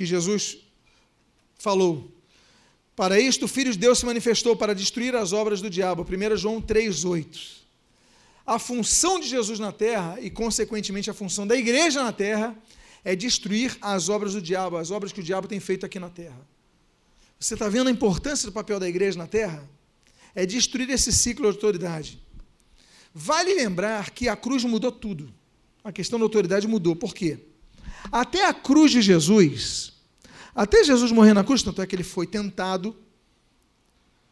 que 0.01 0.05
Jesus 0.07 0.57
falou: 1.59 2.11
Para 2.95 3.19
isto 3.19 3.45
o 3.45 3.47
Filho 3.47 3.71
de 3.71 3.77
Deus 3.77 3.99
se 3.99 4.05
manifestou 4.05 4.55
para 4.55 4.73
destruir 4.73 5.15
as 5.15 5.31
obras 5.31 5.61
do 5.61 5.69
diabo. 5.69 6.03
1 6.03 6.37
João 6.37 6.59
3,8. 6.59 7.61
A 8.45 8.57
função 8.57 9.19
de 9.19 9.27
Jesus 9.27 9.59
na 9.59 9.71
terra 9.71 10.17
e, 10.19 10.31
consequentemente, 10.31 11.11
a 11.11 11.13
função 11.13 11.45
da 11.45 11.55
igreja 11.55 12.03
na 12.03 12.11
terra 12.11 12.57
é 13.05 13.15
destruir 13.15 13.77
as 13.79 14.09
obras 14.09 14.33
do 14.33 14.41
diabo, 14.41 14.77
as 14.77 14.89
obras 14.89 15.11
que 15.11 15.19
o 15.19 15.23
diabo 15.23 15.47
tem 15.47 15.59
feito 15.59 15.85
aqui 15.85 15.99
na 15.99 16.09
terra. 16.09 16.39
Você 17.39 17.53
está 17.53 17.69
vendo 17.69 17.87
a 17.87 17.91
importância 17.91 18.47
do 18.47 18.51
papel 18.51 18.79
da 18.79 18.89
igreja 18.89 19.19
na 19.19 19.27
terra? 19.27 19.63
É 20.33 20.47
destruir 20.47 20.89
esse 20.89 21.13
ciclo 21.13 21.47
de 21.47 21.55
autoridade. 21.55 22.19
Vale 23.13 23.53
lembrar 23.53 24.09
que 24.09 24.27
a 24.27 24.35
cruz 24.35 24.63
mudou 24.63 24.91
tudo. 24.91 25.31
A 25.83 25.91
questão 25.91 26.17
da 26.17 26.25
autoridade 26.25 26.67
mudou. 26.67 26.95
Por 26.95 27.13
quê? 27.13 27.37
Até 28.11 28.45
a 28.45 28.53
cruz 28.53 28.91
de 28.91 29.01
Jesus, 29.01 29.90
até 30.53 30.83
Jesus 30.83 31.11
morrer 31.11 31.33
na 31.33 31.43
cruz, 31.43 31.63
tanto 31.63 31.81
é 31.81 31.87
que 31.87 31.95
ele 31.95 32.03
foi 32.03 32.27
tentado 32.27 32.95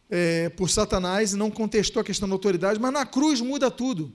é, 0.10 0.50
por 0.50 0.70
Satanás 0.70 1.34
e 1.34 1.38
não 1.38 1.52
contestou 1.52 2.02
a 2.02 2.04
questão 2.04 2.28
da 2.28 2.36
autoridade, 2.36 2.80
mas 2.80 2.92
na 2.92 3.06
cruz 3.06 3.42
muda 3.42 3.70
tudo. 3.70 4.12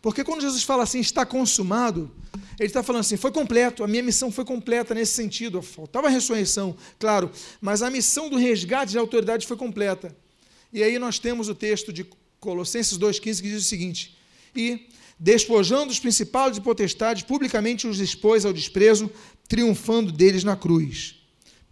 Porque 0.00 0.24
quando 0.24 0.40
Jesus 0.40 0.62
fala 0.62 0.82
assim, 0.82 1.00
está 1.00 1.26
consumado, 1.26 2.10
ele 2.58 2.68
está 2.68 2.82
falando 2.82 3.00
assim, 3.00 3.16
foi 3.16 3.32
completo, 3.32 3.82
a 3.84 3.88
minha 3.88 4.02
missão 4.02 4.30
foi 4.30 4.44
completa 4.44 4.94
nesse 4.94 5.12
sentido. 5.12 5.60
Faltava 5.60 6.06
a 6.06 6.10
ressurreição, 6.10 6.76
claro, 6.98 7.30
mas 7.60 7.82
a 7.82 7.90
missão 7.90 8.28
do 8.28 8.36
resgate 8.36 8.92
de 8.92 8.98
autoridade 8.98 9.46
foi 9.46 9.56
completa. 9.56 10.16
E 10.72 10.82
aí 10.82 10.98
nós 10.98 11.18
temos 11.18 11.48
o 11.48 11.54
texto 11.54 11.92
de 11.92 12.06
Colossenses 12.40 12.98
2,15 12.98 13.42
que 13.42 13.48
diz 13.48 13.62
o 13.62 13.68
seguinte: 13.68 14.16
E, 14.54 14.88
despojando 15.18 15.90
os 15.90 15.98
principais 15.98 16.56
e 16.56 16.60
potestades, 16.60 17.22
publicamente 17.22 17.86
os 17.86 18.00
expôs 18.00 18.44
ao 18.44 18.52
desprezo, 18.52 19.10
triunfando 19.48 20.10
deles 20.10 20.44
na 20.44 20.56
cruz. 20.56 21.23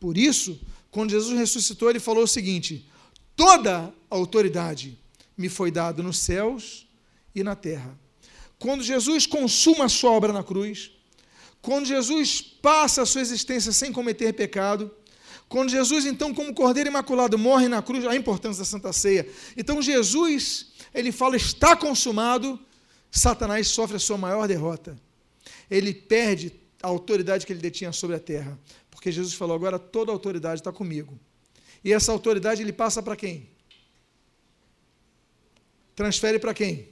Por 0.02 0.18
isso, 0.18 0.60
quando 0.90 1.10
Jesus 1.10 1.38
ressuscitou, 1.38 1.88
ele 1.88 2.00
falou 2.00 2.24
o 2.24 2.26
seguinte: 2.26 2.90
Toda 3.36 3.94
a 4.10 4.14
autoridade 4.16 4.98
me 5.38 5.48
foi 5.48 5.70
dada 5.70 6.02
nos 6.02 6.18
céus 6.18 6.88
e 7.32 7.44
na 7.44 7.54
terra. 7.54 7.96
Quando 8.58 8.82
Jesus 8.82 9.26
consuma 9.26 9.84
a 9.84 9.88
sua 9.88 10.10
obra 10.10 10.32
na 10.32 10.42
cruz, 10.42 10.90
quando 11.60 11.86
Jesus 11.86 12.42
passa 12.42 13.02
a 13.02 13.06
sua 13.06 13.20
existência 13.20 13.70
sem 13.70 13.92
cometer 13.92 14.32
pecado, 14.32 14.90
quando 15.48 15.70
Jesus, 15.70 16.04
então, 16.04 16.34
como 16.34 16.52
Cordeiro 16.52 16.90
Imaculado, 16.90 17.38
morre 17.38 17.68
na 17.68 17.80
cruz, 17.80 18.04
a 18.04 18.16
importância 18.16 18.64
da 18.64 18.64
Santa 18.64 18.92
Ceia. 18.92 19.24
Então, 19.56 19.80
Jesus, 19.80 20.72
ele 20.92 21.12
fala, 21.12 21.36
está 21.36 21.76
consumado, 21.76 22.58
Satanás 23.08 23.68
sofre 23.68 23.98
a 23.98 24.00
sua 24.00 24.18
maior 24.18 24.48
derrota. 24.48 24.98
Ele 25.70 25.94
perde 25.94 26.52
a 26.82 26.88
autoridade 26.88 27.46
que 27.46 27.52
ele 27.52 27.60
detinha 27.60 27.92
sobre 27.92 28.16
a 28.16 28.18
terra. 28.18 28.58
Porque 29.02 29.10
Jesus 29.10 29.34
falou, 29.34 29.56
agora 29.56 29.80
toda 29.80 30.12
a 30.12 30.14
autoridade 30.14 30.60
está 30.60 30.70
comigo. 30.70 31.18
E 31.82 31.92
essa 31.92 32.12
autoridade 32.12 32.62
ele 32.62 32.72
passa 32.72 33.02
para 33.02 33.16
quem? 33.16 33.48
Transfere 35.96 36.38
para 36.38 36.54
quem? 36.54 36.88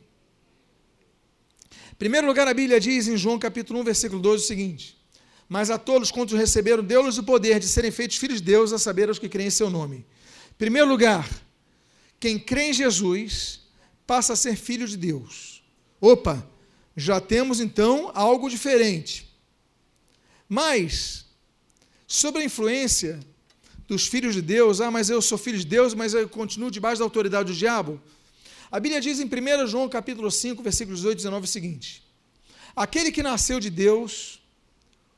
Em 1.71 1.95
primeiro 1.97 2.27
lugar, 2.27 2.49
a 2.49 2.53
Bíblia 2.53 2.81
diz 2.81 3.07
em 3.07 3.17
João 3.17 3.39
capítulo 3.39 3.79
1, 3.83 3.85
versículo 3.85 4.21
12 4.21 4.43
o 4.43 4.47
seguinte: 4.49 5.01
Mas 5.49 5.71
a 5.71 5.79
todos 5.79 6.11
quantos 6.11 6.37
receberam, 6.37 6.83
deu-lhes 6.83 7.17
o 7.17 7.23
poder 7.23 7.61
de 7.61 7.69
serem 7.69 7.93
feitos 7.93 8.17
filhos 8.17 8.41
de 8.41 8.47
Deus, 8.47 8.73
a 8.73 8.79
saber, 8.81 9.09
aos 9.09 9.21
que 9.21 9.29
creem 9.29 9.47
em 9.47 9.53
seu 9.53 9.71
nome. 9.71 9.99
Em 10.51 10.55
primeiro 10.59 10.89
lugar, 10.89 11.31
quem 12.19 12.41
crê 12.41 12.71
em 12.71 12.73
Jesus 12.73 13.69
passa 14.05 14.33
a 14.33 14.37
ser 14.37 14.57
filho 14.57 14.89
de 14.89 14.97
Deus. 14.97 15.63
Opa, 16.01 16.45
já 16.97 17.21
temos 17.21 17.61
então 17.61 18.11
algo 18.15 18.51
diferente. 18.51 19.33
Mas, 20.49 21.30
sobre 22.11 22.43
a 22.43 22.45
influência 22.45 23.21
dos 23.87 24.09
filhos 24.09 24.35
de 24.35 24.43
Deus, 24.43 24.81
ah, 24.81 24.91
mas 24.91 25.09
eu 25.09 25.23
sou 25.23 25.39
filho 25.39 25.57
de 25.57 25.65
Deus, 25.65 25.95
mas 25.95 26.13
eu 26.13 26.29
continuo 26.29 26.69
debaixo 26.69 26.99
da 26.99 27.05
autoridade 27.05 27.53
do 27.53 27.57
diabo. 27.57 28.03
A 28.69 28.81
Bíblia 28.81 29.01
diz 29.01 29.21
em 29.21 29.27
1 29.27 29.69
João 29.69 29.89
capítulo 29.89 30.29
5, 30.29 30.61
versículos 30.61 30.99
18 30.99 31.15
e 31.15 31.17
19 31.19 31.45
o 31.45 31.49
seguinte: 31.49 32.03
Aquele 32.75 33.13
que 33.13 33.23
nasceu 33.23 33.61
de 33.61 33.71
Deus, 33.71 34.41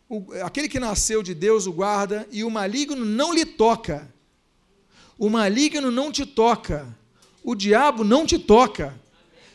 o, 0.07 0.33
aquele 0.45 0.69
que 0.69 0.79
nasceu 0.79 1.23
de 1.23 1.33
Deus 1.33 1.67
o 1.67 1.73
guarda, 1.73 2.29
e 2.31 2.45
o 2.45 2.51
maligno 2.51 3.07
não 3.07 3.33
lhe 3.33 3.47
toca. 3.47 4.13
O 5.19 5.31
maligno 5.31 5.91
não 5.91 6.13
te 6.13 6.27
toca. 6.27 6.95
O 7.43 7.55
diabo 7.55 8.05
não 8.05 8.27
te 8.27 8.39
toca. 8.39 8.95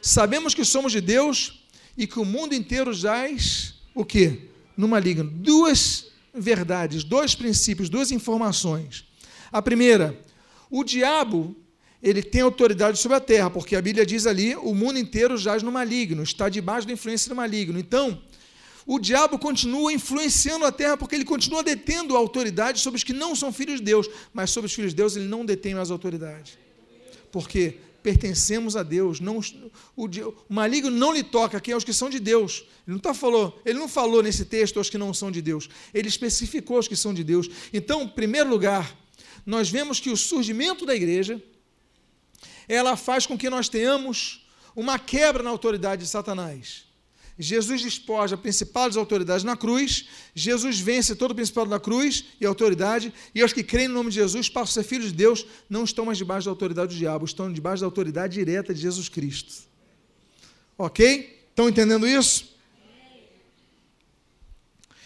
Sabemos 0.02 0.56
que 0.56 0.66
somos 0.66 0.92
de 0.92 1.02
Deus 1.02 1.64
e 1.96 2.08
que 2.08 2.20
o 2.20 2.26
mundo 2.26 2.56
inteiro 2.56 2.92
jaz 2.94 3.76
o 3.94 4.04
quê? 4.04 4.50
No 4.76 4.88
maligno. 4.88 5.30
Duas 5.30 6.08
verdades, 6.40 7.04
dois 7.04 7.36
princípios, 7.36 7.90
duas 7.90 8.12
informações. 8.12 9.06
A 9.52 9.62
primeira, 9.62 10.18
o 10.70 10.84
diabo, 10.84 11.56
ele 12.02 12.22
tem 12.22 12.42
autoridade 12.42 13.00
sobre 13.00 13.18
a 13.18 13.22
terra, 13.22 13.50
porque 13.50 13.76
a 13.76 13.82
Bíblia 13.82 14.06
diz 14.06 14.26
ali, 14.26 14.56
o 14.56 14.74
mundo 14.74 15.00
inteiro 15.00 15.38
jaz 15.38 15.64
no 15.64 15.72
maligno, 15.72 16.24
está 16.24 16.50
debaixo 16.50 16.88
da 16.88 16.94
influência 16.94 17.30
do 17.30 17.36
maligno. 17.36 17.80
Então, 17.80 18.22
o 18.86 19.00
diabo 19.00 19.38
continua 19.38 19.92
influenciando 19.92 20.66
a 20.66 20.72
terra 20.72 20.96
porque 20.96 21.16
ele 21.16 21.26
continua 21.26 21.62
detendo 21.62 22.16
a 22.16 22.20
autoridade 22.20 22.80
sobre 22.80 22.98
os 22.98 23.04
que 23.04 23.12
não 23.12 23.36
são 23.36 23.52
filhos 23.52 23.80
de 23.80 23.86
Deus, 23.86 24.10
mas 24.34 24.50
sobre 24.50 24.68
os 24.68 24.74
filhos 24.74 24.92
de 24.92 24.96
Deus 24.98 25.16
ele 25.16 25.28
não 25.28 25.46
detém 25.46 25.76
mais 25.76 25.92
autoridade. 25.92 26.58
Porque 27.32 27.80
pertencemos 28.08 28.78
a 28.78 28.84
Deus, 28.84 29.20
não, 29.20 29.42
o, 29.94 30.06
o 30.06 30.54
maligno 30.54 30.90
não 30.90 31.12
lhe 31.12 31.24
toca 31.24 31.60
quem 31.60 31.74
é 31.74 31.76
os 31.76 31.84
que 31.84 31.92
são 31.92 32.10
de 32.10 32.22
Deus. 32.22 32.64
Ele 32.88 32.94
não, 32.94 33.00
tá 33.00 33.14
falou, 33.14 33.62
ele 33.66 33.78
não 33.78 33.90
falou 33.90 34.24
nesse 34.24 34.46
texto 34.46 34.78
aos 34.78 34.90
que 34.90 34.98
não 34.98 35.14
são 35.14 35.30
de 35.30 35.42
Deus, 35.42 35.70
ele 35.94 36.08
especificou 36.08 36.80
os 36.80 36.88
que 36.88 36.96
são 36.96 37.14
de 37.14 37.22
Deus. 37.22 37.50
Então, 37.74 38.04
em 38.04 38.08
primeiro 38.08 38.50
lugar, 38.50 38.98
nós 39.46 39.70
vemos 39.70 40.00
que 40.00 40.10
o 40.10 40.16
surgimento 40.16 40.86
da 40.86 40.96
igreja 40.96 41.44
ela 42.66 42.96
faz 42.96 43.26
com 43.26 43.38
que 43.38 43.50
nós 43.50 43.68
tenhamos 43.68 44.48
uma 44.74 44.98
quebra 44.98 45.44
na 45.44 45.50
autoridade 45.50 46.04
de 46.04 46.08
Satanás. 46.08 46.87
Jesus 47.40 47.82
despoja 47.82 48.34
a 48.34 48.38
principal 48.38 48.88
das 48.88 48.98
autoridades 48.98 49.44
na 49.44 49.56
cruz, 49.56 50.08
Jesus 50.34 50.80
vence 50.80 51.16
todo 51.16 51.32
o 51.32 51.36
principal 51.36 51.68
da 51.68 51.80
cruz 51.80 52.26
e 52.42 52.46
autoridade, 52.46 53.14
e 53.34 53.44
os 53.44 53.54
que 53.54 53.64
creem 53.64 53.88
no 53.88 53.94
nome 53.94 54.10
de 54.10 54.16
Jesus, 54.16 54.50
passam 54.50 54.82
a 54.82 54.84
ser 54.84 54.90
filhos 54.90 55.12
de 55.12 55.18
Deus, 55.18 55.46
não 55.70 55.84
estão 55.84 56.06
mais 56.06 56.18
debaixo 56.18 56.46
da 56.46 56.52
autoridade 56.52 56.96
do 56.96 56.98
diabo, 56.98 57.26
estão 57.26 57.52
debaixo 57.54 57.82
da 57.82 57.88
autoridade 57.88 58.34
direta 58.34 58.74
de 58.74 58.82
Jesus 58.82 59.08
Cristo. 59.08 59.68
Ok? 60.78 61.46
Estão 61.50 61.70
entendendo 61.70 62.08
isso? 62.08 62.56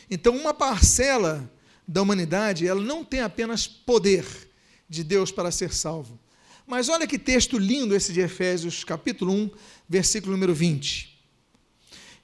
Então, 0.10 0.36
uma 0.36 0.54
parcela 0.54 1.50
da 1.86 2.02
humanidade, 2.02 2.66
ela 2.66 2.82
não 2.82 3.04
tem 3.04 3.22
apenas 3.22 3.68
poder 3.68 4.26
de 4.88 5.04
Deus 5.04 5.32
para 5.32 5.52
ser 5.52 5.74
salvo. 5.74 6.18
Mas 6.66 6.88
olha 6.88 7.08
que 7.08 7.20
texto 7.20 7.58
lindo 7.58 7.94
esse 7.94 8.14
de 8.14 8.22
Efésios, 8.22 8.86
capítulo 8.86 9.34
1, 9.34 9.52
versículo 9.90 10.32
número 10.32 10.54
20 10.54 11.12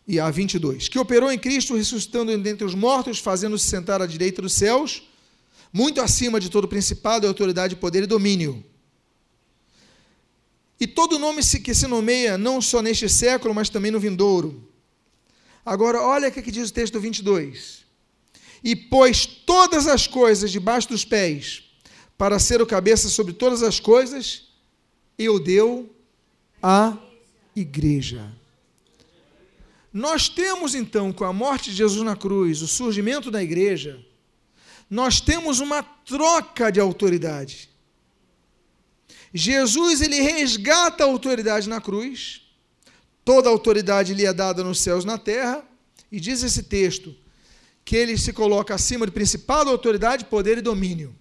e 0.08 0.20
a 0.20 0.30
22. 0.30 0.88
Que 0.88 0.98
operou 0.98 1.32
em 1.32 1.38
Cristo, 1.38 1.76
ressuscitando 1.76 2.36
dentre 2.38 2.66
os 2.66 2.74
mortos, 2.74 3.20
fazendo-se 3.20 3.66
sentar 3.66 4.02
à 4.02 4.06
direita 4.06 4.42
dos 4.42 4.54
céus, 4.54 5.04
muito 5.74 6.00
acima 6.00 6.40
de 6.40 6.50
todo 6.50 6.68
principado, 6.68 7.28
autoridade, 7.28 7.76
poder 7.76 8.04
e 8.04 8.08
domínio. 8.08 8.64
E 10.80 10.88
todo 10.88 11.20
nome 11.20 11.42
que 11.44 11.74
se 11.74 11.88
nomeia, 11.88 12.38
não 12.38 12.62
só 12.62 12.82
neste 12.82 13.10
século, 13.10 13.54
mas 13.54 13.70
também 13.70 13.92
no 13.92 14.00
vindouro. 14.00 14.72
Agora, 15.66 16.02
olha 16.02 16.30
o 16.30 16.32
que 16.32 16.52
diz 16.52 16.70
o 16.70 16.74
texto 16.74 17.00
22 17.00 17.86
e 18.64 18.76
pôs 18.76 19.26
todas 19.26 19.88
as 19.88 20.08
coisas 20.08 20.52
debaixo 20.52 20.90
dos 20.90 21.04
pés, 21.06 21.64
para 22.18 22.40
ser 22.40 22.62
o 22.62 22.66
cabeça 22.66 23.10
sobre 23.10 23.34
todas 23.34 23.62
as 23.62 23.80
coisas, 23.80 24.48
e 25.18 25.30
o 25.30 25.40
deu 25.40 25.90
à 26.62 26.98
igreja. 27.56 28.32
Nós 29.98 30.30
temos 30.30 30.76
então, 30.76 31.12
com 31.12 31.26
a 31.26 31.34
morte 31.34 31.72
de 31.72 31.78
Jesus 31.78 32.06
na 32.06 32.16
cruz, 32.16 32.62
o 32.62 32.68
surgimento 32.68 33.32
da 33.32 33.42
igreja, 33.42 34.00
nós 34.88 35.20
temos 35.20 35.60
uma 35.60 35.82
troca 35.82 36.72
de 36.72 36.80
autoridade. 36.80 37.68
Jesus 39.34 40.00
ele 40.02 40.22
resgata 40.22 41.04
a 41.04 41.08
autoridade 41.08 41.68
na 41.68 41.82
cruz, 41.82 42.44
toda 43.26 43.50
a 43.50 43.52
autoridade 43.52 44.14
lhe 44.14 44.24
é 44.24 44.32
dada 44.32 44.64
nos 44.64 44.82
céus 44.82 45.04
e 45.04 45.08
na 45.08 45.18
terra, 45.18 45.68
E 46.12 46.20
diz 46.20 46.44
esse 46.44 46.62
texto 46.62 47.16
que 47.84 47.96
ele 47.96 48.20
se 48.20 48.32
coloca 48.32 48.76
acima 48.76 49.04
de 49.04 49.12
principal 49.12 49.68
autoridade, 49.68 50.26
poder 50.26 50.60
e 50.60 50.62
domínio. 50.62 51.16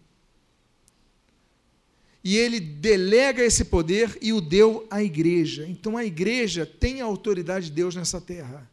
E 2.28 2.36
ele 2.36 2.58
delega 2.58 3.44
esse 3.44 3.66
poder 3.66 4.18
e 4.20 4.32
o 4.32 4.40
deu 4.40 4.84
à 4.90 5.00
igreja. 5.00 5.64
Então 5.68 5.96
a 5.96 6.04
igreja 6.04 6.66
tem 6.66 7.00
a 7.00 7.04
autoridade 7.04 7.66
de 7.66 7.70
Deus 7.70 7.94
nessa 7.94 8.20
terra. 8.20 8.68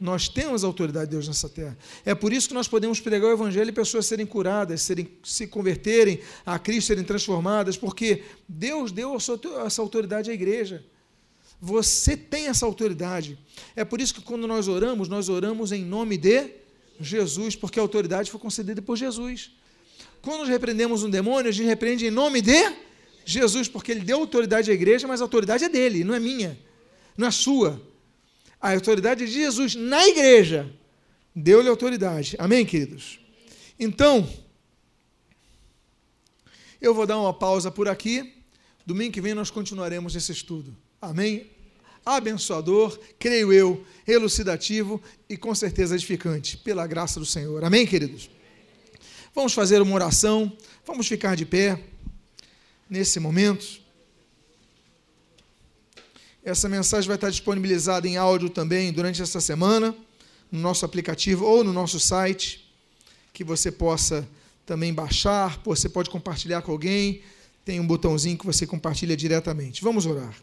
Nós 0.00 0.28
temos 0.28 0.62
a 0.62 0.68
autoridade 0.68 1.06
de 1.06 1.10
Deus 1.10 1.26
nessa 1.26 1.48
terra. 1.48 1.76
É 2.04 2.14
por 2.14 2.32
isso 2.32 2.46
que 2.46 2.54
nós 2.54 2.68
podemos 2.68 3.00
pregar 3.00 3.28
o 3.28 3.32
Evangelho 3.32 3.70
e 3.70 3.72
pessoas 3.72 4.06
serem 4.06 4.24
curadas, 4.24 4.82
serem, 4.82 5.10
se 5.24 5.48
converterem 5.48 6.20
a 6.46 6.60
Cristo, 6.60 6.86
serem 6.86 7.02
transformadas, 7.02 7.76
porque 7.76 8.22
Deus 8.48 8.92
deu 8.92 9.16
essa 9.16 9.82
autoridade 9.82 10.30
à 10.30 10.32
igreja. 10.32 10.84
Você 11.60 12.16
tem 12.16 12.46
essa 12.46 12.64
autoridade. 12.64 13.36
É 13.74 13.84
por 13.84 14.00
isso 14.00 14.14
que 14.14 14.22
quando 14.22 14.46
nós 14.46 14.68
oramos, 14.68 15.08
nós 15.08 15.28
oramos 15.28 15.72
em 15.72 15.84
nome 15.84 16.16
de 16.16 16.52
Jesus, 17.00 17.56
porque 17.56 17.80
a 17.80 17.82
autoridade 17.82 18.30
foi 18.30 18.38
concedida 18.38 18.80
por 18.80 18.96
Jesus. 18.96 19.50
Quando 20.22 20.40
nós 20.40 20.48
repreendemos 20.48 21.02
um 21.02 21.10
demônio, 21.10 21.48
a 21.48 21.52
gente 21.52 21.66
repreende 21.66 22.06
em 22.06 22.10
nome 22.10 22.42
de 22.42 22.72
Jesus, 23.24 23.68
porque 23.68 23.92
ele 23.92 24.00
deu 24.00 24.18
autoridade 24.18 24.70
à 24.70 24.74
igreja, 24.74 25.08
mas 25.08 25.20
a 25.20 25.24
autoridade 25.24 25.64
é 25.64 25.68
dele, 25.68 26.04
não 26.04 26.14
é 26.14 26.20
minha, 26.20 26.58
não 27.16 27.26
é 27.26 27.30
sua. 27.30 27.80
A 28.60 28.72
autoridade 28.72 29.22
é 29.24 29.26
de 29.26 29.32
Jesus 29.32 29.74
na 29.74 30.06
igreja. 30.06 30.70
Deu-lhe 31.34 31.68
autoridade. 31.68 32.36
Amém, 32.38 32.66
queridos? 32.66 33.18
Então, 33.78 34.28
eu 36.80 36.92
vou 36.92 37.06
dar 37.06 37.18
uma 37.18 37.32
pausa 37.32 37.70
por 37.70 37.88
aqui. 37.88 38.34
Domingo 38.84 39.12
que 39.12 39.20
vem 39.20 39.32
nós 39.32 39.50
continuaremos 39.50 40.14
esse 40.16 40.32
estudo. 40.32 40.76
Amém? 41.00 41.50
Abençoador, 42.04 42.98
creio 43.18 43.52
eu, 43.52 43.84
elucidativo 44.06 45.00
e 45.28 45.36
com 45.36 45.54
certeza 45.54 45.94
edificante, 45.94 46.56
pela 46.56 46.86
graça 46.86 47.20
do 47.20 47.26
Senhor. 47.26 47.62
Amém, 47.62 47.86
queridos? 47.86 48.28
Vamos 49.34 49.54
fazer 49.54 49.80
uma 49.80 49.94
oração, 49.94 50.52
vamos 50.84 51.06
ficar 51.06 51.36
de 51.36 51.46
pé 51.46 51.80
nesse 52.88 53.20
momento. 53.20 53.80
Essa 56.44 56.68
mensagem 56.68 57.06
vai 57.06 57.14
estar 57.14 57.30
disponibilizada 57.30 58.08
em 58.08 58.16
áudio 58.16 58.50
também 58.50 58.92
durante 58.92 59.22
essa 59.22 59.40
semana, 59.40 59.94
no 60.50 60.58
nosso 60.58 60.84
aplicativo 60.84 61.44
ou 61.44 61.62
no 61.62 61.72
nosso 61.72 62.00
site, 62.00 62.68
que 63.32 63.44
você 63.44 63.70
possa 63.70 64.28
também 64.66 64.92
baixar, 64.92 65.60
você 65.64 65.88
pode 65.88 66.10
compartilhar 66.10 66.62
com 66.62 66.72
alguém, 66.72 67.22
tem 67.64 67.78
um 67.78 67.86
botãozinho 67.86 68.36
que 68.36 68.46
você 68.46 68.66
compartilha 68.66 69.16
diretamente. 69.16 69.80
Vamos 69.82 70.06
orar. 70.06 70.34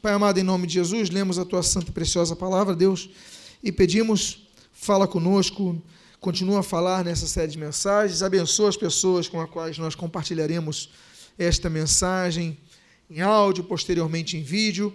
Pai 0.00 0.14
amado, 0.14 0.38
em 0.38 0.42
nome 0.42 0.66
de 0.66 0.74
Jesus, 0.74 1.10
lemos 1.10 1.38
a 1.38 1.44
tua 1.44 1.62
santa 1.62 1.90
e 1.90 1.92
preciosa 1.92 2.34
palavra, 2.34 2.74
Deus, 2.74 3.10
e 3.62 3.70
pedimos, 3.70 4.46
fala 4.72 5.06
conosco, 5.06 5.80
continua 6.24 6.60
a 6.60 6.62
falar 6.62 7.04
nessa 7.04 7.26
série 7.26 7.52
de 7.52 7.58
mensagens, 7.58 8.22
abençoa 8.22 8.70
as 8.70 8.78
pessoas 8.78 9.28
com 9.28 9.38
as 9.40 9.50
quais 9.50 9.76
nós 9.76 9.94
compartilharemos 9.94 10.88
esta 11.38 11.68
mensagem 11.68 12.56
em 13.10 13.20
áudio, 13.20 13.62
posteriormente 13.64 14.36
em 14.38 14.42
vídeo 14.42 14.86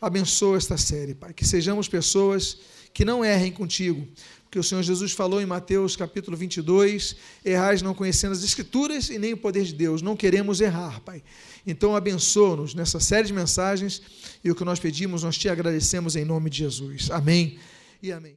abençoa 0.00 0.56
esta 0.56 0.76
série, 0.76 1.14
Pai. 1.14 1.32
Que 1.32 1.44
sejamos 1.44 1.88
pessoas 1.88 2.58
que 2.92 3.04
não 3.04 3.24
errem 3.24 3.52
contigo. 3.52 4.06
Porque 4.44 4.58
o 4.58 4.62
Senhor 4.62 4.82
Jesus 4.82 5.12
falou 5.12 5.42
em 5.42 5.46
Mateus 5.46 5.96
capítulo 5.96 6.36
22: 6.36 7.16
errais 7.44 7.82
não 7.82 7.94
conhecendo 7.94 8.32
as 8.32 8.42
Escrituras 8.42 9.10
e 9.10 9.18
nem 9.18 9.34
o 9.34 9.36
poder 9.36 9.64
de 9.64 9.74
Deus. 9.74 10.00
Não 10.00 10.16
queremos 10.16 10.60
errar, 10.60 11.00
Pai. 11.00 11.22
Então 11.66 11.94
abençoa-nos 11.94 12.74
nessa 12.74 12.98
série 12.98 13.26
de 13.26 13.32
mensagens 13.32 14.00
e 14.42 14.50
o 14.50 14.54
que 14.54 14.64
nós 14.64 14.78
pedimos, 14.78 15.22
nós 15.22 15.36
te 15.36 15.48
agradecemos 15.48 16.16
em 16.16 16.24
nome 16.24 16.48
de 16.48 16.58
Jesus. 16.58 17.10
Amém 17.10 17.58
e 18.02 18.10
amém. 18.10 18.36